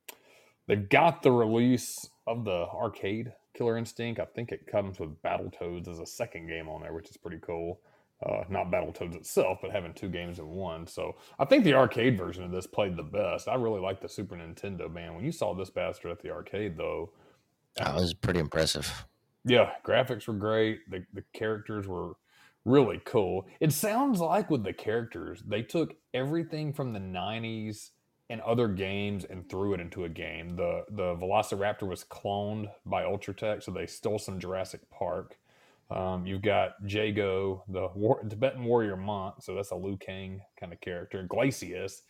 they've 0.68 0.88
got 0.90 1.24
the 1.24 1.32
release 1.32 2.08
of 2.28 2.46
the 2.46 2.66
arcade 2.68 3.34
Killer 3.56 3.78
Instinct. 3.78 4.20
I 4.20 4.26
think 4.26 4.52
it 4.52 4.68
comes 4.68 5.00
with 5.00 5.22
Battletoads 5.22 5.88
as 5.88 6.00
a 6.00 6.06
second 6.06 6.48
game 6.48 6.70
on 6.70 6.82
there, 6.82 6.94
which 6.94 7.10
is 7.10 7.18
pretty 7.18 7.40
cool. 7.42 7.80
Uh, 8.24 8.44
not 8.50 8.70
Battletoads 8.70 9.16
itself, 9.16 9.58
but 9.62 9.72
having 9.72 9.94
two 9.94 10.08
games 10.10 10.38
in 10.38 10.48
one. 10.48 10.86
So 10.86 11.16
I 11.40 11.46
think 11.46 11.64
the 11.64 11.74
arcade 11.74 12.18
version 12.18 12.44
of 12.44 12.52
this 12.52 12.68
played 12.68 12.96
the 12.96 13.04
best. 13.04 13.48
I 13.48 13.56
really 13.56 13.82
like 13.82 14.00
the 14.00 14.08
Super 14.10 14.36
Nintendo 14.36 14.92
man. 14.94 15.16
When 15.16 15.26
you 15.26 15.32
saw 15.32 15.56
this 15.56 15.72
bastard 15.72 16.12
at 16.12 16.22
the 16.22 16.30
arcade, 16.30 16.78
though, 16.78 17.12
that 17.78 17.96
was 17.96 18.14
pretty 18.14 18.40
impressive. 18.40 19.06
yeah, 19.44 19.72
graphics 19.84 20.28
were 20.28 20.36
great. 20.36 20.82
The 20.90 21.04
the 21.14 21.24
characters 21.34 21.88
were 21.88 22.12
really 22.66 23.02
cool. 23.06 23.48
It 23.60 23.74
sounds 23.74 24.20
like 24.20 24.50
with 24.50 24.64
the 24.64 24.74
characters, 24.74 25.42
they 25.48 25.62
took 25.62 25.96
everything 26.14 26.74
from 26.74 26.94
the 26.94 27.00
90s 27.00 27.90
and 28.30 28.40
other 28.42 28.70
games 28.70 29.26
and 29.26 29.48
threw 29.50 29.74
it 29.74 29.82
into 29.82 30.06
a 30.06 30.10
game. 30.10 30.56
The 30.56 30.86
the 30.90 31.16
Velociraptor 31.16 31.88
was 31.88 32.06
cloned 32.06 32.72
by 32.86 33.04
Ultratech, 33.04 33.62
so 33.62 33.72
they 33.72 33.86
stole 33.86 34.20
some 34.20 34.40
Jurassic 34.40 34.90
Park. 34.90 35.38
Um, 35.90 36.26
you've 36.26 36.42
got 36.42 36.76
Jago, 36.88 37.66
the 37.68 37.90
war, 37.94 38.24
Tibetan 38.24 38.64
warrior 38.64 38.96
monk, 38.96 39.36
so 39.42 39.54
that's 39.54 39.72
a 39.72 39.76
Liu 39.76 39.98
Kang 39.98 40.42
kind 40.58 40.72
of 40.72 40.80
character. 40.80 41.28
Glacius, 41.30 42.04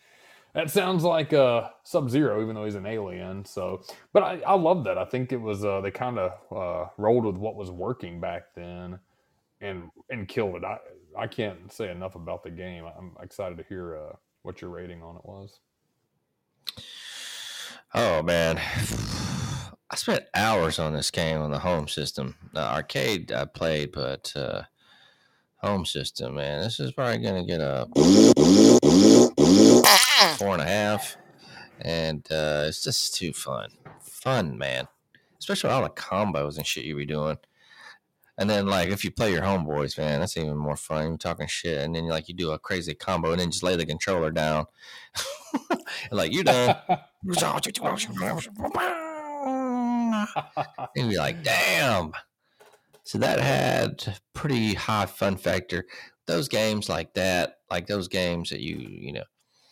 that 0.54 0.70
sounds 0.70 1.04
like 1.04 1.34
uh, 1.34 1.70
Sub 1.84 2.08
Zero, 2.10 2.42
even 2.44 2.54
though 2.54 2.66
he's 2.66 2.76
an 2.76 2.86
alien. 2.86 3.44
So, 3.44 3.82
but 4.14 4.22
I, 4.22 4.42
I 4.46 4.54
love 4.54 4.84
that. 4.84 5.00
I 5.00 5.06
think 5.06 5.32
it 5.32 5.42
was 5.42 5.66
uh, 5.66 5.82
they 5.82 5.90
kind 5.90 6.20
of 6.20 6.32
uh, 6.56 6.90
rolled 6.98 7.26
with 7.26 7.38
what 7.38 7.56
was 7.56 7.72
working 7.72 8.20
back 8.20 8.54
then, 8.54 9.00
and 9.62 9.90
and 10.10 10.28
killed 10.28 10.56
it. 10.56 10.64
I 10.64 10.78
I 11.18 11.28
can't 11.28 11.72
say 11.72 11.92
enough 11.92 12.16
about 12.16 12.44
the 12.44 12.52
game. 12.52 12.86
I'm 12.86 13.16
excited 13.22 13.58
to 13.58 13.64
hear 13.64 13.96
uh, 13.96 14.16
what 14.42 14.62
your 14.62 14.72
rating 14.72 15.04
on 15.04 15.16
it 15.16 15.26
was. 15.26 15.60
Oh 17.94 18.24
man, 18.24 18.58
I 19.90 19.96
spent 19.96 20.26
hours 20.34 20.80
on 20.80 20.94
this 20.94 21.12
game 21.12 21.42
on 21.42 21.52
the 21.52 21.60
home 21.60 21.88
system. 21.88 22.36
The 22.54 22.62
arcade 22.62 23.32
I 23.32 23.46
played, 23.46 23.92
but 23.92 24.32
uh, 24.36 24.64
home 25.58 25.86
system, 25.86 26.36
man, 26.36 26.62
this 26.62 26.80
is 26.80 26.92
probably 26.94 27.20
gonna 27.20 27.46
get 27.46 27.62
a 27.62 27.88
four 30.38 30.54
and 30.54 30.62
a 30.62 30.66
half, 30.66 31.18
and 31.82 32.26
uh, 32.32 32.66
it's 32.68 32.84
just 32.84 33.16
too 33.16 33.34
fun, 33.34 33.70
fun, 34.02 34.58
man. 34.58 34.88
Especially 35.38 35.72
all 35.72 35.82
the 35.82 35.90
combos 35.90 36.58
and 36.58 36.68
shit 36.68 36.86
you 36.86 36.96
be 36.96 37.06
doing. 37.06 37.38
And 38.42 38.50
then, 38.50 38.66
like, 38.66 38.90
if 38.90 39.04
you 39.04 39.12
play 39.12 39.32
your 39.32 39.44
homeboys, 39.44 39.96
man, 40.00 40.20
that's 40.20 40.36
even 40.36 40.58
more 40.58 40.76
fun. 40.76 41.10
You're 41.10 41.18
talking 41.18 41.46
shit, 41.46 41.78
and 41.78 41.94
then 41.94 42.08
like 42.08 42.28
you 42.28 42.34
do 42.34 42.50
a 42.50 42.58
crazy 42.58 42.96
combo, 42.96 43.30
and 43.30 43.40
then 43.40 43.52
just 43.52 43.62
lay 43.62 43.76
the 43.76 43.86
controller 43.86 44.32
down, 44.32 44.66
and, 45.70 45.80
like 46.10 46.34
you're 46.34 46.44
done. 46.44 46.76
and 50.96 51.10
be 51.12 51.20
like, 51.20 51.44
damn. 51.44 52.14
So 53.04 53.20
that 53.20 53.40
had 53.40 54.18
pretty 54.34 54.74
high 54.74 55.06
fun 55.06 55.38
factor. 55.38 55.86
Those 56.26 56.48
games 56.48 56.90
like 56.90 57.14
that, 57.14 57.58
like 57.70 57.86
those 57.86 58.08
games 58.08 58.50
that 58.50 58.62
you, 58.62 58.78
you 58.78 59.14
know, 59.14 59.26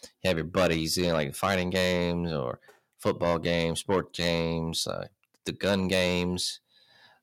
you 0.03 0.27
have 0.27 0.37
your 0.37 0.45
buddies 0.45 0.95
in, 0.99 1.13
like 1.13 1.33
fighting 1.33 1.71
games 1.71 2.31
or 2.31 2.59
football 2.99 3.39
games, 3.39 3.79
sport 3.79 4.13
games, 4.13 4.85
uh, 4.85 5.07
the 5.45 5.53
gun 5.53 5.87
games. 5.87 6.59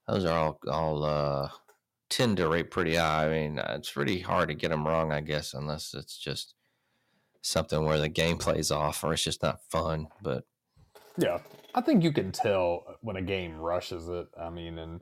Those 0.09 0.25
are 0.25 0.39
all 0.39 0.61
all 0.69 1.05
uh, 1.05 1.51
tend 2.09 2.37
to 2.39 2.49
rate 2.49 2.71
pretty 2.71 2.95
high. 2.95 3.27
I 3.27 3.31
mean, 3.31 3.59
uh, 3.59 3.75
it's 3.79 3.91
pretty 3.91 4.21
hard 4.21 4.49
to 4.49 4.55
get 4.55 4.71
them 4.71 4.87
wrong, 4.87 5.13
I 5.13 5.21
guess, 5.21 5.55
unless 5.55 5.95
it's 5.95 6.17
just 6.17 6.55
something 7.43 7.85
where 7.85 7.99
the 7.99 8.09
game 8.09 8.39
plays 8.39 8.71
off 8.71 9.03
or 9.05 9.13
it's 9.13 9.25
just 9.25 9.43
not 9.43 9.63
fun. 9.71 10.09
But 10.23 10.45
Yeah, 11.17 11.39
I 11.75 11.81
think 11.81 12.03
you 12.03 12.13
can 12.13 12.33
tell 12.33 12.99
when 13.01 13.17
a 13.17 13.23
game 13.23 13.57
rushes 13.57 14.09
it. 14.09 14.29
I 14.41 14.51
mean, 14.51 14.79
and 14.79 15.01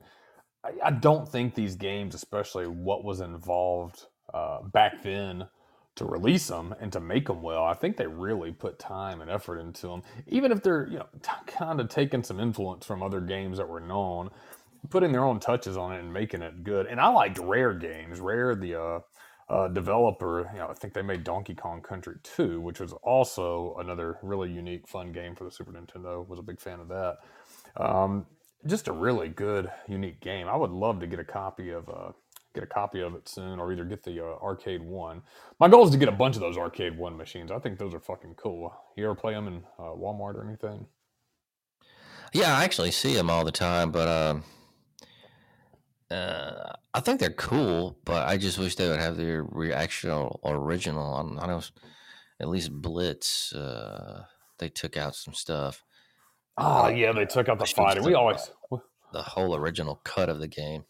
I, 0.63 0.71
I 0.85 0.91
don't 0.91 1.27
think 1.27 1.55
these 1.55 1.75
games, 1.75 2.15
especially 2.15 2.67
what 2.67 3.03
was 3.03 3.21
involved 3.21 4.07
uh, 4.33 4.61
back 4.63 5.03
then 5.03 5.47
to 5.95 6.05
release 6.05 6.47
them 6.47 6.75
and 6.79 6.91
to 6.91 6.99
make 6.99 7.27
them 7.27 7.41
well, 7.41 7.63
I 7.63 7.73
think 7.73 7.95
they 7.95 8.07
really 8.07 8.51
put 8.51 8.79
time 8.79 9.21
and 9.21 9.31
effort 9.31 9.59
into 9.59 9.87
them. 9.87 10.03
Even 10.27 10.51
if 10.51 10.61
they're, 10.61 10.87
you 10.87 10.99
know, 10.99 11.07
t- 11.21 11.31
kind 11.47 11.79
of 11.79 11.87
taking 11.89 12.21
some 12.21 12.39
influence 12.39 12.85
from 12.85 13.01
other 13.01 13.21
games 13.21 13.57
that 13.57 13.69
were 13.69 13.79
known, 13.79 14.29
putting 14.89 15.11
their 15.11 15.23
own 15.23 15.39
touches 15.39 15.77
on 15.77 15.93
it 15.93 15.99
and 15.99 16.11
making 16.11 16.41
it 16.41 16.63
good. 16.63 16.87
And 16.87 16.99
I 16.99 17.09
liked 17.09 17.37
Rare 17.39 17.73
games. 17.73 18.19
Rare, 18.19 18.55
the 18.55 18.81
uh, 18.81 18.99
uh, 19.49 19.67
developer, 19.67 20.49
you 20.53 20.59
know, 20.59 20.67
I 20.67 20.73
think 20.73 20.93
they 20.93 21.01
made 21.01 21.23
Donkey 21.23 21.53
Kong 21.55 21.81
Country 21.81 22.15
2, 22.23 22.59
which 22.61 22.79
was 22.79 22.93
also 23.03 23.75
another 23.79 24.17
really 24.21 24.51
unique, 24.51 24.87
fun 24.87 25.11
game 25.11 25.35
for 25.35 25.43
the 25.43 25.51
Super 25.51 25.71
Nintendo. 25.71 26.27
Was 26.27 26.39
a 26.39 26.43
big 26.43 26.59
fan 26.59 26.79
of 26.79 26.87
that. 26.87 27.17
Um, 27.77 28.25
just 28.65 28.87
a 28.87 28.91
really 28.91 29.29
good, 29.29 29.69
unique 29.87 30.19
game. 30.21 30.47
I 30.47 30.55
would 30.55 30.71
love 30.71 30.99
to 31.01 31.07
get 31.07 31.19
a 31.19 31.23
copy 31.23 31.69
of 31.69 31.87
uh, 31.89 32.11
get 32.55 32.63
a 32.63 32.67
copy 32.67 33.01
of 33.01 33.13
it 33.13 33.27
soon, 33.27 33.59
or 33.59 33.71
either 33.71 33.83
get 33.83 34.01
the 34.03 34.23
uh, 34.25 34.37
arcade 34.41 34.81
one. 34.81 35.21
My 35.59 35.67
goal 35.67 35.85
is 35.85 35.91
to 35.91 35.97
get 35.97 36.07
a 36.07 36.13
bunch 36.13 36.35
of 36.35 36.41
those 36.41 36.57
arcade 36.57 36.97
one 36.97 37.15
machines. 37.15 37.51
I 37.51 37.59
think 37.59 37.77
those 37.77 37.93
are 37.93 37.99
fucking 37.99 38.35
cool. 38.35 38.73
You 38.95 39.05
ever 39.05 39.15
play 39.15 39.33
them 39.33 39.47
in 39.47 39.63
uh, 39.77 39.91
Walmart 39.91 40.35
or 40.35 40.47
anything? 40.47 40.87
Yeah, 42.33 42.57
I 42.57 42.63
actually 42.63 42.91
see 42.91 43.13
them 43.13 43.29
all 43.29 43.45
the 43.45 43.51
time, 43.51 43.91
but 43.91 44.07
um, 44.07 44.43
uh, 46.11 46.73
I 46.93 46.99
think 46.99 47.19
they're 47.19 47.29
cool. 47.31 47.97
But 48.05 48.27
I 48.27 48.37
just 48.37 48.57
wish 48.59 48.75
they 48.75 48.87
would 48.89 48.99
have 48.99 49.17
their 49.17 49.43
reactional 49.45 50.39
original. 50.45 51.15
I, 51.15 51.21
don't- 51.21 51.39
I 51.39 51.47
know 51.47 51.61
at 52.39 52.49
least 52.49 52.71
Blitz. 52.71 53.53
Uh, 53.53 54.23
they 54.59 54.69
took 54.69 54.97
out 54.97 55.15
some 55.15 55.33
stuff. 55.33 55.83
Oh 56.57 56.87
yeah, 56.87 57.11
they 57.11 57.25
took 57.25 57.49
out 57.49 57.59
the 57.59 57.65
fighting. 57.65 58.03
We 58.03 58.13
always. 58.13 58.49
The 59.13 59.21
whole 59.21 59.55
original 59.55 60.01
cut 60.03 60.29
of 60.29 60.39
the 60.39 60.47
game. 60.47 60.83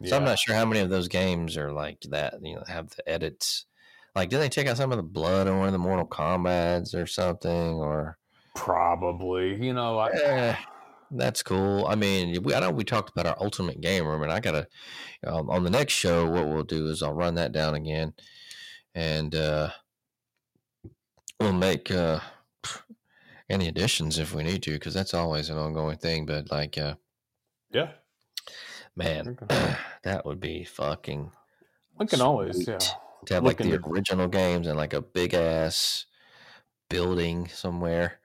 Yeah. 0.00 0.10
So 0.10 0.16
I'm 0.16 0.24
not 0.24 0.38
sure 0.38 0.54
how 0.54 0.64
many 0.64 0.80
of 0.80 0.88
those 0.90 1.08
games 1.08 1.56
are 1.56 1.72
like 1.72 2.00
that. 2.10 2.34
You 2.42 2.56
know, 2.56 2.62
have 2.68 2.90
the 2.90 3.06
edits. 3.08 3.66
Like, 4.14 4.30
did 4.30 4.38
they 4.40 4.48
take 4.48 4.66
out 4.66 4.76
some 4.76 4.90
of 4.92 4.96
the 4.96 5.02
blood 5.02 5.46
in 5.46 5.58
one 5.58 5.66
of 5.66 5.72
the 5.72 5.78
Mortal 5.78 6.06
Kombat's 6.06 6.94
or 6.94 7.06
something? 7.06 7.50
Or 7.74 8.18
Probably. 8.54 9.54
You 9.64 9.72
know, 9.74 9.98
I, 9.98 10.10
Eh, 10.10 10.56
that's 11.10 11.42
cool. 11.42 11.86
I 11.86 11.94
mean, 11.94 12.42
we, 12.42 12.54
I 12.54 12.60
know 12.60 12.70
we 12.70 12.84
talked 12.84 13.10
about 13.10 13.26
our 13.26 13.36
ultimate 13.40 13.80
game 13.80 14.06
room, 14.06 14.22
and 14.22 14.32
I 14.32 14.40
gotta 14.40 14.68
um, 15.26 15.50
on 15.50 15.64
the 15.64 15.70
next 15.70 15.94
show. 15.94 16.28
What 16.28 16.48
we'll 16.48 16.64
do 16.64 16.86
is 16.88 17.02
I'll 17.02 17.14
run 17.14 17.34
that 17.36 17.52
down 17.52 17.74
again, 17.74 18.14
and 18.94 19.34
uh, 19.34 19.70
we'll 21.40 21.52
make 21.52 21.90
uh, 21.90 22.20
any 23.48 23.68
additions 23.68 24.18
if 24.18 24.34
we 24.34 24.42
need 24.42 24.62
to, 24.64 24.72
because 24.72 24.94
that's 24.94 25.14
always 25.14 25.50
an 25.50 25.58
ongoing 25.58 25.98
thing. 25.98 26.26
But 26.26 26.50
like, 26.50 26.78
uh, 26.78 26.94
Yeah, 27.70 27.92
Man, 28.96 29.38
Okay. 29.42 29.76
that 30.02 30.26
would 30.26 30.40
be 30.40 30.64
fucking 30.64 31.30
we 31.98 32.06
can 32.06 32.20
always 32.20 32.66
yeah. 32.66 32.78
to 33.26 33.34
have 33.34 33.44
like 33.44 33.58
the 33.58 33.80
original 33.86 34.28
games 34.28 34.66
and 34.66 34.76
like 34.76 34.92
a 34.92 35.00
big 35.00 35.34
ass 35.34 36.06
building 36.90 37.48
somewhere 37.48 38.20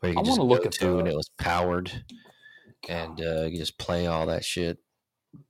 where 0.00 0.12
you 0.12 0.18
I 0.18 0.22
just 0.22 0.38
wanna 0.38 0.44
look 0.44 0.62
go 0.62 0.66
at 0.66 0.72
to 0.72 0.98
and 0.98 1.08
it 1.08 1.14
was 1.14 1.30
powered 1.38 2.04
and 2.88 3.20
uh, 3.20 3.44
you 3.44 3.58
just 3.58 3.78
play 3.78 4.06
all 4.06 4.26
that 4.26 4.44
shit. 4.44 4.78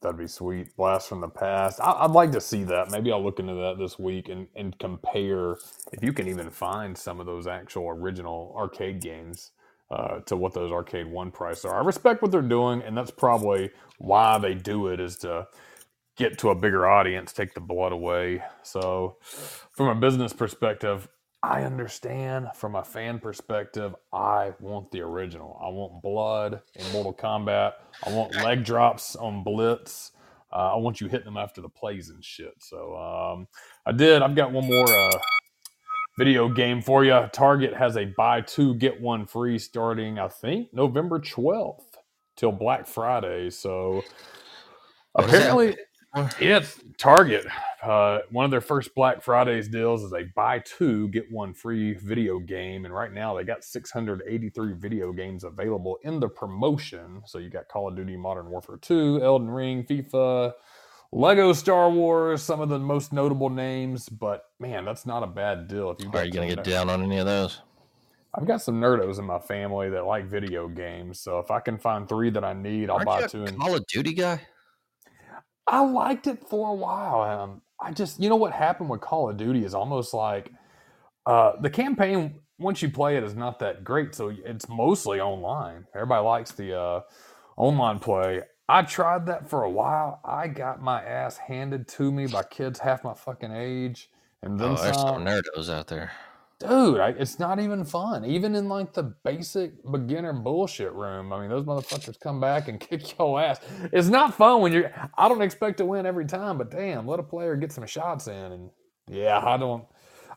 That'd 0.01 0.19
be 0.19 0.27
sweet. 0.27 0.77
Blast 0.77 1.09
from 1.09 1.21
the 1.21 1.29
past. 1.29 1.81
I, 1.81 1.93
I'd 1.93 2.11
like 2.11 2.33
to 2.33 2.41
see 2.41 2.65
that. 2.65 2.91
Maybe 2.91 3.13
I'll 3.13 3.23
look 3.23 3.39
into 3.39 3.55
that 3.55 3.77
this 3.79 3.99
week 3.99 4.29
and, 4.29 4.49
and 4.57 4.79
compare 4.79 5.53
if 5.93 6.03
you 6.03 6.13
can 6.13 6.29
even 6.29 6.51
find 6.51 6.97
some 6.97 7.21
of 7.21 7.27
those 7.27 7.47
actual 7.47 7.89
original 7.91 8.55
arcade 8.57 9.01
games 9.01 9.53
uh, 9.91 10.21
to 10.21 10.37
what 10.37 10.55
those 10.55 10.73
arcade 10.73 11.07
one 11.07 11.31
price 11.31 11.65
are. 11.65 11.81
I 11.81 11.85
respect 11.85 12.23
what 12.23 12.33
they're 12.33 12.43
doing, 12.43 12.83
and 12.83 12.97
that's 12.97 13.13
probably 13.13 13.71
why 13.99 14.39
they 14.39 14.55
do 14.55 14.89
it 14.89 15.01
is 15.01 15.17
to 15.19 15.47
get 16.17 16.39
to 16.39 16.51
a 16.51 16.55
bigger 16.55 16.89
audience, 16.89 17.33
take 17.33 17.55
the 17.55 17.61
blood 17.61 17.93
away. 17.93 18.43
So, 18.63 19.19
from 19.23 19.89
a 19.89 19.95
business 19.95 20.33
perspective, 20.33 21.09
I 21.47 21.63
understand. 21.63 22.49
From 22.57 22.75
a 22.75 22.85
fan 22.85 23.21
perspective, 23.21 23.95
I 24.13 24.53
want 24.61 24.91
the 24.91 25.01
original. 25.03 25.59
I 25.63 25.69
want 25.69 26.03
blood 26.03 26.61
in 26.75 26.93
Mortal 26.93 27.15
Kombat. 27.15 27.75
I 28.05 28.11
want 28.11 28.35
leg 28.37 28.65
drops 28.65 29.15
on 29.17 29.45
Blitz. 29.45 30.13
Uh, 30.53 30.75
I 30.75 30.77
want 30.77 31.01
you 31.01 31.09
hitting 31.09 31.27
them 31.27 31.37
after 31.37 31.61
the 31.61 31.69
plays 31.69 32.11
and 32.11 32.25
shit. 32.25 32.55
So 32.59 32.97
um, 32.97 33.49
I 33.87 33.93
did. 33.93 34.23
I've 34.23 34.35
got 34.35 34.53
one 34.53 34.67
more 34.67 34.91
uh, 34.91 35.19
video 36.19 36.49
game 36.49 36.83
for 36.83 37.05
you. 37.05 37.29
Target 37.33 37.75
has 37.75 37.97
a 37.97 38.07
buy 38.07 38.41
two 38.41 38.75
get 38.77 39.01
one 39.01 39.27
free 39.27 39.59
starting, 39.59 40.19
I 40.19 40.29
think, 40.29 40.73
November 40.75 41.21
twelfth 41.21 41.99
till 42.37 42.53
Black 42.53 42.87
Friday. 42.89 43.51
So 43.51 44.03
What 45.15 45.31
is 45.31 45.39
that? 45.39 45.59
apparently, 45.59 45.77
yeah, 46.41 46.61
Target. 46.99 47.47
Uh, 47.87 48.23
one 48.31 48.45
of 48.45 48.51
their 48.51 48.61
first 48.61 48.97
Black 48.97 49.23
Fridays 49.23 49.69
deals 49.69 50.03
is 50.03 50.13
a 50.13 50.25
buy 50.35 50.59
two 50.59 51.07
get 51.09 51.31
one 51.31 51.55
free 51.55 51.95
video 51.95 52.41
game, 52.41 52.85
and 52.85 52.93
right 52.93 53.13
now 53.13 53.37
they 53.37 53.45
got 53.45 53.63
683 53.63 54.73
video 54.73 55.13
games 55.13 55.45
available 55.45 55.97
in 56.03 56.19
the 56.19 56.29
promotion. 56.29 57.23
So 57.27 57.39
you 57.39 57.49
got 57.49 57.69
Call 57.69 57.89
of 57.89 57.95
Duty 57.95 58.17
Modern 58.17 58.51
Warfare 58.51 58.79
2, 58.79 59.21
Elden 59.23 59.49
Ring, 59.49 59.85
FIFA, 59.85 60.55
Lego 61.13 61.53
Star 61.53 61.89
Wars, 61.89 62.43
some 62.43 62.61
of 62.61 62.69
the 62.69 62.81
most 62.81 63.13
notable 63.13 63.51
names. 63.51 64.09
But 64.09 64.47
man, 64.59 64.85
that's 64.85 65.07
not 65.07 65.23
a 65.23 65.29
bad 65.29 65.69
deal. 65.69 65.93
If 65.93 66.05
you 66.05 66.11
Are 66.13 66.25
you 66.25 66.33
gonna 66.33 66.49
get 66.49 66.65
down 66.65 66.91
on 66.91 67.05
any 67.05 67.19
of 67.19 67.27
those? 67.27 67.61
I've 68.35 68.49
got 68.49 68.63
some 68.63 68.81
nerdos 68.81 69.21
in 69.21 69.27
my 69.27 69.39
family 69.39 69.91
that 69.91 70.05
like 70.05 70.27
video 70.27 70.67
games, 70.67 71.21
so 71.21 71.39
if 71.39 71.53
I 71.53 71.61
can 71.61 71.79
find 71.79 72.09
three 72.09 72.31
that 72.31 72.43
I 72.43 72.53
need, 72.53 72.91
I'll 72.91 72.97
Aren't 72.97 73.07
buy 73.07 73.27
two. 73.29 73.45
And 73.45 73.57
Call 73.57 73.77
of 73.77 73.87
Duty 73.87 74.13
guy? 74.13 74.41
I 75.69 75.85
liked 75.85 76.27
it 76.27 76.49
for 76.49 76.71
a 76.71 76.75
while. 76.75 77.23
Um, 77.23 77.63
I 77.81 77.93
just, 77.93 78.21
you 78.21 78.29
know, 78.29 78.37
what 78.37 78.53
happened 78.53 78.89
with 78.89 79.01
Call 79.01 79.29
of 79.29 79.37
Duty 79.37 79.65
is 79.65 79.75
almost 79.75 80.15
like 80.15 80.53
uh, 81.27 81.53
the 81.61 81.71
campaign. 81.71 82.41
Once 82.59 82.81
you 82.81 82.91
play 82.91 83.17
it, 83.17 83.23
is 83.23 83.35
not 83.35 83.59
that 83.59 83.85
great. 83.85 84.15
So 84.15 84.33
it's 84.45 84.69
mostly 84.69 85.21
online. 85.21 85.87
Everybody 85.95 86.25
likes 86.25 86.53
the 86.53 86.79
uh, 86.79 87.01
online 87.57 87.99
play. 87.99 88.43
I 88.69 88.83
tried 88.83 89.27
that 89.27 89.49
for 89.49 89.63
a 89.63 89.71
while. 89.71 90.21
I 90.25 90.49
got 90.49 90.81
my 90.81 91.03
ass 91.03 91.37
handed 91.37 91.87
to 91.89 92.11
me 92.11 92.27
by 92.27 92.43
kids 92.43 92.79
half 92.81 93.05
my 93.05 93.15
fucking 93.15 93.53
age, 93.53 94.11
and 94.43 94.59
then 94.59 94.71
Oh, 94.71 94.75
there's 94.83 94.97
some 94.97 95.09
some 95.09 95.25
nerdos 95.25 95.71
out 95.71 95.87
there. 95.87 96.11
Dude 96.61 97.01
I, 97.01 97.11
it's 97.11 97.39
not 97.39 97.61
even 97.61 97.85
fun. 97.85 98.25
Even 98.25 98.55
in 98.55 98.69
like 98.69 98.95
the 98.95 99.15
basic 99.25 99.73
beginner 99.91 100.33
bullshit 100.33 100.93
room 100.93 101.33
i 101.33 101.41
mean 101.41 101.51
those 101.51 101.65
motherfuckers 101.65 102.21
come 102.21 102.41
back 102.41 102.69
and 102.69 102.81
kick 102.89 103.19
your 103.19 103.41
ass. 103.41 103.61
It's 103.93 104.09
not 104.09 104.35
fun 104.35 104.63
when 104.63 104.73
you're 104.73 104.93
i 105.19 105.29
don't 105.29 105.43
expect 105.43 105.79
to 105.79 105.87
win 105.87 106.07
every 106.07 106.27
time 106.27 106.59
but 106.59 106.71
damn 106.71 107.07
let 107.07 107.21
a 107.21 107.25
player 107.25 107.57
get 107.57 107.73
some 107.73 107.87
shots 107.87 108.29
in 108.29 108.35
and 108.53 108.71
yeah 109.09 109.39
i 109.45 109.57
don't 109.57 109.85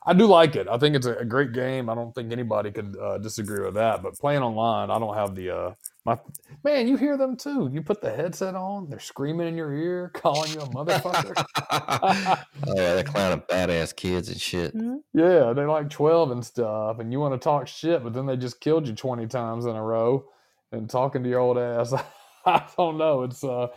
i 0.06 0.14
do 0.14 0.28
like 0.28 0.56
it. 0.56 0.68
I 0.70 0.78
think 0.78 0.96
it's 0.96 1.08
a, 1.08 1.16
a 1.16 1.26
great 1.26 1.54
game. 1.54 1.90
I 1.90 1.96
don't 1.96 2.14
think 2.16 2.32
anybody 2.32 2.72
could 2.72 2.98
uh, 2.98 3.18
disagree 3.20 3.64
with 3.66 3.76
that 3.76 4.04
but 4.04 4.16
playing 4.16 4.44
online 4.44 4.92
i 4.92 5.00
don't 5.00 5.16
have 5.16 5.36
the 5.36 5.56
uh 5.56 5.74
my 6.06 6.18
man 6.64 6.88
you 6.88 6.98
hear 6.98 7.18
them 7.18 7.36
too 7.36 7.70
you 7.72 7.82
put 7.82 8.02
the 8.02 8.12
headset 8.12 8.56
on 8.56 8.90
they're 8.90 9.00
screaming 9.00 9.48
in 9.48 9.56
your 9.56 9.74
ear 9.74 10.10
calling 10.14 10.52
you 10.52 10.60
a 10.60 10.68
motherfucker 10.68 11.34
oh 11.72 12.74
yeah, 12.76 12.96
they're 12.96 13.04
clowning 13.04 13.42
badass 13.42 13.96
kids 13.96 14.30
and 14.30 14.40
shit. 14.40 14.74
Yeah, 15.14 15.54
they 15.54 15.66
like 15.66 15.90
12 15.90 16.32
and 16.32 16.46
stuff, 16.46 17.00
and 17.00 17.12
you 17.12 17.20
want 17.20 17.34
to 17.34 17.44
talk 17.44 17.68
shit, 17.68 18.04
but 18.04 18.14
then 18.14 18.26
they 18.26 18.38
just 18.38 18.60
killed 18.60 18.88
you 18.88 18.96
20 18.96 19.28
times 19.28 19.66
in 19.66 19.76
a 19.76 19.84
row 19.84 20.26
and 20.72 20.90
talking 20.90 21.24
to 21.24 21.30
your 21.30 21.40
old 21.40 21.58
ass. 21.58 21.94
I 22.46 22.66
don't 22.78 22.98
know. 22.98 23.24
It's 23.24 23.44
uh 23.44 23.68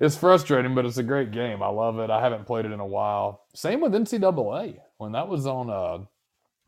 it's 0.00 0.16
frustrating, 0.16 0.74
but 0.74 0.86
it's 0.86 0.96
a 0.96 1.02
great 1.02 1.30
game. 1.30 1.62
I 1.62 1.68
love 1.68 1.98
it. 1.98 2.10
I 2.10 2.20
haven't 2.20 2.46
played 2.46 2.64
it 2.64 2.72
in 2.72 2.80
a 2.80 2.86
while. 2.86 3.44
Same 3.54 3.80
with 3.80 3.92
NCAA. 3.92 4.78
When 4.96 5.12
that 5.12 5.28
was 5.28 5.46
on 5.46 5.70
uh 5.70 6.04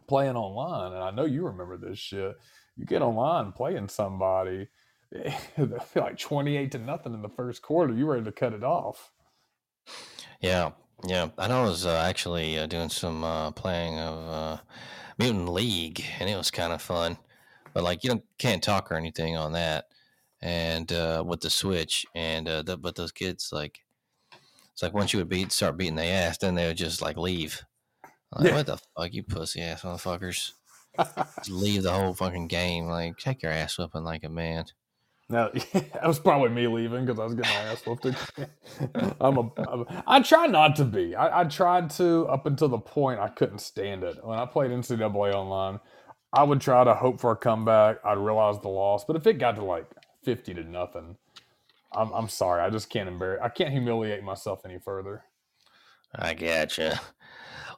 playing 0.06 0.36
online, 0.36 0.92
and 0.92 1.02
I 1.02 1.10
know 1.10 1.24
you 1.24 1.46
remember 1.46 1.76
this 1.76 1.98
shit. 1.98 2.36
You 2.76 2.84
get 2.84 3.02
online 3.02 3.52
playing 3.52 3.88
somebody, 3.88 4.68
like 5.94 6.18
28 6.18 6.72
to 6.72 6.78
nothing 6.78 7.14
in 7.14 7.22
the 7.22 7.28
first 7.28 7.62
quarter. 7.62 7.94
You 7.94 8.06
were 8.06 8.14
ready 8.14 8.24
to 8.24 8.32
cut 8.32 8.52
it 8.52 8.62
off. 8.62 9.10
Yeah, 10.40 10.72
yeah. 11.06 11.28
I 11.38 11.48
know 11.48 11.62
I 11.64 11.68
was 11.68 11.86
uh, 11.86 11.96
actually 11.96 12.58
uh, 12.58 12.66
doing 12.66 12.90
some 12.90 13.24
uh, 13.24 13.50
playing 13.52 13.98
of 13.98 14.28
uh, 14.28 14.56
Mutant 15.18 15.48
League, 15.48 16.04
and 16.20 16.28
it 16.28 16.36
was 16.36 16.50
kind 16.50 16.72
of 16.72 16.82
fun. 16.82 17.16
But 17.74 17.84
like, 17.84 18.04
you 18.04 18.10
don't, 18.10 18.24
can't 18.38 18.62
talk 18.62 18.90
or 18.90 18.96
anything 18.96 19.36
on 19.36 19.52
that, 19.52 19.86
and 20.42 20.90
uh, 20.92 21.24
with 21.26 21.40
the 21.40 21.50
Switch, 21.50 22.04
and 22.14 22.48
uh, 22.48 22.62
the, 22.62 22.76
but 22.76 22.94
those 22.96 23.12
kids 23.12 23.50
like, 23.52 23.80
it's 24.72 24.82
like 24.82 24.94
once 24.94 25.12
you 25.12 25.18
would 25.18 25.28
beat, 25.28 25.52
start 25.52 25.76
beating 25.76 25.96
their 25.96 26.28
ass, 26.28 26.38
then 26.38 26.54
they 26.54 26.66
would 26.66 26.76
just 26.76 27.02
like 27.02 27.16
leave. 27.16 27.62
Like, 28.32 28.48
Yeah. 28.48 28.54
what 28.56 28.66
the 28.66 28.76
fuck, 28.96 29.12
you 29.12 29.22
pussy 29.22 29.60
ass 29.62 29.82
motherfuckers! 29.82 30.52
Leave 31.48 31.82
the 31.82 31.92
whole 31.92 32.14
fucking 32.14 32.48
game. 32.48 32.86
Like, 32.86 33.16
take 33.18 33.42
your 33.42 33.52
ass 33.52 33.78
whipping 33.78 34.04
like 34.04 34.24
a 34.24 34.28
man. 34.28 34.66
No, 35.30 35.50
that 35.72 36.06
was 36.06 36.18
probably 36.20 36.50
me 36.50 36.66
leaving 36.68 37.04
because 37.04 37.20
I 37.20 37.24
was 37.24 37.34
getting 37.34 37.52
my 37.52 37.62
ass 37.62 37.84
whooped. 37.86 38.06
I'm 39.20 39.38
a, 39.38 39.50
I'm 39.70 39.80
a, 39.82 40.04
I 40.06 40.20
try 40.20 40.46
not 40.46 40.76
to 40.76 40.84
be. 40.84 41.14
I, 41.16 41.40
I 41.40 41.44
tried 41.44 41.90
to 41.92 42.26
up 42.28 42.46
until 42.46 42.68
the 42.68 42.78
point 42.78 43.20
I 43.20 43.28
couldn't 43.28 43.58
stand 43.58 44.04
it. 44.04 44.24
When 44.24 44.38
I 44.38 44.46
played 44.46 44.70
NCAA 44.70 45.34
online, 45.34 45.80
I 46.32 46.44
would 46.44 46.60
try 46.60 46.84
to 46.84 46.94
hope 46.94 47.20
for 47.20 47.32
a 47.32 47.36
comeback. 47.36 47.98
I'd 48.04 48.18
realize 48.18 48.60
the 48.60 48.68
loss, 48.68 49.04
but 49.04 49.16
if 49.16 49.26
it 49.26 49.34
got 49.34 49.56
to 49.56 49.64
like 49.64 49.86
fifty 50.24 50.54
to 50.54 50.64
nothing, 50.64 51.16
I'm, 51.92 52.12
I'm 52.12 52.28
sorry. 52.28 52.62
I 52.62 52.70
just 52.70 52.90
can't 52.90 53.08
embarrass. 53.08 53.40
I 53.44 53.50
can't 53.50 53.70
humiliate 53.72 54.22
myself 54.24 54.62
any 54.64 54.78
further. 54.78 55.24
I 56.14 56.34
gotcha. 56.34 57.00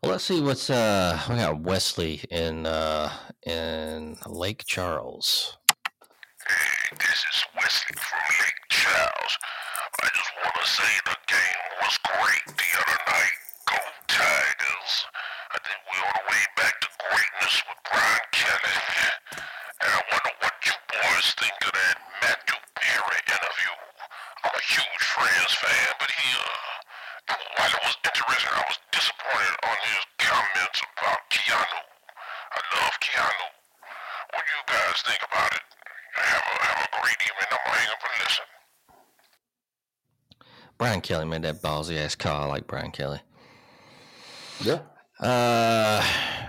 Well, 0.02 0.12
let's 0.12 0.24
see 0.24 0.40
what's 0.40 0.70
uh 0.70 1.20
we 1.28 1.36
got 1.36 1.60
Wesley 1.60 2.22
in 2.30 2.66
uh 2.66 3.10
in 3.44 4.16
Lake 4.26 4.64
Charles. 4.66 5.58
This 6.90 7.22
is 7.22 7.46
Wesley 7.54 7.94
from 7.94 8.18
Lake 8.42 8.62
Charles. 8.66 9.34
I 10.02 10.10
just 10.10 10.32
want 10.42 10.54
to 10.58 10.66
say 10.66 10.90
the 11.06 11.18
game 11.30 11.62
was 11.86 11.94
great 12.02 12.44
the 12.50 12.70
other 12.82 12.98
night. 13.06 13.36
Go 13.70 13.78
Tigers. 14.10 14.94
I 15.54 15.58
think 15.62 15.78
we're 15.86 16.02
on 16.02 16.18
the 16.18 16.26
way 16.34 16.42
back 16.58 16.74
to 16.82 16.90
greatness 16.98 17.62
with 17.70 17.78
Brian 17.86 18.26
Kelly. 18.34 18.78
And 19.38 19.90
I 19.94 20.02
wonder 20.02 20.34
what 20.42 20.56
you 20.66 20.74
boys 20.90 21.30
think 21.38 21.54
of 21.62 21.70
that 21.78 21.96
Matthew 22.26 22.58
Perry 22.74 23.20
interview. 23.22 23.74
I'm 24.42 24.50
a 24.50 24.64
huge 24.66 25.04
Friends 25.14 25.54
fan, 25.62 25.90
but 26.02 26.10
he, 26.10 26.26
uh, 26.26 27.38
while 27.54 27.70
it 27.70 27.82
was 27.86 27.96
interesting, 28.02 28.50
I 28.50 28.66
was 28.66 28.78
disappointed 28.90 29.56
on 29.62 29.76
his 29.94 30.02
comments 30.18 30.82
about 30.82 31.22
Keanu. 31.30 31.80
I 31.86 32.58
love 32.82 32.94
Keanu. 32.98 33.46
What 34.34 34.42
do 34.42 34.50
you 34.58 34.64
guys 34.66 34.98
think 35.06 35.22
about 35.22 35.54
it? 35.54 35.79
Have 36.20 36.42
a, 36.42 36.64
have 36.64 36.84
a 36.84 37.02
great 37.02 37.16
evening. 37.22 37.48
I'm 37.50 37.58
gonna 37.64 37.78
hang 37.78 37.88
up 37.88 38.02
and 38.02 38.14
listen. 38.24 38.44
Brian 40.78 41.00
Kelly 41.00 41.26
made 41.26 41.42
that 41.42 41.62
ballsy 41.62 41.96
ass 41.98 42.14
call. 42.14 42.42
I 42.42 42.46
like 42.46 42.66
Brian 42.66 42.90
Kelly. 42.90 43.20
Yeah. 44.62 44.80
Uh, 45.18 46.02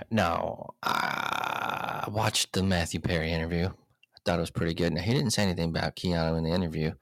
no, 0.10 0.70
I 0.82 2.06
watched 2.10 2.54
the 2.54 2.64
Matthew 2.64 3.02
Perry 3.02 3.32
interview. 3.32 3.68
I 3.68 4.20
thought 4.24 4.38
it 4.38 4.42
was 4.42 4.52
pretty 4.52 4.74
good. 4.74 4.94
Now 4.94 5.02
he 5.02 5.14
didn't 5.14 5.32
say 5.32 5.44
anything 5.44 5.70
about 5.70 5.96
Keanu 5.96 6.38
in 6.38 6.44
the 6.46 6.52
interview. 6.52 6.94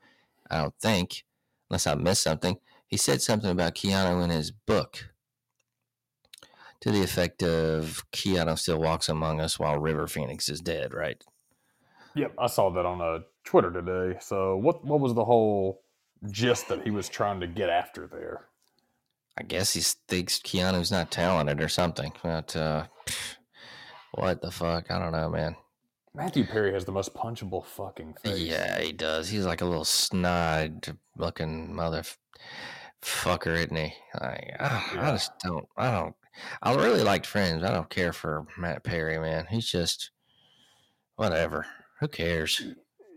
I 0.50 0.62
don't 0.62 0.74
think, 0.82 1.24
unless 1.70 1.86
I 1.86 1.94
missed 1.96 2.24
something. 2.24 2.58
He 2.88 2.98
said 2.98 3.22
something 3.22 3.52
about 3.52 3.76
Keanu 3.76 4.24
in 4.24 4.32
his 4.32 4.50
book, 4.52 5.10
to 6.82 6.92
the 6.92 7.04
effect 7.04 7.44
of 7.44 8.04
Keanu 8.12 8.58
still 8.58 8.80
walks 8.80 9.10
among 9.10 9.40
us 9.40 9.60
while 9.60 9.78
River 9.78 10.08
Phoenix 10.08 10.50
is 10.50 10.62
dead. 10.62 10.94
Right? 10.94 11.24
Yep, 12.20 12.34
I 12.38 12.48
saw 12.48 12.70
that 12.72 12.86
on 12.86 13.02
uh, 13.02 13.20
Twitter 13.46 13.72
today. 13.72 14.18
So 14.20 14.58
what 14.58 14.84
what 14.84 15.00
was 15.00 15.14
the 15.14 15.24
whole 15.24 15.84
gist 16.30 16.68
that 16.68 16.84
he 16.84 16.92
was 16.92 17.08
trying 17.08 17.40
to 17.40 17.48
get 17.48 17.70
after 17.70 18.08
there? 18.08 18.48
I 19.38 19.44
guess 19.44 19.74
he 19.74 19.80
thinks 20.10 20.40
Keanu's 20.40 20.92
not 20.92 21.12
talented 21.12 21.62
or 21.62 21.70
something. 21.70 22.12
But 22.22 22.54
uh, 22.58 22.88
what 24.16 24.42
the 24.42 24.52
fuck? 24.52 24.92
I 24.92 25.00
don't 25.00 25.14
know, 25.14 25.30
man. 25.30 25.56
Matthew 26.14 26.46
Perry 26.46 26.74
has 26.74 26.84
the 26.84 26.92
most 26.92 27.14
punchable 27.14 27.66
fucking 27.66 28.16
face. 28.22 28.40
Yeah, 28.40 28.82
he 28.82 28.92
does. 28.92 29.30
He's 29.30 29.46
like 29.46 29.62
a 29.62 29.66
little 29.66 29.86
snide 29.86 30.98
looking 31.16 31.74
mother 31.74 32.04
fucker, 33.02 33.56
isn't 33.56 33.76
he? 33.78 33.94
Like, 34.20 34.58
I, 34.60 34.84
I 34.98 35.12
just 35.12 35.32
don't. 35.40 35.66
I 35.78 35.92
don't. 35.92 36.16
I 36.62 36.76
really 36.76 37.04
liked 37.04 37.26
Friends. 37.26 37.64
I 37.64 37.72
don't 37.72 37.90
care 37.90 38.12
for 38.12 38.46
Matt 38.58 38.84
Perry, 38.84 39.20
man. 39.20 39.48
He's 39.50 39.72
just 39.72 40.12
whatever. 41.16 41.66
Who 42.00 42.08
cares? 42.08 42.62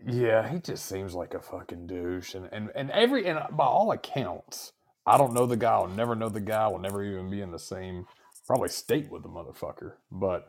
Yeah, 0.07 0.49
he 0.49 0.59
just 0.59 0.87
seems 0.87 1.15
like 1.15 1.35
a 1.35 1.41
fucking 1.41 1.87
douche, 1.87 2.35
and 2.35 2.49
and 2.53 2.71
and 2.75 2.91
every 2.91 3.27
and 3.27 3.39
by 3.57 3.65
all 3.67 3.93
accounts, 3.93 4.73
I 5.07 5.17
don't 5.17 5.33
know 5.35 5.47
the 5.47 5.57
guy. 5.57 5.73
I'll 5.75 5.87
never 5.89 6.15
know 6.17 6.29
the 6.29 6.41
guy. 6.41 6.67
Will 6.69 6.79
never 6.81 7.05
even 7.05 7.31
be 7.31 7.41
in 7.41 7.53
the 7.53 7.59
same 7.59 8.07
probably 8.47 8.69
state 8.69 9.11
with 9.11 9.23
the 9.23 9.29
motherfucker. 9.29 9.93
But 10.11 10.49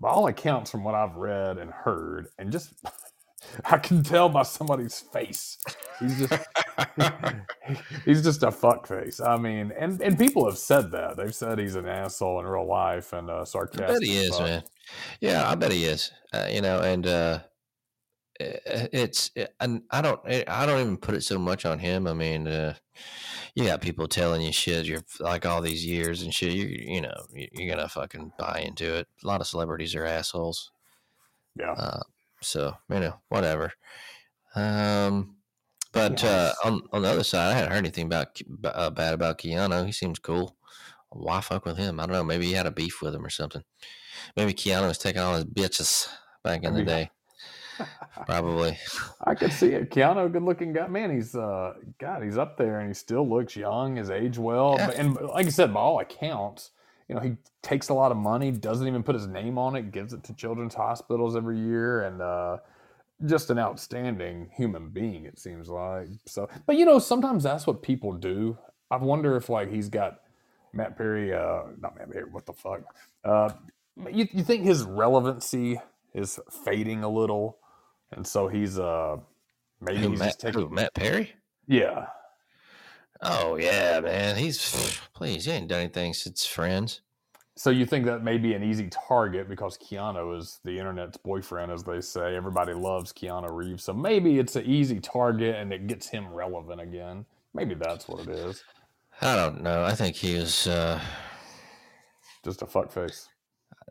by 0.00 0.10
all 0.10 0.28
accounts, 0.28 0.70
from 0.70 0.84
what 0.84 0.94
I've 0.94 1.16
read 1.16 1.58
and 1.58 1.70
heard, 1.72 2.28
and 2.38 2.52
just 2.52 2.72
I 3.64 3.78
can 3.78 4.04
tell 4.04 4.28
by 4.28 4.44
somebody's 4.44 5.00
face, 5.00 5.58
he's 5.98 6.20
just 6.28 6.48
he's 8.04 8.22
just 8.22 8.42
a 8.44 8.52
fuck 8.52 8.86
face. 8.86 9.20
I 9.20 9.36
mean, 9.36 9.72
and 9.76 10.00
and 10.00 10.18
people 10.18 10.44
have 10.48 10.58
said 10.58 10.92
that. 10.92 11.16
They've 11.16 11.34
said 11.34 11.58
he's 11.58 11.74
an 11.76 11.88
asshole 11.88 12.40
in 12.40 12.46
real 12.46 12.66
life 12.68 13.12
and 13.12 13.28
uh, 13.30 13.40
I 13.40 13.44
sarcastic. 13.44 13.86
bet 13.88 14.02
he 14.02 14.16
is, 14.18 14.38
fuck. 14.38 14.46
man. 14.46 14.62
Yeah, 15.20 15.48
I 15.48 15.54
bet 15.56 15.72
he 15.72 15.84
is. 15.84 16.12
Uh, 16.32 16.48
you 16.50 16.60
know, 16.60 16.80
and 16.80 17.06
uh, 17.06 17.38
i- 17.42 17.51
it's 18.40 19.30
and 19.60 19.82
I 19.90 20.00
don't 20.02 20.20
I 20.48 20.66
don't 20.66 20.80
even 20.80 20.96
put 20.96 21.14
it 21.14 21.22
so 21.22 21.38
much 21.38 21.64
on 21.66 21.78
him. 21.78 22.06
I 22.06 22.12
mean, 22.14 22.46
uh, 22.48 22.74
you 23.54 23.64
got 23.64 23.80
people 23.80 24.08
telling 24.08 24.42
you 24.42 24.52
shit. 24.52 24.86
You're 24.86 25.04
like 25.20 25.44
all 25.46 25.60
these 25.60 25.84
years 25.86 26.22
and 26.22 26.32
shit. 26.32 26.52
You 26.54 26.66
you 26.66 27.00
know 27.00 27.14
you- 27.32 27.48
you're 27.52 27.74
gonna 27.74 27.88
fucking 27.88 28.32
buy 28.38 28.62
into 28.66 28.94
it. 28.96 29.08
A 29.22 29.26
lot 29.26 29.40
of 29.40 29.46
celebrities 29.46 29.94
are 29.94 30.06
assholes. 30.06 30.70
Yeah. 31.58 31.72
Uh, 31.72 32.00
so 32.40 32.74
you 32.88 33.00
know 33.00 33.20
whatever. 33.28 33.72
Um, 34.54 35.36
but 35.92 36.24
uh, 36.24 36.52
on 36.64 36.82
on 36.92 37.02
the 37.02 37.08
other 37.08 37.24
side, 37.24 37.50
I 37.50 37.54
hadn't 37.54 37.70
heard 37.72 37.78
anything 37.78 38.06
about 38.06 38.40
uh, 38.64 38.90
bad 38.90 39.14
about 39.14 39.38
Keanu. 39.38 39.84
He 39.86 39.92
seems 39.92 40.18
cool. 40.18 40.56
Why 41.10 41.40
fuck 41.42 41.66
with 41.66 41.76
him? 41.76 42.00
I 42.00 42.06
don't 42.06 42.14
know. 42.14 42.24
Maybe 42.24 42.46
he 42.46 42.52
had 42.52 42.66
a 42.66 42.70
beef 42.70 43.02
with 43.02 43.14
him 43.14 43.24
or 43.24 43.30
something. 43.30 43.62
Maybe 44.36 44.54
Keanu 44.54 44.88
was 44.88 44.96
taking 44.98 45.20
all 45.20 45.34
his 45.34 45.44
bitches 45.44 46.08
back 46.42 46.62
in 46.64 46.72
the 46.74 46.80
day. 46.86 47.10
Probably. 48.26 48.78
I 49.24 49.34
could 49.34 49.52
see 49.52 49.68
it. 49.68 49.90
Keanu, 49.90 50.30
good 50.32 50.42
looking 50.42 50.72
guy. 50.72 50.86
Man, 50.88 51.14
he's 51.14 51.34
uh 51.34 51.74
God, 51.98 52.22
he's 52.22 52.38
up 52.38 52.56
there 52.56 52.80
and 52.80 52.88
he 52.88 52.94
still 52.94 53.28
looks 53.28 53.56
young, 53.56 53.96
his 53.96 54.10
age 54.10 54.38
well. 54.38 54.76
Yeah. 54.78 54.86
But, 54.86 54.96
and 54.96 55.14
like 55.20 55.46
I 55.46 55.50
said, 55.50 55.72
by 55.72 55.80
all 55.80 56.00
accounts, 56.00 56.70
you 57.08 57.14
know, 57.14 57.20
he 57.20 57.36
takes 57.62 57.88
a 57.88 57.94
lot 57.94 58.10
of 58.10 58.16
money, 58.18 58.50
doesn't 58.50 58.86
even 58.86 59.02
put 59.02 59.14
his 59.14 59.26
name 59.26 59.58
on 59.58 59.76
it, 59.76 59.92
gives 59.92 60.12
it 60.12 60.24
to 60.24 60.34
children's 60.34 60.74
hospitals 60.74 61.36
every 61.36 61.58
year, 61.58 62.02
and 62.02 62.20
uh 62.20 62.58
just 63.26 63.50
an 63.50 63.58
outstanding 63.58 64.50
human 64.56 64.88
being, 64.88 65.26
it 65.26 65.38
seems 65.38 65.68
like. 65.68 66.08
So 66.26 66.48
but 66.66 66.76
you 66.76 66.84
know, 66.84 66.98
sometimes 66.98 67.42
that's 67.42 67.66
what 67.66 67.82
people 67.82 68.12
do. 68.12 68.58
I 68.90 68.96
wonder 68.96 69.36
if 69.36 69.48
like 69.48 69.70
he's 69.70 69.88
got 69.88 70.20
Matt 70.72 70.96
Perry, 70.96 71.34
uh 71.34 71.62
not 71.80 71.96
Matt 71.96 72.10
Perry, 72.10 72.24
what 72.30 72.46
the 72.46 72.52
fuck? 72.52 72.82
Uh 73.24 73.50
you, 74.10 74.26
you 74.32 74.42
think 74.42 74.64
his 74.64 74.84
relevancy 74.84 75.80
is 76.14 76.38
fading 76.64 77.02
a 77.02 77.08
little? 77.08 77.58
And 78.12 78.26
so 78.26 78.48
he's 78.48 78.78
uh 78.78 79.16
maybe 79.80 79.98
Who, 80.00 80.10
he's 80.10 80.18
Matt, 80.18 80.28
just 80.28 80.40
taking 80.40 80.60
who, 80.60 80.68
Matt 80.68 80.94
Perry? 80.94 81.34
yeah 81.66 82.06
Oh 83.20 83.56
yeah, 83.56 84.00
man. 84.00 84.36
He's 84.36 85.00
please. 85.14 85.44
He 85.44 85.52
ain't 85.52 85.68
done 85.68 85.80
anything 85.80 86.12
since 86.14 86.44
Friends. 86.44 87.00
so 87.56 87.70
you 87.70 87.86
think 87.86 88.04
that 88.06 88.24
may 88.24 88.38
be 88.38 88.54
an 88.54 88.62
easy 88.64 88.88
target 88.90 89.48
because 89.48 89.78
Keanu 89.78 90.36
is 90.38 90.58
the 90.64 90.78
internet's 90.78 91.16
boyfriend 91.18 91.70
as 91.70 91.84
they 91.84 92.00
say 92.00 92.34
everybody 92.34 92.72
loves 92.74 93.12
Keanu 93.12 93.50
Reeves 93.50 93.84
so 93.84 93.92
maybe 93.92 94.38
it's 94.38 94.56
an 94.56 94.64
easy 94.64 94.98
target 95.00 95.56
and 95.56 95.72
it 95.72 95.86
gets 95.86 96.08
him 96.08 96.32
relevant 96.32 96.80
again 96.80 97.24
maybe 97.54 97.74
that's 97.74 98.08
what 98.08 98.26
it 98.26 98.28
is 98.30 98.64
I 99.20 99.36
don't 99.36 99.62
know. 99.62 99.84
I 99.84 99.94
think 99.94 100.16
he 100.16 100.34
was. 100.36 100.66
Uh, 100.66 100.98
just 102.44 102.62
a 102.62 102.66
fuck 102.66 102.90
face 102.90 103.28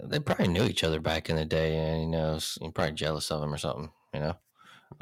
they 0.03 0.19
probably 0.19 0.47
knew 0.47 0.63
each 0.63 0.83
other 0.83 0.99
back 0.99 1.29
in 1.29 1.35
the 1.35 1.45
day, 1.45 1.77
and 1.77 2.01
you 2.01 2.07
know, 2.07 2.35
s- 2.35 2.57
you're 2.61 2.71
probably 2.71 2.93
jealous 2.95 3.29
of 3.29 3.43
him 3.43 3.53
or 3.53 3.57
something. 3.57 3.91
You 4.13 4.19
know, 4.19 4.35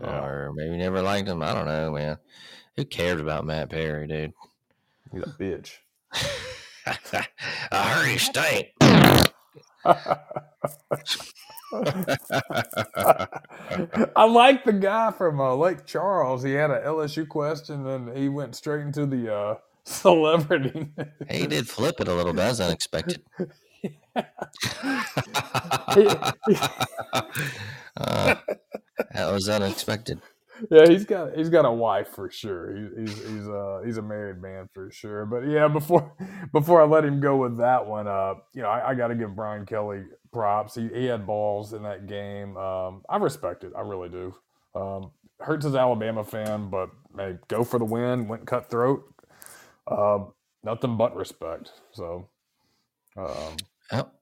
Yeah. 0.01 0.23
or 0.23 0.51
maybe 0.53 0.77
never 0.77 1.01
liked 1.01 1.27
him. 1.27 1.41
I 1.41 1.53
don't 1.53 1.65
know, 1.65 1.91
man. 1.91 2.17
Who 2.75 2.85
cares 2.85 3.19
about 3.19 3.45
Matt 3.45 3.69
Perry, 3.69 4.07
dude? 4.07 4.33
he's 5.11 5.23
a 5.23 5.27
bitch 5.27 5.77
I 7.71 7.89
heard 7.89 8.07
he 8.07 8.17
stank. 8.17 8.67
I 14.15 14.25
like 14.25 14.63
the 14.65 14.73
guy 14.73 15.11
from 15.11 15.39
uh, 15.39 15.55
Lake 15.55 15.85
Charles. 15.85 16.43
He 16.43 16.53
had 16.53 16.71
an 16.71 16.81
LSU 16.83 17.27
question 17.27 17.85
and 17.87 18.15
he 18.17 18.29
went 18.29 18.55
straight 18.55 18.81
into 18.81 19.05
the 19.05 19.33
uh, 19.33 19.55
celebrity. 19.83 20.87
he 21.29 21.47
did 21.47 21.69
flip 21.69 21.99
it 21.99 22.07
a 22.07 22.13
little 22.13 22.33
bit. 22.33 22.37
That's 22.41 22.59
unexpected. 22.59 23.21
Uh, 27.97 28.35
that 29.25 29.33
was 29.33 29.49
unexpected. 29.49 30.21
yeah, 30.71 30.87
he's 30.87 31.05
got 31.05 31.35
he's 31.35 31.49
got 31.49 31.65
a 31.65 31.71
wife 31.71 32.09
for 32.09 32.29
sure. 32.29 32.75
He's 32.75 33.15
he's 33.15 33.27
he's 33.29 33.47
uh 33.47 33.81
he's 33.85 33.97
a 33.97 34.01
married 34.01 34.41
man 34.41 34.69
for 34.73 34.91
sure. 34.91 35.25
But 35.25 35.41
yeah, 35.47 35.67
before 35.67 36.11
before 36.53 36.81
I 36.81 36.85
let 36.85 37.05
him 37.05 37.19
go 37.19 37.37
with 37.37 37.57
that 37.57 37.85
one, 37.85 38.07
uh, 38.07 38.35
you 38.53 38.61
know, 38.61 38.69
I, 38.69 38.89
I 38.89 38.95
got 38.95 39.07
to 39.07 39.15
give 39.15 39.35
Brian 39.35 39.65
Kelly 39.65 40.03
props. 40.33 40.75
He 40.75 40.89
he 40.93 41.05
had 41.05 41.25
balls 41.25 41.73
in 41.73 41.83
that 41.83 42.07
game. 42.07 42.57
Um, 42.57 43.03
I 43.09 43.17
respect 43.17 43.63
it. 43.63 43.73
I 43.77 43.81
really 43.81 44.09
do. 44.09 44.35
Um, 44.75 45.11
hurts 45.39 45.65
his 45.65 45.75
Alabama 45.75 46.23
fan, 46.23 46.69
but 46.69 46.89
hey, 47.17 47.37
go 47.47 47.63
for 47.63 47.79
the 47.79 47.85
win. 47.85 48.27
Went 48.27 48.45
cutthroat. 48.45 49.03
Um, 49.89 50.33
nothing 50.63 50.97
but 50.97 51.15
respect. 51.15 51.71
So, 51.93 52.27
um, 53.17 53.55
Yep. 53.91 54.13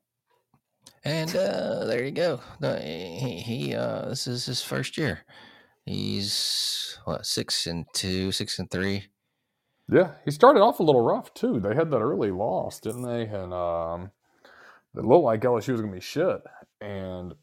And 1.07 1.33
uh, 1.37 1.85
there 1.85 2.03
you 2.03 2.11
go. 2.11 2.41
He, 2.61 3.39
he 3.39 3.73
uh, 3.73 4.09
this 4.09 4.27
is 4.27 4.45
his 4.45 4.61
first 4.61 4.97
year. 4.97 5.21
He's 5.85 6.99
what 7.05 7.25
six 7.25 7.65
and 7.65 7.85
two, 7.93 8.33
six 8.33 8.59
and 8.59 8.69
three. 8.69 9.05
Yeah, 9.89 10.15
he 10.25 10.31
started 10.31 10.59
off 10.59 10.81
a 10.81 10.83
little 10.83 10.99
rough 10.99 11.33
too. 11.33 11.61
They 11.61 11.75
had 11.75 11.91
that 11.91 12.01
early 12.01 12.31
loss, 12.31 12.81
didn't 12.81 13.03
they? 13.03 13.21
And 13.21 13.53
um, 13.53 14.11
it 14.97 15.05
looked 15.05 15.23
like 15.23 15.39
LSU 15.39 15.69
was 15.69 15.79
going 15.79 15.93
to 15.93 15.97
be 15.97 16.01
shit, 16.01 16.41
and 16.81 17.33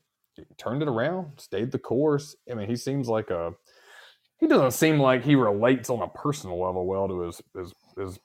turned 0.58 0.82
it 0.82 0.88
around, 0.88 1.38
stayed 1.38 1.72
the 1.72 1.78
course. 1.78 2.36
I 2.50 2.54
mean, 2.54 2.68
he 2.68 2.76
seems 2.76 3.08
like 3.08 3.30
a. 3.30 3.52
He 4.40 4.46
doesn't 4.46 4.72
seem 4.72 4.98
like 5.00 5.24
he 5.24 5.36
relates 5.36 5.88
on 5.88 6.02
a 6.02 6.08
personal 6.08 6.60
level 6.60 6.86
well 6.86 7.08
to 7.08 7.20
his 7.20 7.40
his 7.56 7.72
his 7.96 8.18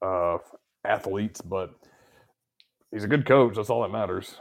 uh, 0.00 0.38
athletes, 0.82 1.42
but 1.42 1.74
he's 2.90 3.04
a 3.04 3.08
good 3.08 3.26
coach. 3.26 3.56
That's 3.56 3.68
all 3.68 3.82
that 3.82 3.92
matters. 3.92 4.36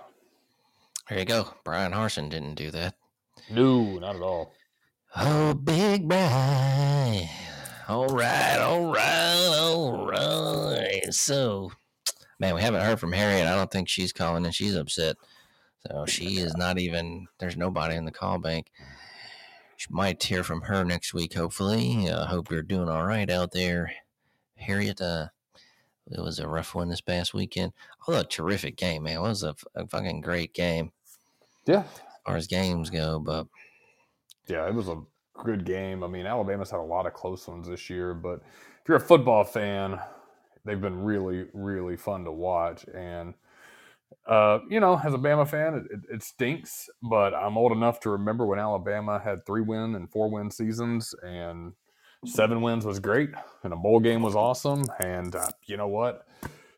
There 1.12 1.20
you 1.20 1.26
go. 1.26 1.54
Bryan 1.66 1.92
Harsin 1.92 2.30
didn't 2.30 2.56
do 2.56 2.72
that. 2.72 2.96
No, 3.50 4.00
not 4.00 4.16
at 4.16 4.22
all. 4.22 4.54
Oh, 5.18 5.54
Big 5.54 6.08
Brian. 6.08 7.28
All 7.90 8.08
right, 8.08 8.58
all 8.58 8.94
right, 8.94 9.52
all 9.54 10.08
right. 10.08 11.14
So, 11.14 11.74
man, 12.40 12.56
we 12.56 12.62
haven't 12.62 12.86
heard 12.86 13.02
from 13.02 13.12
Harriet. 13.12 13.46
I 13.46 13.56
don't 13.56 13.70
think 13.70 13.90
she's 13.90 14.14
calling 14.14 14.46
and 14.46 14.56
she's 14.56 14.74
upset. 14.74 15.18
So 15.86 16.06
she 16.06 16.38
is 16.38 16.56
not 16.56 16.80
even, 16.80 17.28
there's 17.40 17.58
nobody 17.58 17.98
in 17.98 18.06
the 18.06 18.12
call 18.12 18.40
bank. 18.40 18.72
She 19.76 19.88
might 19.90 20.24
hear 20.24 20.46
from 20.46 20.62
her 20.62 20.86
next 20.86 21.14
week, 21.14 21.34
hopefully. 21.34 22.10
I 22.10 22.26
hope 22.28 22.50
you're 22.50 22.62
doing 22.62 22.88
all 22.88 23.04
right 23.04 23.30
out 23.30 23.52
there. 23.52 23.92
Harriet, 24.56 25.02
uh, 25.02 25.28
it 26.10 26.22
was 26.22 26.40
a 26.40 26.48
rough 26.48 26.74
one 26.74 26.88
this 26.88 27.02
past 27.02 27.34
weekend. 27.34 27.74
Oh, 28.08 28.14
a 28.14 28.24
terrific 28.24 28.78
game, 28.78 29.04
man. 29.04 29.18
It 29.18 29.22
was 29.22 29.44
a 29.44 29.56
fucking 29.90 30.22
great 30.22 30.54
game 30.54 30.94
Yeah, 31.66 31.84
as 31.84 32.02
far 32.26 32.36
as 32.38 32.48
games 32.48 32.90
go, 32.90 33.20
but 33.20 33.48
Yeah, 34.48 34.68
it 34.68 34.74
was 34.74 34.88
a 34.88 35.02
good 35.44 35.66
game. 35.66 36.04
I 36.04 36.08
mean, 36.08 36.26
Alabama's 36.26 36.72
had 36.72 36.80
a 36.80 36.84
lot 36.84 37.06
of 37.06 37.14
close 37.14 37.48
ones 37.48 37.68
this 37.68 37.90
year, 37.90 38.14
but 38.14 38.42
if 38.82 38.88
you're 38.88 38.98
a 38.98 39.02
football 39.02 39.44
fan, 39.44 40.00
they've 40.66 40.82
been 40.82 41.04
really, 41.04 41.46
really 41.54 41.98
fun 41.98 42.26
to 42.26 42.32
watch. 42.32 42.86
And, 42.94 43.34
uh, 44.28 44.60
you 44.70 44.80
know, 44.80 45.00
as 45.04 45.14
a 45.14 45.18
Bama 45.18 45.48
fan, 45.48 45.76
it, 45.76 45.84
it, 45.92 46.16
it 46.16 46.24
stinks, 46.24 46.90
but 47.02 47.34
I'm 47.34 47.58
old 47.58 47.72
enough 47.72 48.00
to 48.02 48.10
remember 48.12 48.46
when 48.46 48.60
Alabama 48.60 49.20
had 49.24 49.46
three 49.46 49.62
win 49.62 49.96
and 49.96 50.12
four 50.12 50.30
win 50.30 50.52
seasons, 50.52 51.16
and 51.24 51.74
seven 52.26 52.62
wins 52.62 52.86
was 52.86 53.00
great, 53.00 53.30
and 53.64 53.74
a 53.74 53.76
bowl 53.78 54.00
game 54.00 54.22
was 54.22 54.36
awesome. 54.36 54.84
And 55.00 55.36
uh, 55.36 55.50
you 55.66 55.78
know 55.78 55.88
what? 55.88 56.28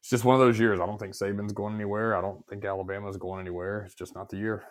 It's 0.03 0.09
just 0.09 0.25
one 0.25 0.35
of 0.35 0.41
those 0.41 0.59
years. 0.59 0.81
I 0.81 0.85
don't 0.85 0.97
think 0.99 1.13
Saban's 1.13 1.53
going 1.53 1.75
anywhere. 1.75 2.13
I 2.17 2.19
don't 2.19 2.45
think 2.49 2.65
Alabama's 2.65 3.15
going 3.15 3.39
anywhere. 3.39 3.83
It's 3.85 3.95
just 3.95 4.13
not 4.13 4.27
the 4.27 4.35
year. 4.35 4.61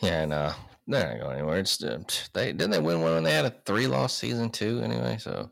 Yeah, 0.00 0.24
no, 0.24 0.52
they're 0.86 1.10
not 1.12 1.20
going 1.22 1.36
anywhere. 1.40 1.58
It's 1.58 1.84
uh, 1.84 1.98
they 2.32 2.52
didn't 2.52 2.70
they 2.70 2.80
win 2.80 3.02
one 3.02 3.12
when 3.12 3.22
they 3.22 3.34
had 3.34 3.44
a 3.44 3.54
three 3.66 3.86
loss 3.86 4.14
season 4.14 4.48
too. 4.48 4.80
Anyway, 4.82 5.18
so 5.20 5.50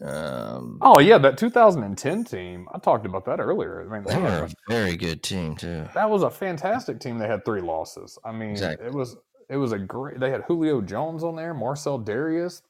Um, 0.00 0.78
Oh 0.80 0.98
yeah, 1.00 1.18
that 1.18 1.36
2010 1.36 2.24
team. 2.24 2.66
I 2.74 2.78
talked 2.78 3.04
about 3.04 3.26
that 3.26 3.40
earlier. 3.40 3.82
I 3.86 3.92
mean, 3.92 4.04
they 4.04 4.14
they 4.14 4.20
were 4.22 4.44
a 4.44 4.50
very 4.70 4.96
good 4.96 5.22
team 5.22 5.54
too. 5.54 5.84
that 5.92 6.08
was 6.08 6.22
a 6.22 6.30
fantastic 6.30 6.98
team. 6.98 7.18
They 7.18 7.28
had 7.28 7.44
three 7.44 7.60
losses. 7.60 8.18
I 8.24 8.32
mean, 8.32 8.52
Exactly. 8.52 8.86
it 8.86 8.94
was 8.94 9.18
it 9.50 9.58
was 9.58 9.72
a 9.72 9.78
great. 9.78 10.18
They 10.18 10.30
had 10.30 10.44
Julio 10.48 10.80
Jones 10.80 11.22
on 11.22 11.36
there, 11.36 11.52
Marcell 11.52 12.00
Dareus. 12.00 12.62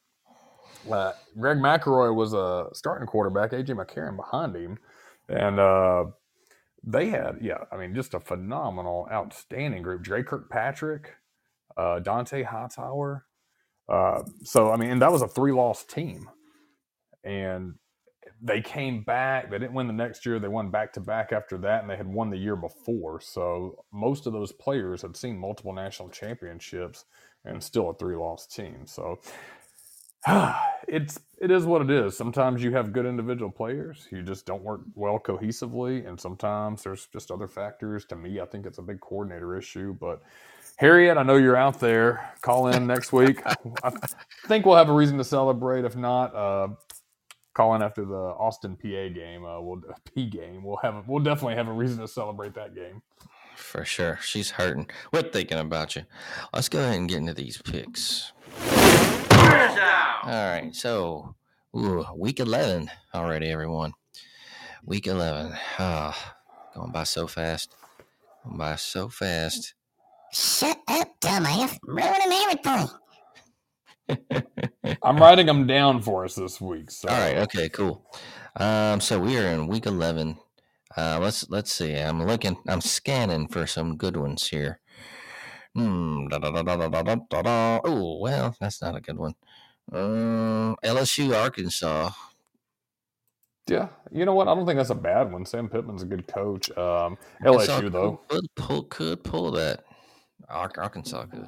Uh, 0.90 1.12
Greg 1.38 1.58
McElroy 1.58 2.14
was 2.14 2.34
a 2.34 2.68
starting 2.72 3.06
quarterback. 3.06 3.52
AJ 3.52 3.70
McCarron 3.70 4.16
behind 4.16 4.54
him, 4.56 4.78
and 5.28 5.58
uh, 5.58 6.06
they 6.84 7.08
had 7.08 7.38
yeah. 7.40 7.64
I 7.72 7.76
mean, 7.76 7.94
just 7.94 8.14
a 8.14 8.20
phenomenal, 8.20 9.08
outstanding 9.10 9.82
group. 9.82 10.02
Dre 10.02 10.22
Kirkpatrick, 10.22 11.12
uh, 11.76 12.00
Dont'a 12.02 12.44
Hightower. 12.44 13.26
Uh, 13.88 14.22
so 14.42 14.72
I 14.72 14.76
mean, 14.76 14.90
and 14.90 15.02
that 15.02 15.12
was 15.12 15.22
a 15.22 15.28
three 15.28 15.52
loss 15.52 15.84
team, 15.84 16.28
and 17.24 17.74
they 18.42 18.60
came 18.60 19.02
back. 19.02 19.50
They 19.50 19.58
didn't 19.58 19.74
win 19.74 19.86
the 19.86 19.92
next 19.92 20.26
year. 20.26 20.38
They 20.38 20.48
won 20.48 20.70
back 20.70 20.92
to 20.94 21.00
back 21.00 21.32
after 21.32 21.56
that, 21.58 21.82
and 21.82 21.90
they 21.90 21.96
had 21.96 22.06
won 22.06 22.30
the 22.30 22.36
year 22.38 22.56
before. 22.56 23.20
So 23.20 23.84
most 23.92 24.26
of 24.26 24.32
those 24.32 24.52
players 24.52 25.02
had 25.02 25.16
seen 25.16 25.38
multiple 25.38 25.72
national 25.72 26.10
championships 26.10 27.04
and 27.44 27.62
still 27.62 27.90
a 27.90 27.94
three 27.94 28.16
loss 28.16 28.46
team. 28.46 28.86
So 28.86 29.20
it's 30.88 31.20
it 31.40 31.50
is 31.50 31.64
what 31.66 31.82
it 31.82 31.90
is. 31.90 32.16
Sometimes 32.16 32.62
you 32.62 32.72
have 32.72 32.92
good 32.92 33.06
individual 33.06 33.50
players, 33.50 34.06
you 34.10 34.22
just 34.22 34.46
don't 34.46 34.62
work 34.62 34.80
well 34.94 35.18
cohesively, 35.18 36.06
and 36.06 36.18
sometimes 36.18 36.82
there's 36.82 37.06
just 37.12 37.30
other 37.30 37.48
factors. 37.48 38.04
To 38.06 38.16
me, 38.16 38.40
I 38.40 38.46
think 38.46 38.66
it's 38.66 38.78
a 38.78 38.82
big 38.82 39.00
coordinator 39.00 39.56
issue, 39.56 39.96
but. 40.00 40.22
Harriet, 40.76 41.16
I 41.16 41.22
know 41.22 41.36
you're 41.36 41.56
out 41.56 41.78
there. 41.78 42.32
Call 42.40 42.66
in 42.66 42.84
next 42.88 43.12
week. 43.12 43.40
I 43.84 43.92
think 44.48 44.66
we'll 44.66 44.74
have 44.74 44.88
a 44.88 44.92
reason 44.92 45.16
to 45.18 45.24
celebrate. 45.24 45.84
If 45.84 45.94
not, 45.94 46.34
uh, 46.34 46.68
call 47.54 47.76
in 47.76 47.82
after 47.82 48.04
the 48.04 48.14
Austin 48.14 48.76
Peay 48.76 49.14
game. 49.14 49.44
Uh, 49.44 49.60
we'll 49.60 49.82
Peay 50.16 50.30
game. 50.30 50.64
We'll 50.64 50.78
have 50.78 51.06
we'll 51.06 51.22
definitely 51.22 51.54
have 51.54 51.68
a 51.68 51.72
reason 51.72 51.98
to 51.98 52.08
celebrate 52.08 52.54
that 52.54 52.74
game. 52.74 53.02
For 53.56 53.84
sure. 53.84 54.18
She's 54.20 54.50
hurting. 54.50 54.90
We're 55.12 55.22
thinking 55.22 55.58
about 55.58 55.94
you. 55.94 56.02
Let's 56.52 56.68
go 56.68 56.80
ahead 56.80 56.96
and 56.96 57.08
get 57.08 57.18
into 57.18 57.34
these 57.34 57.62
picks. 57.62 58.32
All 59.44 60.48
right. 60.48 60.70
So, 60.72 61.34
ooh, 61.76 62.04
week 62.16 62.40
11 62.40 62.90
already, 63.14 63.50
everyone. 63.50 63.92
Week 64.84 65.06
11. 65.06 65.52
Ah, 65.78 66.36
going 66.74 66.92
by 66.92 67.04
so 67.04 67.26
fast. 67.26 67.74
Going 68.44 68.58
by 68.58 68.76
so 68.76 69.08
fast. 69.08 69.74
Shut 70.32 70.78
up, 70.88 71.08
dumbass. 71.20 71.78
Ruining 71.84 72.32
everything. 72.32 72.88
I'm 75.02 75.16
writing 75.16 75.46
them 75.46 75.66
down 75.66 76.02
for 76.02 76.24
us 76.24 76.34
this 76.34 76.60
week. 76.60 76.90
So. 76.90 77.08
All 77.08 77.18
right. 77.18 77.38
Okay. 77.38 77.68
Cool. 77.68 78.04
Um. 78.56 79.00
So 79.00 79.18
we 79.20 79.38
are 79.38 79.46
in 79.46 79.66
week 79.66 79.86
eleven. 79.86 80.38
Uh. 80.96 81.18
Let's 81.20 81.48
let's 81.50 81.72
see. 81.72 81.94
I'm 81.94 82.22
looking. 82.22 82.56
I'm 82.68 82.80
scanning 82.80 83.48
for 83.48 83.66
some 83.66 83.96
good 83.96 84.16
ones 84.16 84.48
here. 84.48 84.80
Hmm. 85.74 86.26
Oh, 86.32 88.18
well, 88.20 88.56
that's 88.60 88.80
not 88.80 88.96
a 88.96 89.00
good 89.00 89.18
one. 89.18 89.34
Uh, 89.92 90.74
LSU, 90.84 91.36
Arkansas. 91.36 92.10
Yeah, 93.66 93.88
you 94.12 94.24
know 94.26 94.34
what? 94.34 94.46
I 94.46 94.54
don't 94.54 94.66
think 94.66 94.76
that's 94.76 94.90
a 94.90 94.94
bad 94.94 95.32
one. 95.32 95.46
Sam 95.46 95.68
Pittman's 95.68 96.02
a 96.02 96.06
good 96.06 96.26
coach. 96.26 96.70
Um, 96.76 97.16
LSU 97.42 97.90
though 97.90 98.20
could 98.28 98.54
pull, 98.56 98.82
could 98.84 99.24
pull 99.24 99.50
that. 99.52 99.84
Arkansas 100.48 101.24
could, 101.26 101.46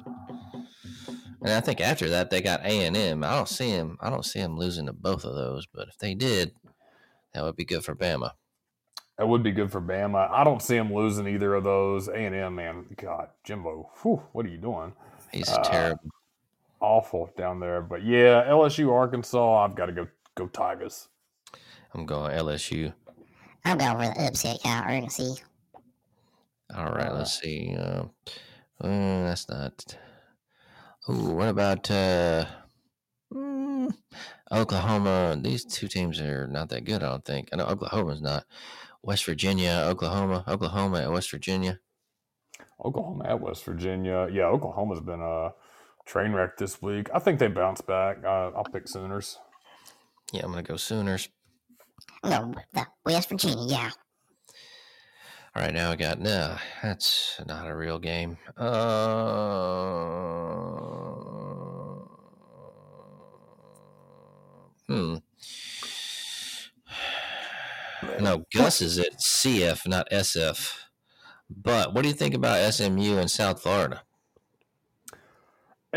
and 1.41 1.53
I 1.53 1.59
think 1.59 1.79
after 1.79 2.09
that 2.09 2.31
they 2.31 2.41
got 2.41 2.65
A 2.65 2.85
and 2.85 2.97
M. 2.97 3.23
I 3.23 3.35
don't 3.35 3.47
see 3.47 3.69
him. 3.69 3.97
I 4.01 4.09
don't 4.09 4.25
see 4.25 4.39
him 4.39 4.57
losing 4.57 4.87
to 4.87 4.93
both 4.93 5.23
of 5.23 5.35
those. 5.35 5.67
But 5.71 5.89
if 5.89 5.97
they 5.99 6.15
did, 6.15 6.53
that 7.33 7.43
would 7.43 7.55
be 7.55 7.65
good 7.65 7.85
for 7.85 7.95
Bama. 7.95 8.31
That 9.17 9.27
would 9.27 9.41
be 9.41 9.51
good 9.51 9.71
for 9.71 9.81
Bama. 9.81 10.29
I 10.29 10.43
don't 10.43 10.61
see 10.61 10.75
him 10.75 10.93
losing 10.93 11.27
either 11.27 11.55
of 11.55 11.63
those. 11.63 12.07
A 12.07 12.15
and 12.15 12.35
M, 12.35 12.55
man, 12.55 12.85
God, 12.97 13.29
Jimbo, 13.43 13.89
whew, 14.01 14.21
what 14.31 14.45
are 14.45 14.49
you 14.49 14.59
doing? 14.59 14.93
He's 15.31 15.49
Uh, 15.49 15.63
terrible. 15.63 16.11
Awful 16.79 17.31
down 17.35 17.59
there. 17.59 17.81
But 17.81 18.03
yeah, 18.03 18.43
LSU, 18.47 18.91
Arkansas, 18.93 19.63
I've 19.65 19.75
got 19.75 19.87
to 19.87 19.91
go 19.91 20.07
go 20.35 20.45
Tigers. 20.47 21.07
I'm 21.95 22.05
going 22.05 22.31
LSU. 22.37 22.93
I'm 23.65 23.79
going 23.79 23.97
for 23.97 24.13
the 24.13 24.27
upset, 24.27 24.59
Kyle 24.61 24.83
Urgency. 24.87 25.41
All 26.75 26.85
right, 26.91 27.11
let's 27.11 27.39
see. 27.41 27.75
Uh, 27.75 28.03
uh, 28.81 29.23
that's 29.23 29.49
not. 29.49 29.97
Ooh, 31.09 31.31
what 31.31 31.47
about 31.47 31.89
uh, 31.89 32.45
mm, 33.33 33.91
Oklahoma? 34.51 35.37
These 35.41 35.65
two 35.65 35.87
teams 35.87 36.19
are 36.19 36.45
not 36.47 36.69
that 36.69 36.83
good. 36.85 37.01
I 37.01 37.09
don't 37.09 37.25
think. 37.25 37.49
I 37.51 37.55
know 37.55 37.65
Oklahoma's 37.65 38.21
not. 38.21 38.43
West 39.07 39.23
Virginia, 39.23 39.85
Oklahoma, 39.85 40.43
Oklahoma, 40.49 40.97
and 40.97 41.13
West 41.13 41.31
Virginia. 41.31 41.79
Oklahoma 42.83 43.23
at 43.25 43.39
West 43.39 43.63
Virginia. 43.63 44.27
Yeah, 44.29 44.47
Oklahoma's 44.47 44.99
been 44.99 45.21
a 45.21 45.53
train 46.05 46.33
wreck 46.33 46.57
this 46.57 46.81
week. 46.81 47.09
I 47.13 47.19
think 47.19 47.39
they 47.39 47.47
bounce 47.47 47.79
back. 47.79 48.17
Uh, 48.21 48.51
I'll 48.53 48.65
pick 48.65 48.85
Sooners. 48.85 49.39
Yeah, 50.33 50.43
I'm 50.43 50.51
gonna 50.51 50.61
go 50.61 50.75
Sooners. 50.75 51.29
No, 52.25 52.53
West 53.05 53.29
Virginia, 53.29 53.65
yeah. 53.65 53.91
All 55.55 55.63
right, 55.63 55.73
now 55.73 55.89
I 55.91 55.95
got 55.95 56.19
no. 56.19 56.57
That's 56.83 57.39
not 57.47 57.65
a 57.65 57.75
real 57.75 57.99
game. 57.99 58.37
Uh, 58.57 58.67
hmm. 64.89 65.15
No, 68.19 68.45
Gus 68.53 68.81
is 68.81 68.99
at 68.99 69.19
CF, 69.19 69.87
not 69.87 70.09
SF. 70.11 70.73
But 71.49 71.93
what 71.93 72.01
do 72.01 72.09
you 72.09 72.13
think 72.13 72.33
about 72.33 72.73
SMU 72.73 73.17
and 73.17 73.31
South 73.31 73.61
Florida? 73.61 74.03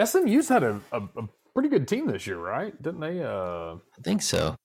SMU's 0.02 0.48
had 0.48 0.62
a, 0.62 0.80
a, 0.92 1.00
a 1.00 1.28
pretty 1.52 1.68
good 1.68 1.88
team 1.88 2.06
this 2.06 2.26
year, 2.26 2.38
right? 2.38 2.80
Didn't 2.80 3.00
they? 3.00 3.22
Uh, 3.22 3.74
I 3.74 4.02
think 4.02 4.22
so. 4.22 4.56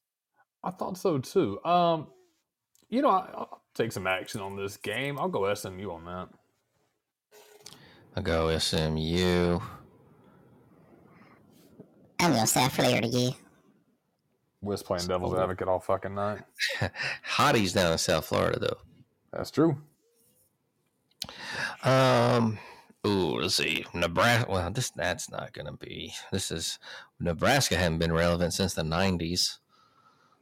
I 0.63 0.71
thought 0.71 0.97
so 0.97 1.17
too. 1.17 1.63
Um, 1.65 2.07
you 2.89 3.01
know, 3.01 3.09
I, 3.09 3.29
I'll 3.33 3.61
take 3.73 3.91
some 3.91 4.07
action 4.07 4.41
on 4.41 4.55
this 4.55 4.77
game. 4.77 5.19
I'll 5.19 5.27
go 5.27 5.51
SMU 5.53 5.91
on 5.91 6.05
that. 6.05 6.29
I'll 8.15 8.23
go 8.23 8.57
SMU. 8.57 9.59
I'm 12.19 12.31
going 12.31 12.45
South 12.45 12.73
Florida, 12.73 13.35
Wiz 14.65 14.83
playing 14.83 15.07
devil's 15.07 15.37
advocate 15.37 15.67
all 15.67 15.79
fucking 15.79 16.15
night. 16.15 16.41
Hottie's 17.23 17.73
down 17.73 17.91
in 17.91 17.97
South 17.97 18.25
Florida, 18.25 18.59
though. 18.59 18.77
That's 19.31 19.51
true. 19.51 19.77
Um. 21.83 22.59
Ooh, 23.05 23.37
let's 23.39 23.55
see. 23.55 23.85
Nebraska. 23.93 24.51
Well, 24.51 24.71
this 24.71 24.89
that's 24.89 25.29
not 25.29 25.53
gonna 25.53 25.73
be. 25.73 26.13
This 26.31 26.51
is 26.51 26.79
Nebraska 27.19 27.77
hadn't 27.77 27.99
been 27.99 28.11
relevant 28.11 28.53
since 28.53 28.73
the 28.73 28.83
nineties. 28.83 29.59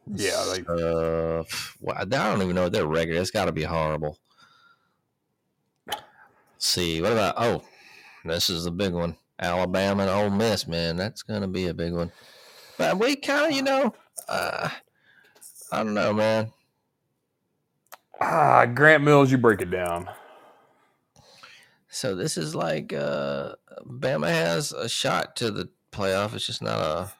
Yeah, 0.08 0.44
they, 0.54 0.62
Uh, 0.62 1.44
well, 1.80 1.98
I 1.98 2.06
don't 2.06 2.42
even 2.42 2.56
know 2.56 2.66
if 2.66 2.74
they're 2.74 2.86
regular. 2.86 3.22
It's 3.22 3.32
got 3.32 3.46
to 3.46 3.54
be 3.54 3.64
horrible. 3.64 4.20
Let's 5.88 6.02
see, 6.58 7.02
what 7.02 7.14
about? 7.14 7.36
Oh, 7.38 7.64
this 8.26 8.50
is 8.50 8.66
the 8.66 8.72
big 8.72 8.94
one. 8.94 9.18
Alabama 9.40 10.04
and 10.04 10.12
Ole 10.12 10.30
Miss, 10.30 10.68
man. 10.68 10.98
That's 10.98 11.24
gonna 11.24 11.48
be 11.48 11.68
a 11.68 11.74
big 11.74 11.94
one. 11.94 12.12
But 12.78 13.00
we 13.00 13.16
kind 13.16 13.48
of, 13.48 13.52
you 13.52 13.62
know, 13.62 13.94
uh, 14.28 14.70
I 15.72 15.84
don't 15.84 15.93
know, 15.93 16.14
man. 16.14 16.51
ah, 18.22 18.66
Grant 18.66 19.03
Mills, 19.03 19.32
you 19.32 19.38
break 19.38 19.61
it 19.61 19.72
down. 19.72 20.09
So 21.89 22.16
this 22.16 22.38
is 22.38 22.55
like 22.55 22.91
uh 22.91 23.53
Bama 23.86 24.28
has 24.28 24.72
a 24.72 24.89
shot 24.89 25.36
to 25.38 25.51
the 25.51 25.70
playoff. 25.91 26.34
It's 26.34 26.45
just 26.47 26.61
not 26.61 26.80
a 26.80 27.11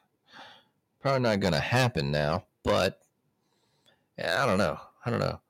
probably 1.00 1.20
not 1.20 1.40
gonna 1.40 1.60
happen 1.60 2.10
now. 2.10 2.44
But 2.64 3.00
yeah, 4.18 4.42
I 4.42 4.46
don't 4.46 4.58
know. 4.58 4.78
I 5.06 5.10
don't 5.10 5.20
know. 5.20 5.40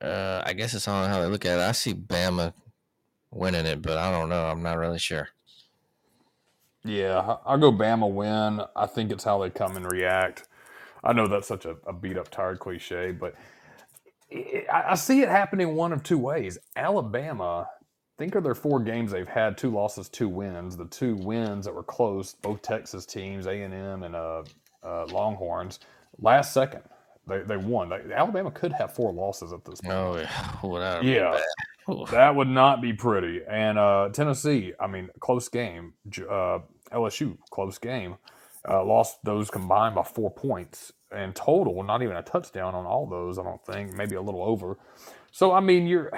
Uh 0.00 0.42
I 0.46 0.52
guess 0.52 0.74
it's 0.74 0.86
on 0.88 1.08
how 1.10 1.20
they 1.20 1.26
look 1.26 1.44
at 1.46 1.58
it. 1.58 1.62
I 1.62 1.72
see 1.72 1.94
Bama 1.94 2.52
winning 3.32 3.66
it, 3.66 3.82
but 3.82 3.98
I 3.98 4.10
don't 4.12 4.28
know. 4.28 4.46
I'm 4.46 4.62
not 4.62 4.78
really 4.78 4.98
sure. 5.00 5.28
Yeah, 6.84 7.36
I'll 7.44 7.58
go 7.58 7.72
Bama 7.72 8.10
win. 8.10 8.62
I 8.76 8.86
think 8.86 9.10
it's 9.12 9.24
how 9.24 9.40
they 9.42 9.50
come 9.50 9.76
and 9.76 9.90
react. 9.90 10.46
I 11.02 11.12
know 11.12 11.26
that's 11.26 11.48
such 11.48 11.64
a, 11.64 11.76
a 11.86 11.92
beat 11.92 12.18
up, 12.18 12.30
tired 12.30 12.58
cliche, 12.58 13.12
but 13.12 13.34
it, 14.30 14.66
I, 14.72 14.92
I 14.92 14.94
see 14.94 15.22
it 15.22 15.28
happening 15.28 15.74
one 15.74 15.92
of 15.92 16.02
two 16.02 16.18
ways. 16.18 16.58
Alabama, 16.76 17.68
think 18.18 18.34
of 18.34 18.44
their 18.44 18.54
four 18.54 18.80
games 18.80 19.10
they've 19.10 19.28
had: 19.28 19.56
two 19.56 19.70
losses, 19.70 20.08
two 20.08 20.28
wins. 20.28 20.76
The 20.76 20.86
two 20.86 21.16
wins 21.16 21.64
that 21.64 21.74
were 21.74 21.82
close, 21.82 22.34
both 22.34 22.62
Texas 22.62 23.06
teams, 23.06 23.46
A 23.46 23.62
and 23.62 23.74
M 23.74 24.02
and 24.02 24.14
uh, 24.14 24.42
uh, 24.82 25.06
Longhorns. 25.06 25.80
Last 26.18 26.52
second, 26.52 26.82
they 27.26 27.40
they 27.42 27.56
won. 27.56 27.88
They, 27.88 28.12
Alabama 28.12 28.50
could 28.50 28.72
have 28.72 28.94
four 28.94 29.12
losses 29.12 29.52
at 29.52 29.64
this 29.64 29.80
point. 29.80 29.94
Oh 29.94 30.16
yeah. 30.16 30.48
Whatever. 30.60 31.04
Yeah. 31.04 31.40
That 32.12 32.36
would 32.36 32.48
not 32.48 32.80
be 32.80 32.92
pretty. 32.92 33.40
And 33.48 33.76
uh, 33.76 34.10
Tennessee, 34.12 34.74
I 34.78 34.86
mean, 34.86 35.10
close 35.18 35.48
game. 35.48 35.94
Uh, 36.18 36.60
LSU, 36.92 37.36
close 37.50 37.78
game. 37.78 38.16
Uh, 38.68 38.84
lost 38.84 39.18
those 39.24 39.50
combined 39.50 39.94
by 39.94 40.02
four 40.02 40.30
points 40.30 40.92
in 41.16 41.32
total, 41.32 41.82
not 41.82 42.02
even 42.02 42.16
a 42.16 42.22
touchdown 42.22 42.74
on 42.74 42.84
all 42.84 43.06
those. 43.06 43.38
I 43.38 43.42
don't 43.42 43.64
think, 43.64 43.94
maybe 43.94 44.16
a 44.16 44.22
little 44.22 44.42
over. 44.42 44.78
So 45.30 45.52
I 45.52 45.60
mean, 45.60 45.86
you're. 45.86 46.10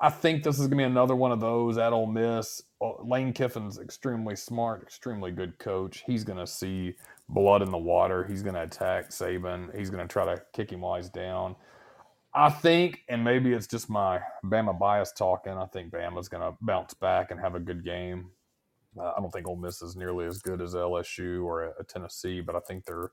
I 0.00 0.10
think 0.10 0.42
this 0.42 0.56
is 0.56 0.66
going 0.66 0.70
to 0.72 0.76
be 0.76 0.82
another 0.84 1.14
one 1.14 1.32
of 1.32 1.40
those 1.40 1.78
at 1.78 1.92
Ole 1.92 2.06
Miss. 2.06 2.62
Uh, 2.80 3.02
Lane 3.02 3.32
Kiffin's 3.32 3.78
extremely 3.78 4.36
smart, 4.36 4.82
extremely 4.82 5.30
good 5.30 5.58
coach. 5.58 6.02
He's 6.06 6.24
going 6.24 6.38
to 6.38 6.46
see 6.46 6.94
blood 7.28 7.62
in 7.62 7.70
the 7.70 7.78
water. 7.78 8.24
He's 8.24 8.42
going 8.42 8.54
to 8.54 8.62
attack 8.64 9.10
Saban. 9.10 9.74
He's 9.74 9.88
going 9.88 10.06
to 10.06 10.12
try 10.12 10.26
to 10.26 10.42
kick 10.52 10.70
him 10.70 10.82
while 10.82 10.96
he's 10.96 11.08
down. 11.08 11.56
I 12.34 12.50
think, 12.50 13.02
and 13.08 13.22
maybe 13.22 13.52
it's 13.52 13.68
just 13.68 13.88
my 13.88 14.20
Bama 14.44 14.78
bias 14.78 15.12
talking. 15.12 15.52
I 15.52 15.66
think 15.66 15.92
Bama's 15.92 16.28
going 16.28 16.42
to 16.42 16.58
bounce 16.60 16.92
back 16.92 17.30
and 17.30 17.40
have 17.40 17.54
a 17.54 17.60
good 17.60 17.84
game. 17.84 18.30
Uh, 18.98 19.12
I 19.16 19.20
don't 19.20 19.32
think 19.32 19.48
Ole 19.48 19.56
Miss 19.56 19.82
is 19.82 19.96
nearly 19.96 20.26
as 20.26 20.38
good 20.40 20.60
as 20.62 20.74
LSU 20.74 21.44
or 21.44 21.64
a, 21.64 21.72
a 21.80 21.84
Tennessee, 21.84 22.40
but 22.40 22.56
I 22.56 22.60
think 22.60 22.84
they're 22.84 23.10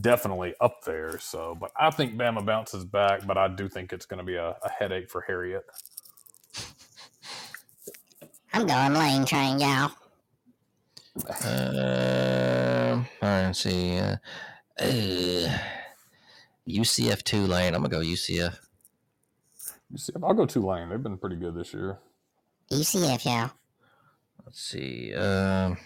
definitely 0.00 0.54
up 0.60 0.84
there. 0.84 1.18
So, 1.18 1.56
but 1.60 1.72
I 1.78 1.90
think 1.90 2.14
Bama 2.14 2.44
bounces 2.44 2.84
back, 2.84 3.26
but 3.26 3.38
I 3.38 3.48
do 3.48 3.68
think 3.68 3.92
it's 3.92 4.06
going 4.06 4.18
to 4.18 4.24
be 4.24 4.36
a, 4.36 4.56
a 4.62 4.70
headache 4.70 5.10
for 5.10 5.22
Harriet. 5.22 5.64
I'm 8.52 8.66
going 8.66 8.94
lane 8.94 9.24
train, 9.24 9.60
y'all. 9.60 9.90
Um, 11.44 13.06
all 13.22 13.28
right, 13.28 13.46
let's 13.46 13.60
see. 13.60 13.98
Uh, 13.98 14.16
uh, 14.80 15.58
UCF 16.68 17.22
Tulane. 17.24 17.74
I'm 17.74 17.82
gonna 17.82 17.88
go 17.88 18.00
UCF. 18.00 18.56
You 19.90 19.98
see, 19.98 20.12
I'll 20.22 20.34
go 20.34 20.46
two 20.46 20.62
lane. 20.64 20.88
They've 20.88 21.02
been 21.02 21.18
pretty 21.18 21.36
good 21.36 21.54
this 21.54 21.74
year. 21.74 21.98
UCF, 22.72 23.24
y'all. 23.24 23.50
Let's 24.44 24.60
see. 24.60 25.14
Um, 25.14 25.76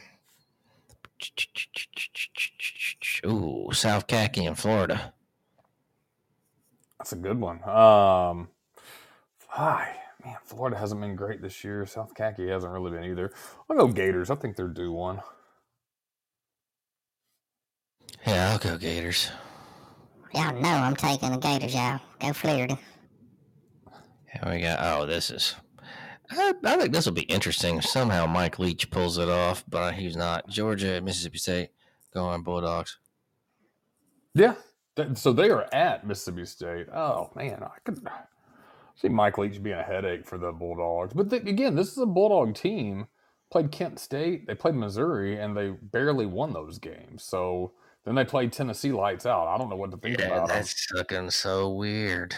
ooh, 3.26 3.70
South 3.72 4.06
Khaki 4.06 4.44
in 4.46 4.54
Florida. 4.54 5.12
That's 6.98 7.12
a 7.12 7.16
good 7.16 7.40
one. 7.40 7.56
Um, 7.68 8.48
hi, 9.48 9.96
man, 10.24 10.36
Florida 10.44 10.78
hasn't 10.78 11.00
been 11.00 11.16
great 11.16 11.42
this 11.42 11.62
year. 11.64 11.84
South 11.84 12.14
Khaki 12.14 12.48
hasn't 12.48 12.72
really 12.72 12.90
been 12.90 13.04
either. 13.04 13.30
I'll 13.68 13.76
go 13.76 13.88
Gators. 13.88 14.30
I 14.30 14.36
think 14.36 14.56
they're 14.56 14.68
due 14.68 14.92
one. 14.92 15.20
Yeah, 18.26 18.52
I'll 18.52 18.58
go 18.58 18.78
Gators. 18.78 19.30
Y'all 20.32 20.60
know 20.60 20.68
I'm 20.68 20.96
taking 20.96 21.32
the 21.32 21.38
Gators, 21.38 21.74
y'all. 21.74 22.00
Go 22.20 22.32
Florida. 22.32 22.78
Here 24.32 24.52
we 24.52 24.60
go. 24.60 24.76
Oh, 24.80 25.06
this 25.06 25.30
is. 25.30 25.54
I, 26.36 26.54
I 26.64 26.76
think 26.76 26.92
this 26.92 27.06
will 27.06 27.12
be 27.12 27.22
interesting. 27.22 27.80
Somehow 27.80 28.26
Mike 28.26 28.58
Leach 28.58 28.90
pulls 28.90 29.18
it 29.18 29.28
off, 29.28 29.64
but 29.68 29.94
he's 29.94 30.16
not. 30.16 30.48
Georgia, 30.48 31.00
Mississippi 31.00 31.38
State, 31.38 31.70
go 32.12 32.24
on 32.24 32.42
Bulldogs. 32.42 32.98
Yeah. 34.34 34.54
So 35.14 35.32
they 35.32 35.50
are 35.50 35.66
at 35.74 36.06
Mississippi 36.06 36.44
State. 36.44 36.86
Oh 36.94 37.30
man, 37.34 37.62
I 37.62 37.78
could 37.84 38.00
see 38.94 39.08
Mike 39.08 39.38
Leach 39.38 39.62
being 39.62 39.76
a 39.78 39.82
headache 39.82 40.26
for 40.26 40.38
the 40.38 40.52
Bulldogs. 40.52 41.12
But 41.12 41.30
th- 41.30 41.46
again, 41.46 41.74
this 41.74 41.92
is 41.92 41.98
a 41.98 42.06
Bulldog 42.06 42.54
team. 42.54 43.06
Played 43.50 43.70
Kent 43.70 44.00
State, 44.00 44.46
they 44.46 44.54
played 44.54 44.74
Missouri, 44.74 45.38
and 45.38 45.56
they 45.56 45.70
barely 45.70 46.26
won 46.26 46.52
those 46.52 46.78
games. 46.78 47.22
So 47.22 47.72
then 48.04 48.16
they 48.16 48.24
played 48.24 48.52
Tennessee 48.52 48.90
lights 48.90 49.26
out. 49.26 49.46
I 49.46 49.56
don't 49.58 49.70
know 49.70 49.76
what 49.76 49.92
to 49.92 49.96
think 49.96 50.18
Yeah, 50.18 50.26
about 50.26 50.48
that's 50.48 50.88
looking 50.92 51.30
so 51.30 51.70
weird. 51.70 52.34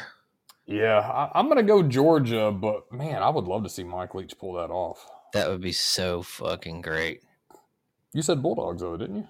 Yeah, 0.67 0.99
I, 0.99 1.39
I'm 1.39 1.49
gonna 1.49 1.63
go 1.63 1.83
Georgia, 1.83 2.51
but 2.51 2.93
man, 2.93 3.23
I 3.23 3.29
would 3.29 3.45
love 3.45 3.63
to 3.63 3.69
see 3.69 3.85
Mike 3.85 4.15
Leach 4.15 4.37
pull 4.39 4.55
that 4.55 4.71
off. 4.71 5.07
That 5.33 5.49
would 5.49 5.61
be 5.61 5.73
so 5.73 6.23
fucking 6.23 6.83
great. 6.83 7.23
You 8.13 8.23
said 8.23 8.43
Bulldogs 8.43 8.83
though, 8.83 8.97
didn't 8.97 9.17
you? 9.17 9.29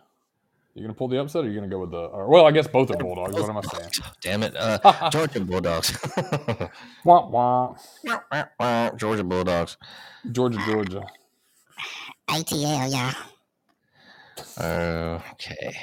You 0.74 0.82
gonna 0.82 0.94
pull 0.94 1.08
the 1.08 1.18
upset, 1.20 1.44
or 1.44 1.48
you 1.48 1.54
gonna 1.54 1.70
go 1.70 1.80
with 1.80 1.90
the? 1.90 1.96
Or, 1.96 2.28
well, 2.28 2.46
I 2.46 2.52
guess 2.52 2.66
both 2.66 2.90
are 2.90 2.96
Bulldogs. 2.96 3.32
What 3.32 3.48
am 3.48 3.56
I 3.56 3.62
saying? 3.62 3.90
Damn 4.20 4.42
it. 4.42 4.54
Uh, 4.56 5.10
Georgia 5.10 5.40
Bulldogs. 5.40 5.98
Wah, 7.04 7.76
wah. 8.60 8.90
Georgia 8.96 9.24
Bulldogs. 9.24 9.78
Georgia, 10.30 10.58
Georgia. 10.66 11.02
ATL, 12.28 12.92
y'all. 12.92 13.14
Okay. 15.32 15.76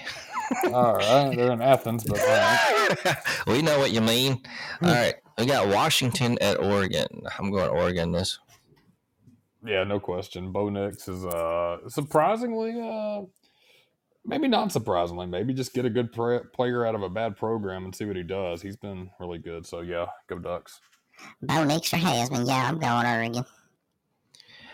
All 0.72 0.96
right, 0.96 1.36
they're 1.36 1.52
in 1.52 1.62
Athens, 1.62 2.04
but 2.04 2.20
all 2.20 2.28
right. 2.28 3.18
we 3.48 3.62
know 3.62 3.80
what 3.80 3.92
you 3.92 4.02
mean. 4.02 4.42
Hmm. 4.80 4.86
All 4.86 4.94
right. 4.94 5.16
We 5.38 5.46
got 5.46 5.68
Washington 5.68 6.38
at 6.42 6.60
Oregon. 6.60 7.08
I'm 7.40 7.52
going 7.52 7.70
Oregon 7.70 8.12
this. 8.12 8.40
yeah, 9.66 9.84
no 9.84 10.00
question. 10.00 10.52
Bo 10.52 10.70
Nix 10.70 11.08
is 11.08 11.26
uh 11.26 11.78
surprisingly, 11.90 12.80
uh 12.80 13.22
maybe 14.26 14.48
not 14.48 14.72
surprisingly, 14.72 15.26
maybe 15.26 15.54
just 15.54 15.74
get 15.74 15.86
a 15.86 15.90
good 15.90 16.12
pra- 16.12 16.46
player 16.54 16.86
out 16.86 16.96
of 16.96 17.02
a 17.02 17.10
bad 17.10 17.36
program 17.36 17.86
and 17.86 17.96
see 17.96 18.06
what 18.06 18.16
he 18.16 18.24
does. 18.24 18.62
He's 18.62 18.78
been 18.78 19.10
really 19.20 19.40
good, 19.40 19.66
so 19.66 19.82
yeah, 19.82 20.06
go 20.28 20.38
Ducks. 20.38 20.80
Bo 21.42 21.64
Nix 21.64 21.90
for 21.90 21.98
Heisman, 21.98 22.46
y'all. 22.48 22.52
I'm 22.52 22.80
going 22.80 23.06
Oregon. 23.06 23.46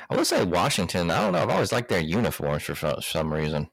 I 0.09 0.15
would 0.15 0.27
say 0.27 0.43
Washington. 0.43 1.11
I 1.11 1.21
don't 1.21 1.33
know. 1.33 1.43
I've 1.43 1.49
always 1.49 1.71
liked 1.71 1.89
their 1.89 2.01
uniforms 2.01 2.63
for 2.63 2.95
some 3.01 3.31
reason. 3.31 3.69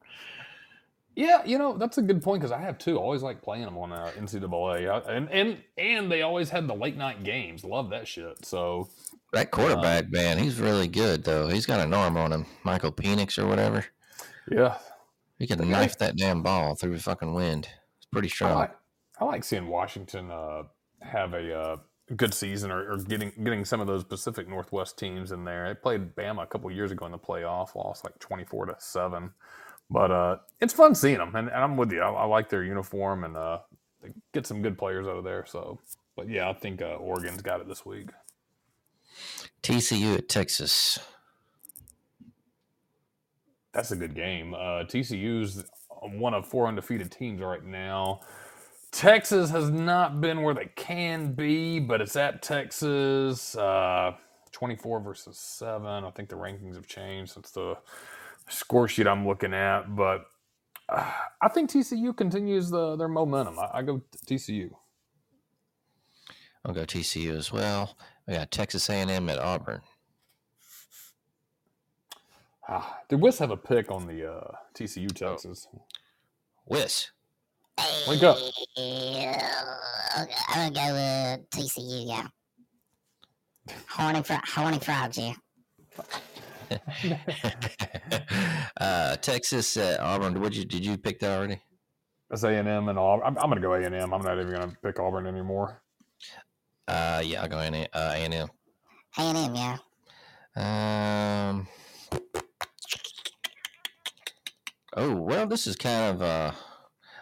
Yeah, 1.16 1.42
you 1.46 1.56
know 1.56 1.78
that's 1.78 1.96
a 1.96 2.02
good 2.02 2.22
point 2.22 2.42
because 2.42 2.52
I 2.52 2.60
have 2.60 2.76
too. 2.76 2.98
I 2.98 3.00
always 3.02 3.22
like 3.22 3.40
playing 3.40 3.64
them 3.64 3.78
on 3.78 3.90
uh, 3.90 4.12
NCAA, 4.18 4.90
I, 4.90 5.12
and 5.14 5.30
and 5.30 5.56
and 5.78 6.12
they 6.12 6.20
always 6.20 6.50
had 6.50 6.68
the 6.68 6.74
late 6.74 6.98
night 6.98 7.24
games. 7.24 7.64
Love 7.64 7.88
that 7.90 8.06
shit. 8.06 8.44
So 8.44 8.90
That 9.32 9.50
quarterback, 9.50 10.10
man, 10.10 10.36
he's 10.36 10.60
really 10.60 10.88
good, 10.88 11.24
though. 11.24 11.48
He's 11.48 11.64
got 11.64 11.80
an 11.80 11.94
arm 11.94 12.18
on 12.18 12.32
him. 12.32 12.44
Michael 12.64 12.92
Penix 12.92 13.38
or 13.38 13.46
whatever. 13.46 13.86
yeah, 14.50 14.76
He 15.38 15.46
Okay. 15.50 15.64
knife 15.64 15.96
that 15.98 16.16
damn 16.16 16.42
ball 16.42 16.74
through 16.74 16.92
the 16.92 17.02
fucking 17.02 17.32
wind. 17.32 17.66
It's 17.96 18.06
pretty 18.12 18.28
I 18.28 18.30
strong. 18.30 18.54
like, 18.58 18.76
I 19.18 19.24
like 19.24 19.42
seeing 19.42 19.68
Washington 19.68 20.30
uh, 20.30 20.64
have 21.00 21.32
a 21.32 21.58
uh, 21.58 21.76
good 22.14 22.34
season 22.34 22.70
or, 22.70 22.92
or 22.92 22.98
getting 22.98 23.32
getting 23.42 23.64
some 23.64 23.80
of 23.80 23.86
those 23.86 24.04
Pacific 24.04 24.48
Northwest 24.48 24.98
teams 24.98 25.32
in 25.32 25.44
there. 25.44 25.68
They 25.68 25.74
played 25.80 26.14
Bama 26.14 26.42
a 26.42 26.46
couple 26.46 26.70
years 26.70 26.92
ago 26.92 27.06
in 27.06 27.12
the 27.12 27.18
playoff, 27.18 27.74
lost 27.74 28.04
like 28.04 28.18
twenty 28.18 28.44
four 28.44 28.66
to 28.66 28.76
seven. 28.78 29.30
But 29.90 30.10
uh, 30.10 30.36
it's 30.60 30.72
fun 30.72 30.94
seeing 30.94 31.18
them, 31.18 31.34
and, 31.36 31.48
and 31.48 31.58
I'm 31.62 31.76
with 31.76 31.92
you. 31.92 32.00
I, 32.00 32.10
I 32.10 32.24
like 32.24 32.48
their 32.48 32.64
uniform 32.64 33.24
and 33.24 33.36
uh, 33.36 33.58
they 34.02 34.10
get 34.32 34.46
some 34.46 34.62
good 34.62 34.78
players 34.78 35.06
out 35.06 35.16
of 35.16 35.24
there. 35.24 35.44
So, 35.46 35.80
but 36.16 36.28
yeah, 36.28 36.48
I 36.48 36.54
think 36.54 36.82
uh, 36.82 36.96
Oregon's 36.96 37.42
got 37.42 37.60
it 37.60 37.68
this 37.68 37.86
week. 37.86 38.10
TCU 39.62 40.16
at 40.16 40.28
Texas. 40.28 40.98
That's 43.72 43.90
a 43.90 43.96
good 43.96 44.14
game. 44.14 44.54
Uh, 44.54 44.84
TCU's 44.84 45.64
one 46.02 46.34
of 46.34 46.46
four 46.46 46.66
undefeated 46.66 47.10
teams 47.10 47.40
right 47.40 47.64
now. 47.64 48.20
Texas 48.90 49.50
has 49.50 49.70
not 49.70 50.20
been 50.20 50.42
where 50.42 50.54
they 50.54 50.70
can 50.76 51.32
be, 51.32 51.78
but 51.78 52.00
it's 52.00 52.16
at 52.16 52.42
Texas. 52.42 53.54
Uh, 53.56 54.12
24 54.52 55.00
versus 55.00 55.36
7. 55.36 55.86
I 55.86 56.10
think 56.12 56.30
the 56.30 56.36
rankings 56.36 56.76
have 56.76 56.86
changed 56.86 57.32
since 57.32 57.50
the 57.50 57.76
score 58.48 58.88
sheet 58.88 59.06
I'm 59.06 59.26
looking 59.26 59.54
at. 59.54 59.94
But 59.94 60.26
uh, 60.88 61.10
I 61.40 61.48
think 61.48 61.70
TCU 61.70 62.16
continues 62.16 62.70
the, 62.70 62.96
their 62.96 63.08
momentum. 63.08 63.58
I, 63.58 63.78
I 63.78 63.82
go 63.82 64.02
TCU. 64.26 64.70
I'll 66.64 66.74
go 66.74 66.84
TCU 66.84 67.36
as 67.36 67.52
well. 67.52 67.96
We 68.26 68.34
got 68.34 68.50
Texas 68.50 68.88
A&M 68.90 69.28
at 69.28 69.38
Auburn. 69.38 69.82
Ah, 72.68 72.98
did 73.08 73.20
Wiss 73.20 73.38
have 73.38 73.52
a 73.52 73.56
pick 73.56 73.92
on 73.92 74.06
the 74.08 74.32
uh, 74.32 74.50
TCU 74.74 75.12
Texas? 75.12 75.68
Wiss. 76.66 77.10
Wake 78.08 78.22
up. 78.24 78.38
I'm 78.76 80.26
gonna 80.54 80.70
go 80.72 80.92
with 80.94 81.50
TCU, 81.50 82.08
yeah. 82.08 82.26
Horny, 83.88 84.22
fro- 84.22 84.40
horny 84.44 84.78
frogs, 84.80 85.18
yeah. 85.18 85.34
uh, 88.80 89.16
Texas 89.16 89.76
at 89.76 90.00
Auburn. 90.00 90.40
Would 90.40 90.56
you 90.56 90.64
did 90.64 90.84
you 90.84 90.96
pick 90.96 91.20
that 91.20 91.36
already? 91.36 91.60
That's 92.30 92.42
A&M 92.42 92.66
and 92.66 92.98
Auburn. 92.98 93.26
I'm, 93.26 93.38
I'm 93.38 93.50
going 93.50 93.62
to 93.62 93.66
go 93.66 93.74
A&M. 93.74 94.12
I'm 94.12 94.22
not 94.22 94.38
even 94.38 94.52
going 94.52 94.70
to 94.70 94.76
pick 94.82 94.98
Auburn 94.98 95.26
anymore. 95.26 95.82
Uh, 96.88 97.22
yeah, 97.24 97.42
I'll 97.42 97.48
go 97.48 97.58
A 97.58 97.88
uh, 97.92 98.12
A&M. 98.14 98.48
A&M, 99.18 99.54
yeah. 99.54 99.76
Um. 100.56 101.68
Oh 104.98 105.14
well, 105.14 105.46
this 105.46 105.66
is 105.66 105.76
kind 105.76 106.14
of 106.14 106.22
uh. 106.22 106.52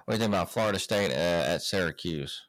What 0.05 0.13
do 0.13 0.17
you 0.17 0.21
think 0.21 0.35
about 0.35 0.51
Florida 0.51 0.79
State 0.79 1.11
uh, 1.11 1.55
at 1.55 1.63
Syracuse? 1.63 2.43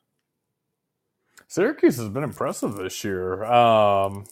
Syracuse 1.48 1.98
has 1.98 2.10
been 2.10 2.24
impressive 2.24 2.76
this 2.76 3.04
year. 3.04 3.44
Um, 3.46 4.26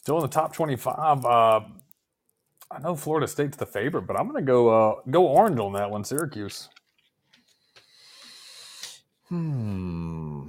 still 0.00 0.16
in 0.16 0.22
the 0.22 0.28
top 0.28 0.54
25. 0.54 1.24
Uh, 1.26 1.60
I 2.70 2.78
know 2.82 2.96
Florida 2.96 3.28
State's 3.28 3.58
the 3.58 3.66
favorite, 3.66 4.06
but 4.06 4.18
I'm 4.18 4.28
going 4.28 4.42
to 4.42 4.46
go 4.46 4.68
uh, 4.68 4.94
go 5.10 5.26
orange 5.26 5.58
on 5.58 5.74
that 5.74 5.90
one, 5.90 6.04
Syracuse. 6.04 6.70
Hmm. 9.28 10.48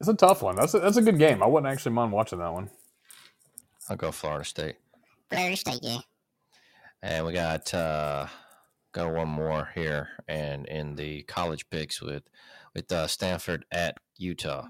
It's 0.00 0.08
a 0.08 0.14
tough 0.14 0.42
one. 0.42 0.56
That's 0.56 0.74
a, 0.74 0.80
that's 0.80 0.96
a 0.96 1.02
good 1.02 1.18
game. 1.18 1.44
I 1.44 1.46
wouldn't 1.46 1.72
actually 1.72 1.92
mind 1.92 2.10
watching 2.10 2.40
that 2.40 2.52
one. 2.52 2.70
I'll 3.88 3.96
go 3.96 4.10
Florida 4.10 4.44
State. 4.44 4.76
Florida 5.30 5.56
State, 5.56 5.78
yeah. 5.80 5.98
And 7.02 7.24
we 7.24 7.32
got 7.32 7.72
uh, 7.72 8.26
go 8.90 9.08
one 9.12 9.28
more 9.28 9.68
here, 9.76 10.08
and 10.26 10.66
in 10.66 10.96
the 10.96 11.22
college 11.22 11.70
picks 11.70 12.02
with 12.02 12.24
with 12.74 12.90
uh, 12.90 13.06
Stanford 13.06 13.64
at 13.70 13.98
Utah. 14.16 14.66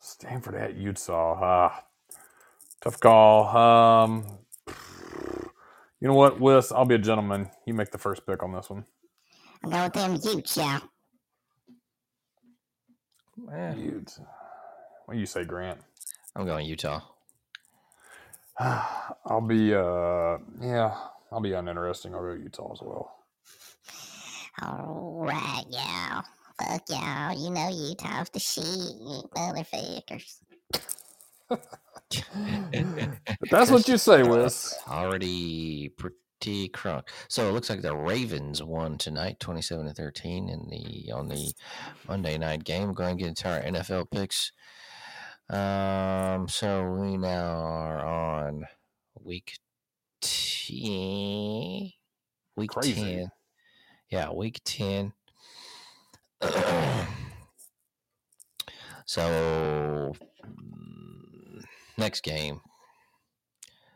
Stanford 0.00 0.56
at 0.56 0.76
Utah. 0.76 1.38
Ah, 1.40 1.84
tough 2.82 3.00
call. 3.00 3.56
Um, 3.56 4.38
you 6.00 6.08
know 6.08 6.14
what, 6.14 6.40
Wes? 6.40 6.72
I'll 6.72 6.86
be 6.86 6.96
a 6.96 6.98
gentleman. 6.98 7.50
You 7.66 7.74
make 7.74 7.92
the 7.92 7.98
first 7.98 8.26
pick 8.26 8.42
on 8.42 8.52
this 8.52 8.70
one. 8.70 8.86
I'm 9.64 9.70
going 9.70 9.84
with 9.84 9.92
them 10.24 10.36
Utes, 10.36 10.56
y'all. 10.56 10.80
Eh, 13.52 13.74
Ute. 13.76 14.18
What 15.06 15.14
do 15.14 15.20
you 15.20 15.26
say, 15.26 15.44
Grant? 15.44 15.80
I'm 16.36 16.46
going 16.46 16.66
Utah. 16.66 17.00
I'll 18.58 19.40
be, 19.46 19.74
uh, 19.74 20.38
yeah, 20.60 20.94
I'll 21.32 21.40
be 21.40 21.52
uninteresting. 21.52 22.14
I'll 22.14 22.22
go 22.22 22.32
Utah 22.32 22.72
as 22.72 22.80
well. 22.82 23.16
All 24.62 25.24
right, 25.26 25.64
y'all. 25.70 26.24
Fuck 26.60 26.88
y'all. 26.88 27.32
You 27.32 27.50
know 27.50 27.68
Utah's 27.70 28.30
the 28.30 28.38
shit, 28.38 28.64
you 28.64 29.22
motherfuckers. 29.34 30.36
If 32.72 33.10
that's 33.50 33.70
what 33.70 33.88
you 33.88 33.96
say, 33.96 34.22
Wes. 34.22 34.78
Already 34.88 35.88
pretty 35.90 36.68
crunk. 36.68 37.08
So 37.28 37.48
it 37.48 37.52
looks 37.52 37.70
like 37.70 37.82
the 37.82 37.96
Ravens 37.96 38.62
won 38.62 38.98
tonight, 38.98 39.40
twenty-seven 39.40 39.86
to 39.86 39.94
thirteen, 39.94 40.48
in 40.48 40.68
the 40.68 41.12
on 41.12 41.28
the 41.28 41.52
Monday 42.08 42.36
night 42.36 42.64
game. 42.64 42.92
Going 42.92 43.16
to 43.16 43.20
get 43.22 43.28
into 43.28 43.48
our 43.48 43.62
NFL 43.62 44.10
picks. 44.10 44.52
Um, 45.48 46.48
so 46.48 46.90
we 46.92 47.16
now 47.16 47.56
are 47.56 48.04
on 48.04 48.66
week 49.22 49.54
ten. 50.20 51.90
Week 52.56 52.70
Crazy. 52.70 52.94
ten. 52.94 53.30
Yeah, 54.10 54.30
week 54.32 54.60
ten. 54.64 55.14
so 59.04 60.12
mm, 60.44 61.62
next 61.98 62.22
game, 62.22 62.60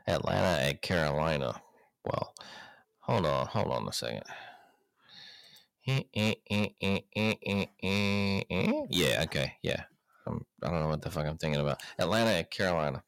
Atlanta 0.06 0.62
at 0.62 0.82
Carolina. 0.82 1.60
Well, 2.04 2.34
hold 3.00 3.26
on, 3.26 3.46
hold 3.46 3.72
on 3.72 3.88
a 3.88 3.92
second. 3.92 4.24
Yeah, 8.90 9.22
okay, 9.24 9.52
yeah. 9.62 9.84
I'm, 10.26 10.46
I 10.62 10.70
don't 10.70 10.80
know 10.80 10.88
what 10.88 11.02
the 11.02 11.10
fuck 11.10 11.26
I'm 11.26 11.36
thinking 11.36 11.60
about. 11.60 11.82
Atlanta 11.98 12.30
at 12.30 12.50
Carolina. 12.50 13.02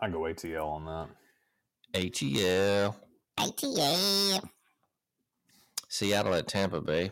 I 0.00 0.08
go 0.08 0.20
ATL 0.20 0.66
on 0.66 0.84
that. 0.84 1.08
ATL. 2.00 2.94
ATL. 3.38 4.48
Seattle 5.88 6.34
at 6.34 6.46
Tampa 6.46 6.80
Bay. 6.80 7.10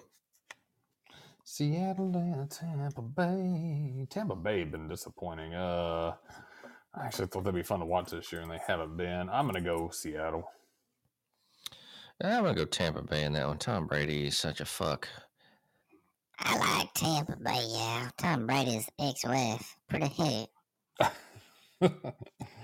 Seattle 1.52 2.16
and 2.16 2.50
Tampa 2.50 3.02
Bay. 3.02 4.06
Tampa 4.08 4.34
Bay 4.34 4.64
been 4.64 4.88
disappointing. 4.88 5.52
Uh, 5.52 6.14
I 6.94 7.04
actually 7.04 7.26
thought 7.26 7.44
they'd 7.44 7.52
be 7.52 7.62
fun 7.62 7.80
to 7.80 7.84
watch 7.84 8.10
this 8.10 8.32
year, 8.32 8.40
and 8.40 8.50
they 8.50 8.58
haven't 8.66 8.96
been. 8.96 9.28
I'm 9.28 9.44
gonna 9.44 9.60
go 9.60 9.90
Seattle. 9.90 10.50
I'm 12.24 12.44
gonna 12.44 12.54
go 12.54 12.64
Tampa 12.64 13.02
Bay 13.02 13.24
in 13.24 13.34
that 13.34 13.46
one. 13.46 13.58
Tom 13.58 13.86
Brady 13.86 14.28
is 14.28 14.38
such 14.38 14.62
a 14.62 14.64
fuck. 14.64 15.06
I 16.38 16.56
like 16.56 16.94
Tampa 16.94 17.36
Bay, 17.36 17.66
yeah. 17.68 18.08
Tom 18.16 18.46
Brady's 18.46 18.88
ex-wife. 18.98 19.76
Pretty 19.90 20.48
hot. 20.98 21.12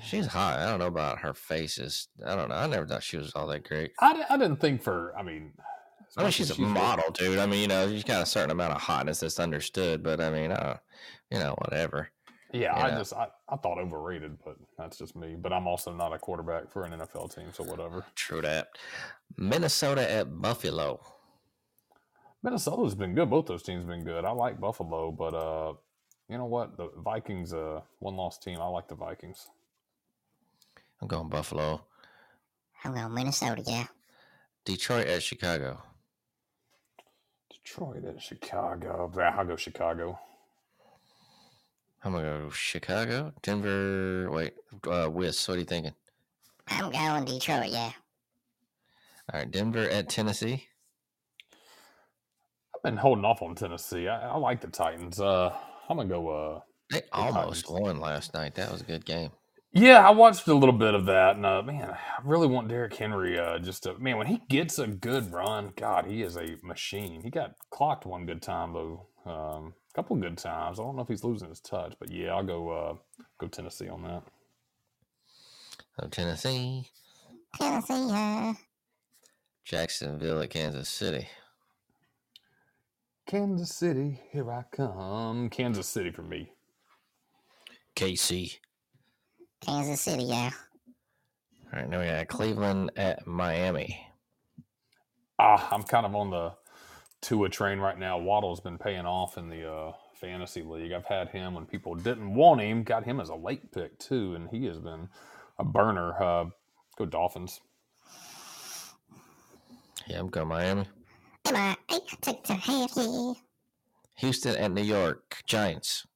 She's 0.02 0.28
hot. 0.28 0.60
I 0.60 0.64
don't 0.64 0.78
know 0.78 0.86
about 0.86 1.18
her 1.18 1.34
faces. 1.34 2.08
I 2.24 2.34
don't 2.34 2.48
know. 2.48 2.54
I 2.54 2.66
never 2.66 2.86
thought 2.86 3.02
she 3.02 3.18
was 3.18 3.34
all 3.34 3.48
that 3.48 3.68
great. 3.68 3.92
I, 4.00 4.24
I 4.30 4.38
didn't 4.38 4.62
think 4.62 4.82
for. 4.82 5.14
I 5.14 5.22
mean, 5.22 5.52
as 5.58 5.77
I 6.18 6.22
mean, 6.22 6.26
much 6.26 6.34
she's 6.34 6.50
as 6.50 6.58
a 6.58 6.62
model, 6.62 7.10
dude. 7.12 7.38
I 7.38 7.46
mean, 7.46 7.60
you 7.60 7.68
know, 7.68 7.88
she's 7.88 8.04
got 8.04 8.22
a 8.22 8.26
certain 8.26 8.50
amount 8.50 8.74
of 8.74 8.80
hotness 8.80 9.20
that's 9.20 9.38
understood, 9.40 10.02
but 10.02 10.20
I 10.20 10.30
mean, 10.30 10.52
uh, 10.52 10.78
you 11.30 11.38
know, 11.38 11.54
whatever. 11.58 12.10
Yeah, 12.52 12.74
I 12.74 12.88
Yeah. 12.88 12.98
just 12.98 13.12
I, 13.12 13.28
I 13.48 13.56
thought 13.56 13.78
overrated, 13.78 14.38
but 14.44 14.56
that's 14.78 14.96
just 14.98 15.14
me. 15.14 15.36
But 15.36 15.52
I'm 15.52 15.66
also 15.66 15.92
not 15.92 16.12
a 16.12 16.18
quarterback 16.18 16.70
for 16.70 16.84
an 16.84 16.92
NFL 16.92 17.34
team, 17.34 17.48
so 17.52 17.62
whatever. 17.64 18.04
True 18.14 18.40
that. 18.42 18.68
Minnesota 19.36 20.10
at 20.10 20.40
Buffalo. 20.40 21.00
Minnesota's 22.42 22.94
been 22.94 23.14
good. 23.14 23.28
Both 23.30 23.46
those 23.46 23.62
teams 23.62 23.84
been 23.84 24.04
good. 24.04 24.24
I 24.24 24.30
like 24.30 24.60
Buffalo, 24.60 25.10
but 25.12 25.34
uh, 25.34 25.74
you 26.28 26.38
know 26.38 26.46
what? 26.46 26.76
The 26.76 26.90
Vikings, 26.96 27.52
uh, 27.52 27.80
one 27.98 28.16
lost 28.16 28.42
team. 28.42 28.60
I 28.60 28.66
like 28.68 28.88
the 28.88 28.94
Vikings. 28.94 29.48
I'm 31.00 31.08
going 31.08 31.28
Buffalo. 31.28 31.82
I'm 32.84 32.94
going 32.94 33.12
Minnesota, 33.12 33.62
yeah. 33.66 33.86
Detroit 34.64 35.06
at 35.08 35.22
Chicago. 35.22 35.82
Detroit 37.68 38.04
at 38.04 38.22
Chicago. 38.22 39.12
Yeah, 39.16 39.34
I'll 39.36 39.44
go 39.44 39.56
Chicago. 39.56 40.18
I'm 42.02 42.12
gonna 42.12 42.44
go 42.44 42.50
Chicago, 42.50 43.32
Denver. 43.42 44.30
Wait, 44.30 44.54
uh, 44.86 45.08
Wiz. 45.12 45.46
What 45.46 45.56
are 45.56 45.58
you 45.58 45.64
thinking? 45.64 45.94
I'm 46.68 46.90
going 46.90 47.24
Detroit, 47.24 47.68
yeah. 47.68 47.92
All 49.32 49.40
right, 49.40 49.50
Denver 49.50 49.88
at 49.88 50.08
Tennessee. 50.08 50.68
I've 52.74 52.82
been 52.82 52.96
holding 52.96 53.24
off 53.24 53.42
on 53.42 53.54
Tennessee. 53.54 54.08
I, 54.08 54.30
I 54.30 54.36
like 54.36 54.60
the 54.60 54.68
Titans. 54.68 55.20
Uh, 55.20 55.54
I'm 55.88 55.96
gonna 55.96 56.08
go. 56.08 56.28
Uh, 56.28 56.60
They 56.90 57.02
almost 57.12 57.66
Titans. 57.66 57.80
won 57.80 58.00
last 58.00 58.32
night. 58.32 58.54
That 58.54 58.70
was 58.72 58.80
a 58.80 58.84
good 58.84 59.04
game. 59.04 59.30
Yeah, 59.72 60.06
I 60.06 60.10
watched 60.10 60.48
a 60.48 60.54
little 60.54 60.74
bit 60.74 60.94
of 60.94 61.06
that, 61.06 61.36
and 61.36 61.46
uh, 61.46 61.62
man, 61.62 61.90
I 61.90 62.20
really 62.24 62.46
want 62.46 62.68
Derrick 62.68 62.94
Henry. 62.94 63.38
Uh, 63.38 63.58
just 63.58 63.84
to, 63.84 63.98
man, 63.98 64.16
when 64.18 64.26
he 64.26 64.42
gets 64.48 64.78
a 64.78 64.86
good 64.86 65.32
run, 65.32 65.72
God, 65.76 66.06
he 66.06 66.22
is 66.22 66.36
a 66.36 66.56
machine. 66.62 67.22
He 67.22 67.30
got 67.30 67.54
clocked 67.70 68.06
one 68.06 68.26
good 68.26 68.42
time 68.42 68.72
though. 68.72 69.06
Um, 69.26 69.74
a 69.92 69.94
couple 69.94 70.16
good 70.16 70.38
times. 70.38 70.80
I 70.80 70.82
don't 70.82 70.96
know 70.96 71.02
if 71.02 71.08
he's 71.08 71.24
losing 71.24 71.50
his 71.50 71.60
touch, 71.60 71.94
but 72.00 72.10
yeah, 72.10 72.34
I'll 72.34 72.44
go. 72.44 72.70
Uh, 72.70 72.94
go 73.38 73.48
Tennessee 73.48 73.88
on 73.88 74.02
that. 74.04 74.22
So 76.00 76.08
Tennessee, 76.08 76.88
Tennessee, 77.56 78.08
yeah. 78.08 78.54
Jacksonville 79.64 80.42
at 80.42 80.50
Kansas 80.50 80.88
City. 80.88 81.28
Kansas 83.26 83.74
City, 83.74 84.20
here 84.32 84.50
I 84.50 84.64
come. 84.72 85.50
Kansas 85.50 85.86
City 85.88 86.10
for 86.10 86.22
me. 86.22 86.52
KC. 87.96 88.58
Kansas 89.60 90.00
City, 90.00 90.24
yeah. 90.24 90.50
All 91.72 91.80
right, 91.80 91.88
now 91.88 92.00
we 92.00 92.06
got 92.06 92.28
Cleveland 92.28 92.92
at 92.96 93.26
Miami. 93.26 93.98
Ah, 95.38 95.68
I'm 95.70 95.82
kind 95.82 96.06
of 96.06 96.14
on 96.14 96.30
the 96.30 96.52
Tua 97.20 97.48
train 97.48 97.78
right 97.78 97.98
now. 97.98 98.18
Waddle's 98.18 98.60
been 98.60 98.78
paying 98.78 99.06
off 99.06 99.36
in 99.36 99.48
the 99.48 99.70
uh, 99.70 99.92
fantasy 100.14 100.62
league. 100.62 100.92
I've 100.92 101.06
had 101.06 101.28
him 101.28 101.54
when 101.54 101.66
people 101.66 101.94
didn't 101.94 102.34
want 102.34 102.60
him. 102.60 102.84
Got 102.84 103.04
him 103.04 103.20
as 103.20 103.28
a 103.28 103.34
late 103.34 103.72
pick 103.72 103.98
too, 103.98 104.34
and 104.34 104.48
he 104.48 104.66
has 104.66 104.78
been 104.78 105.08
a 105.58 105.64
burner. 105.64 106.20
Uh, 106.22 106.44
go 106.96 107.06
Dolphins. 107.06 107.60
Yeah, 110.06 110.20
I'm 110.20 110.28
going 110.28 110.48
Miami. 110.48 110.86
Come 111.44 111.56
I 111.56 111.76
took 112.22 112.44
to 112.44 112.54
have 112.54 112.90
you. 112.96 113.36
Houston 114.16 114.56
at 114.56 114.72
New 114.72 114.82
York. 114.82 115.42
Giants. 115.46 116.06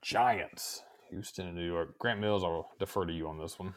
Giants. 0.00 0.82
Houston 1.12 1.46
and 1.46 1.56
New 1.56 1.66
York. 1.66 1.98
Grant 1.98 2.20
Mills, 2.20 2.42
I'll 2.42 2.70
defer 2.78 3.04
to 3.04 3.12
you 3.12 3.28
on 3.28 3.38
this 3.38 3.58
one. 3.58 3.74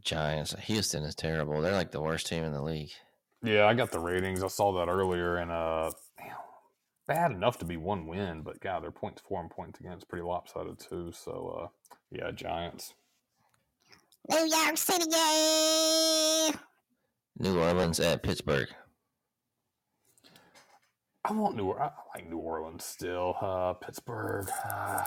Giants. 0.00 0.54
Houston 0.64 1.02
is 1.02 1.14
terrible. 1.14 1.60
They're 1.60 1.72
like 1.72 1.90
the 1.90 2.00
worst 2.00 2.26
team 2.26 2.44
in 2.44 2.52
the 2.52 2.62
league. 2.62 2.92
Yeah, 3.42 3.66
I 3.66 3.74
got 3.74 3.90
the 3.90 3.98
ratings. 3.98 4.42
I 4.42 4.48
saw 4.48 4.72
that 4.78 4.90
earlier, 4.90 5.36
and 5.36 5.50
uh, 5.50 5.90
damn, 6.18 6.36
bad 7.08 7.32
enough 7.32 7.58
to 7.58 7.64
be 7.64 7.76
one 7.76 8.06
win, 8.06 8.42
but 8.42 8.60
God, 8.60 8.84
their 8.84 8.92
points 8.92 9.20
for 9.26 9.40
and 9.40 9.50
points 9.50 9.80
against 9.80 10.08
pretty 10.08 10.22
lopsided 10.22 10.78
too. 10.78 11.10
So, 11.12 11.62
uh, 11.62 11.94
yeah, 12.10 12.30
Giants. 12.30 12.94
New 14.30 14.46
York 14.46 14.76
City, 14.76 15.06
yeah. 15.10 16.52
New 17.38 17.58
Orleans 17.58 17.98
at 17.98 18.22
Pittsburgh. 18.22 18.68
I 21.24 21.32
want 21.32 21.56
New. 21.56 21.72
I 21.72 21.86
I 21.86 21.90
like 22.14 22.30
New 22.30 22.38
Orleans 22.38 22.84
still. 22.84 23.36
Uh, 23.40 23.72
Pittsburgh. 23.74 24.48
Uh, 24.68 25.04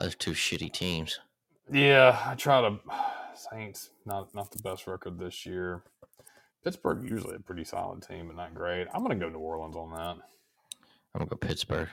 Those 0.00 0.14
two 0.14 0.32
shitty 0.32 0.72
teams. 0.72 1.20
yeah, 1.70 2.20
I 2.26 2.34
try 2.34 2.60
to. 2.60 2.78
Saints 3.50 3.90
not 4.06 4.32
not 4.32 4.50
the 4.52 4.62
best 4.62 4.86
record 4.86 5.18
this 5.18 5.44
year. 5.44 5.82
Pittsburgh 6.62 7.08
usually 7.08 7.34
a 7.34 7.40
pretty 7.40 7.64
solid 7.64 8.00
team, 8.02 8.28
but 8.28 8.36
not 8.36 8.54
great. 8.54 8.86
I'm 8.94 9.02
gonna 9.02 9.16
go 9.16 9.28
New 9.28 9.38
Orleans 9.38 9.74
on 9.76 9.90
that. 9.90 10.16
I'm 11.14 11.18
gonna 11.18 11.26
go 11.26 11.36
Pittsburgh. 11.36 11.88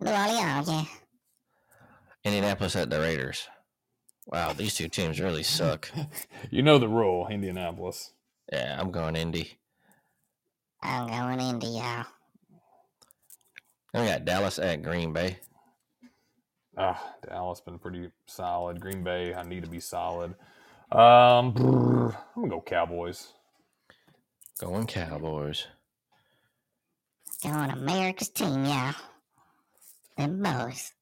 New 0.00 0.10
Orleans, 0.10 0.68
yeah. 0.68 0.84
Indianapolis 2.24 2.76
at 2.76 2.90
the 2.90 3.00
Raiders. 3.00 3.48
Wow, 4.26 4.52
these 4.52 4.74
two 4.74 4.88
teams 4.88 5.20
really 5.20 5.42
suck. 5.42 5.90
You 6.50 6.62
know 6.62 6.78
the 6.78 6.88
rule, 6.88 7.26
Indianapolis. 7.28 8.12
Yeah, 8.52 8.76
I'm 8.78 8.90
going 8.90 9.16
Indy. 9.16 9.58
I'm 10.82 11.08
going 11.08 11.40
Indy, 11.40 11.66
y'all. 11.66 12.04
Then 13.92 14.02
we 14.02 14.08
got 14.08 14.24
Dallas 14.24 14.58
at 14.58 14.82
Green 14.82 15.12
Bay. 15.12 15.38
Ah, 16.80 17.14
Dallas 17.26 17.60
been 17.60 17.78
pretty 17.78 18.08
solid. 18.26 18.80
Green 18.80 19.02
Bay, 19.02 19.34
I 19.34 19.42
need 19.42 19.64
to 19.64 19.70
be 19.70 19.80
solid. 19.80 20.36
Um, 20.92 21.52
brr, 21.52 22.10
I'm 22.36 22.42
gonna 22.42 22.48
go 22.48 22.60
Cowboys. 22.60 23.32
Going 24.60 24.86
Cowboys. 24.86 25.66
Going 27.42 27.70
America's 27.70 28.28
team, 28.28 28.64
yeah. 28.64 28.92
Them 30.16 30.40
boys. 30.40 30.92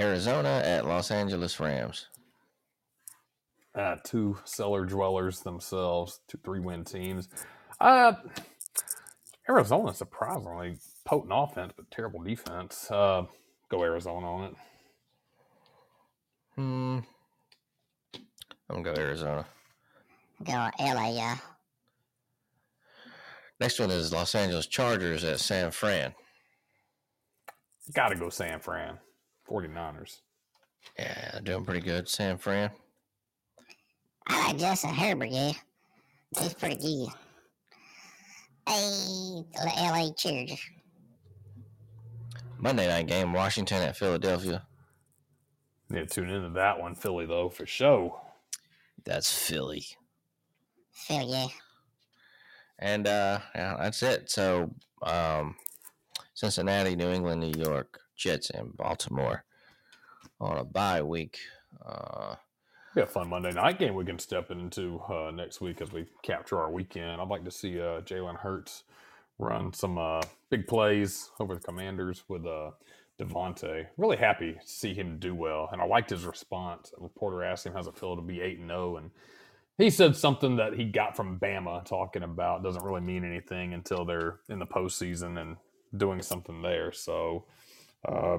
Arizona 0.00 0.62
at 0.64 0.84
Los 0.84 1.10
Angeles 1.12 1.58
Rams. 1.60 2.06
Uh, 3.74 3.96
two 4.04 4.36
cellar 4.44 4.84
dwellers 4.84 5.40
themselves, 5.40 6.20
two 6.26 6.38
three 6.44 6.60
win 6.60 6.84
teams. 6.84 7.28
Uh, 7.80 8.12
Arizona 9.48 9.94
surprisingly 9.94 10.76
potent 11.04 11.32
offense, 11.34 11.72
but 11.76 11.90
terrible 11.90 12.22
defense. 12.22 12.90
Uh, 12.90 13.24
go 13.70 13.82
Arizona 13.82 14.32
on 14.32 14.44
it. 14.44 14.54
Hmm. 16.54 16.98
I'm 18.68 18.82
gonna 18.82 18.94
go 18.94 19.00
Arizona. 19.00 19.46
Go 20.44 20.52
LA, 20.52 21.10
yeah. 21.14 21.36
Next 23.60 23.80
one 23.80 23.90
is 23.90 24.12
Los 24.12 24.34
Angeles 24.34 24.66
Chargers 24.66 25.24
at 25.24 25.40
San 25.40 25.70
Fran. 25.70 26.14
Got 27.92 28.10
to 28.10 28.16
go 28.16 28.28
San 28.28 28.60
Fran. 28.60 28.98
49ers. 29.48 30.18
Yeah, 30.98 31.40
doing 31.42 31.64
pretty 31.64 31.80
good. 31.80 32.08
San 32.08 32.38
Fran. 32.38 32.70
I 34.26 34.48
like 34.48 34.58
Justin 34.58 34.94
Herbert, 34.94 35.30
yeah. 35.30 35.52
He's 36.38 36.54
pretty 36.54 36.76
good. 36.76 37.08
Hey, 38.68 39.44
the 39.54 39.72
LA 39.78 40.12
Chargers. 40.12 40.60
Monday 42.58 42.86
night 42.86 43.06
game, 43.06 43.32
Washington 43.32 43.82
at 43.82 43.96
Philadelphia. 43.96 44.66
Yeah, 45.90 46.04
tune 46.04 46.28
into 46.28 46.50
that 46.50 46.78
one. 46.78 46.94
Philly, 46.94 47.24
though, 47.24 47.48
for 47.48 47.64
show. 47.64 48.20
That's 49.06 49.32
Philly. 49.32 49.86
Phil, 50.92 51.30
yeah. 51.30 51.46
And 52.78 53.06
uh 53.06 53.38
yeah, 53.54 53.76
that's 53.80 54.02
it. 54.02 54.30
So 54.30 54.70
um 55.02 55.56
Cincinnati, 56.34 56.94
New 56.94 57.08
England, 57.08 57.40
New 57.40 57.58
York, 57.58 57.98
Jets, 58.16 58.50
and 58.50 58.76
Baltimore 58.76 59.44
on 60.40 60.58
a 60.58 60.64
bye 60.64 61.02
week. 61.02 61.38
Uh 61.84 62.34
Be 62.98 63.02
a 63.02 63.06
fun 63.06 63.28
Monday 63.28 63.52
night 63.52 63.78
game 63.78 63.94
we 63.94 64.04
can 64.04 64.18
step 64.18 64.50
into 64.50 65.00
uh, 65.08 65.30
next 65.32 65.60
week 65.60 65.80
as 65.80 65.92
we 65.92 66.06
capture 66.22 66.58
our 66.58 66.68
weekend. 66.68 67.20
I'd 67.20 67.28
like 67.28 67.44
to 67.44 67.50
see 67.52 67.78
uh, 67.78 68.00
Jalen 68.00 68.34
Hurts 68.34 68.82
run 69.38 69.72
some 69.72 69.98
uh, 69.98 70.20
big 70.50 70.66
plays 70.66 71.30
over 71.38 71.54
the 71.54 71.60
Commanders 71.60 72.24
with 72.26 72.44
uh, 72.44 72.72
DeVonta. 73.20 73.86
Really 73.98 74.16
happy 74.16 74.54
to 74.54 74.66
see 74.66 74.94
him 74.94 75.20
do 75.20 75.32
well, 75.32 75.68
and 75.70 75.80
I 75.80 75.84
liked 75.84 76.10
his 76.10 76.24
response. 76.24 76.92
A 76.98 77.00
reporter 77.00 77.44
asked 77.44 77.66
him, 77.66 77.72
"How's 77.72 77.86
it 77.86 77.96
feel 77.96 78.16
to 78.16 78.20
be 78.20 78.40
eight 78.40 78.58
and 78.58 78.68
zero?" 78.68 78.96
and 78.96 79.12
he 79.76 79.90
said 79.90 80.16
something 80.16 80.56
that 80.56 80.74
he 80.74 80.84
got 80.84 81.14
from 81.14 81.38
Bama, 81.38 81.84
talking 81.84 82.24
about 82.24 82.64
doesn't 82.64 82.82
really 82.82 83.00
mean 83.00 83.24
anything 83.24 83.74
until 83.74 84.04
they're 84.04 84.40
in 84.48 84.58
the 84.58 84.66
postseason 84.66 85.40
and 85.40 85.56
doing 85.96 86.20
something 86.20 86.62
there. 86.62 86.90
So 86.90 87.44
uh, 88.08 88.38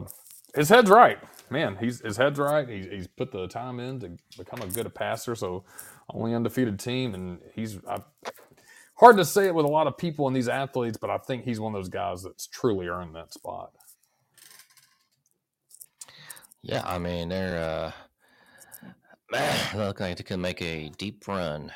his 0.55 0.69
head's 0.69 0.89
right, 0.89 1.19
man. 1.49 1.77
He's 1.79 2.01
his 2.01 2.17
head's 2.17 2.39
right. 2.39 2.67
He's, 2.67 2.85
he's 2.85 3.07
put 3.07 3.31
the 3.31 3.47
time 3.47 3.79
in 3.79 3.99
to 4.01 4.11
become 4.37 4.61
a 4.61 4.67
good 4.67 4.93
passer. 4.93 5.35
So 5.35 5.63
only 6.13 6.33
undefeated 6.33 6.79
team, 6.79 7.13
and 7.13 7.39
he's 7.53 7.79
I, 7.87 7.99
hard 8.95 9.17
to 9.17 9.25
say 9.25 9.47
it 9.47 9.55
with 9.55 9.65
a 9.65 9.69
lot 9.69 9.87
of 9.87 9.97
people 9.97 10.27
and 10.27 10.35
these 10.35 10.49
athletes, 10.49 10.97
but 10.97 11.09
I 11.09 11.17
think 11.17 11.45
he's 11.45 11.59
one 11.59 11.73
of 11.73 11.79
those 11.79 11.89
guys 11.89 12.23
that's 12.23 12.47
truly 12.47 12.87
earned 12.87 13.15
that 13.15 13.33
spot. 13.33 13.71
yeah, 16.61 16.81
I 16.85 16.97
mean 16.97 17.29
they're 17.29 17.57
uh 17.57 17.91
they 19.31 19.55
look 19.75 19.99
like 19.99 20.17
they 20.17 20.23
could 20.23 20.39
make 20.39 20.61
a 20.61 20.89
deep 20.97 21.27
run 21.27 21.71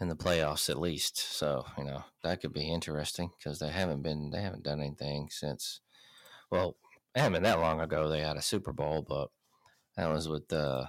in 0.00 0.08
the 0.08 0.16
playoffs 0.16 0.70
at 0.70 0.80
least. 0.80 1.18
So, 1.18 1.64
you 1.76 1.84
know, 1.84 2.04
that 2.22 2.40
could 2.40 2.52
be 2.52 2.70
interesting 2.70 3.30
because 3.38 3.58
they 3.58 3.68
haven't 3.70 4.02
been 4.02 4.30
they 4.30 4.40
haven't 4.42 4.64
done 4.64 4.80
anything 4.80 5.28
since 5.30 5.80
well, 6.50 6.76
it 7.18 7.22
haven't 7.22 7.34
been 7.34 7.42
that 7.42 7.60
long 7.60 7.80
ago 7.80 8.08
they 8.08 8.20
had 8.20 8.36
a 8.36 8.42
Super 8.42 8.72
Bowl, 8.72 9.04
but 9.06 9.28
that 9.96 10.08
was 10.08 10.28
with 10.28 10.52
uh 10.52 10.86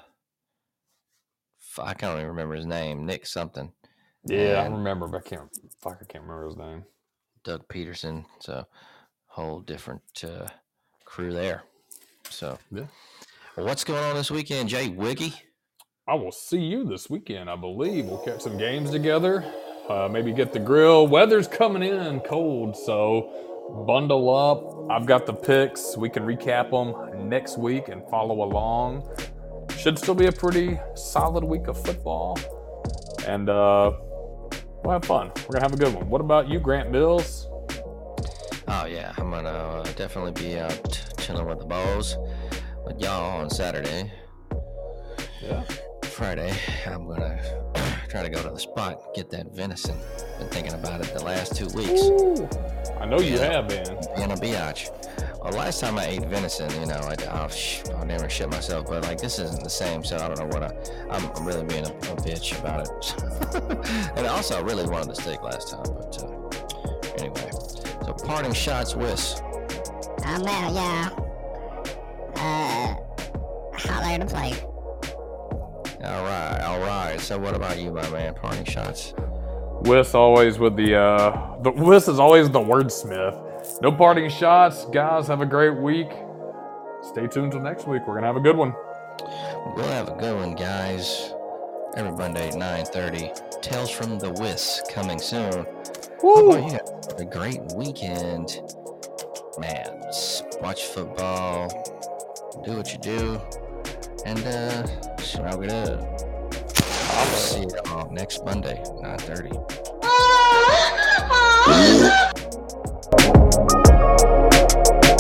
I 1.80 1.93
can't 1.95 2.15
even 2.18 2.27
remember 2.27 2.56
his 2.56 2.65
name, 2.65 3.06
Nick 3.06 3.26
something. 3.26 3.72
Yeah, 4.26 4.61
I 4.61 4.65
remember, 4.68 5.07
but 5.07 5.26
I 5.26 5.30
can't. 5.30 5.49
Fuck, 5.81 5.99
I 6.01 6.06
can't 6.06 6.23
remember 6.23 6.47
his 6.47 6.57
name. 6.57 6.84
Doug 7.43 7.68
Pederson. 7.68 8.26
So 8.39 8.65
whole 9.27 9.61
different 9.61 10.03
uh, 10.23 10.47
crew 11.06 11.34
there. 11.34 11.64
So 12.30 12.60
Yeah. 12.72 12.85
well, 13.57 13.65
what's 13.65 13.84
going 13.84 14.03
on 14.03 14.15
this 14.15 14.30
weekend, 14.31 14.69
Jay 14.69 14.89
Wiggy? 14.89 15.34
I 16.07 16.15
will 16.15 16.31
see 16.31 16.60
you 16.61 16.85
this 16.85 17.10
weekend. 17.10 17.49
I 17.49 17.56
believe 17.56 18.06
we'll 18.06 18.19
catch 18.19 18.41
some 18.41 18.57
games 18.57 18.91
together. 18.91 19.43
Uh, 19.88 20.07
maybe 20.11 20.31
get 20.31 20.53
the 20.53 20.60
grill. 20.60 21.07
Weather's 21.07 21.47
coming 21.47 21.84
in 21.84 22.19
cold, 22.22 22.76
so 22.77 23.48
bundle 23.85 24.29
up. 24.29 24.91
I've 24.91 25.05
got 25.05 25.25
the 25.25 25.33
picks. 25.33 25.95
We 25.97 26.09
can 26.09 26.23
recap 26.23 26.71
them 26.71 27.29
next 27.29 27.57
week 27.57 27.89
and 27.89 28.07
follow 28.09 28.43
along. 28.43 29.07
Should 29.77 29.97
still 29.97 30.15
be 30.15 30.25
a 30.25 30.31
pretty 30.31 30.79
solid 30.95 31.43
week 31.43 31.67
of 31.67 31.81
football, 31.81 32.37
and 33.27 33.49
uh, 33.49 33.91
we'll 34.83 34.93
have 34.93 35.05
fun. 35.05 35.31
We're 35.47 35.59
gonna 35.59 35.63
have 35.63 35.73
a 35.73 35.77
good 35.77 35.93
one. 35.93 36.09
What 36.09 36.21
about 36.21 36.49
you, 36.49 36.59
Grant 36.59 36.91
Mills? 36.91 37.47
Oh 38.67 38.85
yeah, 38.85 39.13
I'm 39.17 39.31
gonna 39.31 39.49
uh, 39.49 39.83
definitely 39.95 40.31
be 40.31 40.59
out 40.59 41.13
chilling 41.17 41.47
with 41.47 41.59
the 41.59 41.65
balls 41.65 42.17
with 42.85 42.99
y'all 42.99 43.41
on 43.41 43.49
Saturday. 43.49 44.11
Yeah. 45.41 45.63
Friday, 46.03 46.53
I'm 46.85 47.07
gonna 47.07 47.68
try 48.10 48.23
to 48.23 48.30
go 48.30 48.41
to 48.41 48.49
the 48.49 48.60
spot, 48.60 49.14
get 49.14 49.30
that 49.30 49.53
venison. 49.53 49.95
Been 50.40 50.49
thinking 50.49 50.73
about 50.73 51.02
it 51.02 51.14
the 51.14 51.23
last 51.23 51.56
two 51.56 51.68
weeks. 51.68 52.02
Ooh, 52.02 52.49
I 52.99 53.06
know 53.06 53.19
you 53.19 53.36
Yeah. 53.38 53.53
have 53.53 53.68
been. 53.68 53.86
Being 54.15 54.31
a 54.31 54.36
biatch. 54.36 54.90
Well, 55.41 55.53
last 55.53 55.80
time 55.80 55.98
I 55.98 56.07
ate 56.07 56.26
venison, 56.26 56.69
you 56.81 56.88
know, 56.88 56.95
I, 56.99 57.15
I'll, 57.30 57.52
I'll 57.95 58.06
never 58.06 58.27
shit 58.30 58.49
myself, 58.49 58.88
but 58.88 59.03
like 59.03 59.19
this 59.19 59.40
isn't 59.40 59.64
the 59.64 59.69
same, 59.69 60.03
so 60.03 60.18
I 60.18 60.27
don't 60.27 60.40
know 60.40 60.48
what 60.48 60.64
I. 60.64 60.73
I'm, 61.10 61.30
I'm 61.36 61.45
really 61.45 61.64
being 61.65 61.86
a, 61.86 61.90
a 61.91 62.15
bitch 62.18 62.60
about 62.60 62.88
it. 62.88 64.11
and 64.18 64.27
also, 64.27 64.57
I 64.57 64.61
really 64.61 64.86
wanted 64.90 65.10
the 65.10 65.15
steak 65.22 65.41
last 65.41 65.69
time, 65.69 65.84
but 65.84 66.22
uh, 66.22 67.23
anyway. 67.23 67.52
So, 68.06 68.14
parting 68.26 68.53
shots, 68.53 68.95
Wiss. 68.95 69.40
I'm 70.26 70.45
out, 70.45 70.73
yeah. 70.73 71.10
Uh, 72.36 72.95
holler 73.77 74.18
to 74.19 74.26
play. 74.26 74.53
All 74.61 74.68
right. 77.10 77.22
So, 77.22 77.38
what 77.38 77.56
about 77.56 77.80
you, 77.80 77.91
my 77.91 78.07
man? 78.10 78.34
Parting 78.34 78.65
shots. 78.65 79.14
Wiss 79.84 80.14
always 80.14 80.60
with 80.60 80.76
the 80.76 80.95
uh 80.95 81.61
the 81.61 81.72
Wiss 81.72 82.07
is 82.07 82.19
always 82.19 82.49
the 82.49 82.60
wordsmith. 82.60 83.81
No 83.81 83.91
parting 83.91 84.30
shots, 84.30 84.86
guys. 84.86 85.27
Have 85.27 85.41
a 85.41 85.45
great 85.45 85.76
week. 85.76 86.10
Stay 87.02 87.27
tuned 87.27 87.52
till 87.52 87.61
next 87.61 87.88
week. 87.88 88.02
We're 88.07 88.15
gonna 88.15 88.27
have 88.27 88.36
a 88.36 88.41
good 88.41 88.57
one. 88.57 88.73
We'll 89.76 89.88
have 89.88 90.10
a 90.10 90.15
good 90.15 90.36
one, 90.36 90.56
guys. 90.56 91.34
Every 91.95 92.11
Monday 92.11 92.49
at 92.49 92.53
9.30. 92.53 93.61
Tales 93.61 93.90
from 93.90 94.19
the 94.19 94.30
Wiss 94.31 94.81
coming 94.91 95.19
soon. 95.19 95.65
Woo! 96.22 96.53
Oh, 96.53 96.69
you 96.72 96.80
a 97.18 97.26
great 97.26 97.60
weekend. 97.76 98.61
Man, 99.57 100.02
watch 100.61 100.86
football, 100.86 101.68
do 102.64 102.77
what 102.77 102.94
you 102.94 102.99
do, 102.99 103.41
and 104.26 104.40
uh, 104.45 104.88
it 105.61 105.72
up. 105.72 106.28
I'll 107.19 107.35
see 107.35 107.65
y'all 107.85 108.09
next 108.11 108.45
Monday, 108.45 108.81
9.30. 109.01 109.99
Ah. 110.03 112.31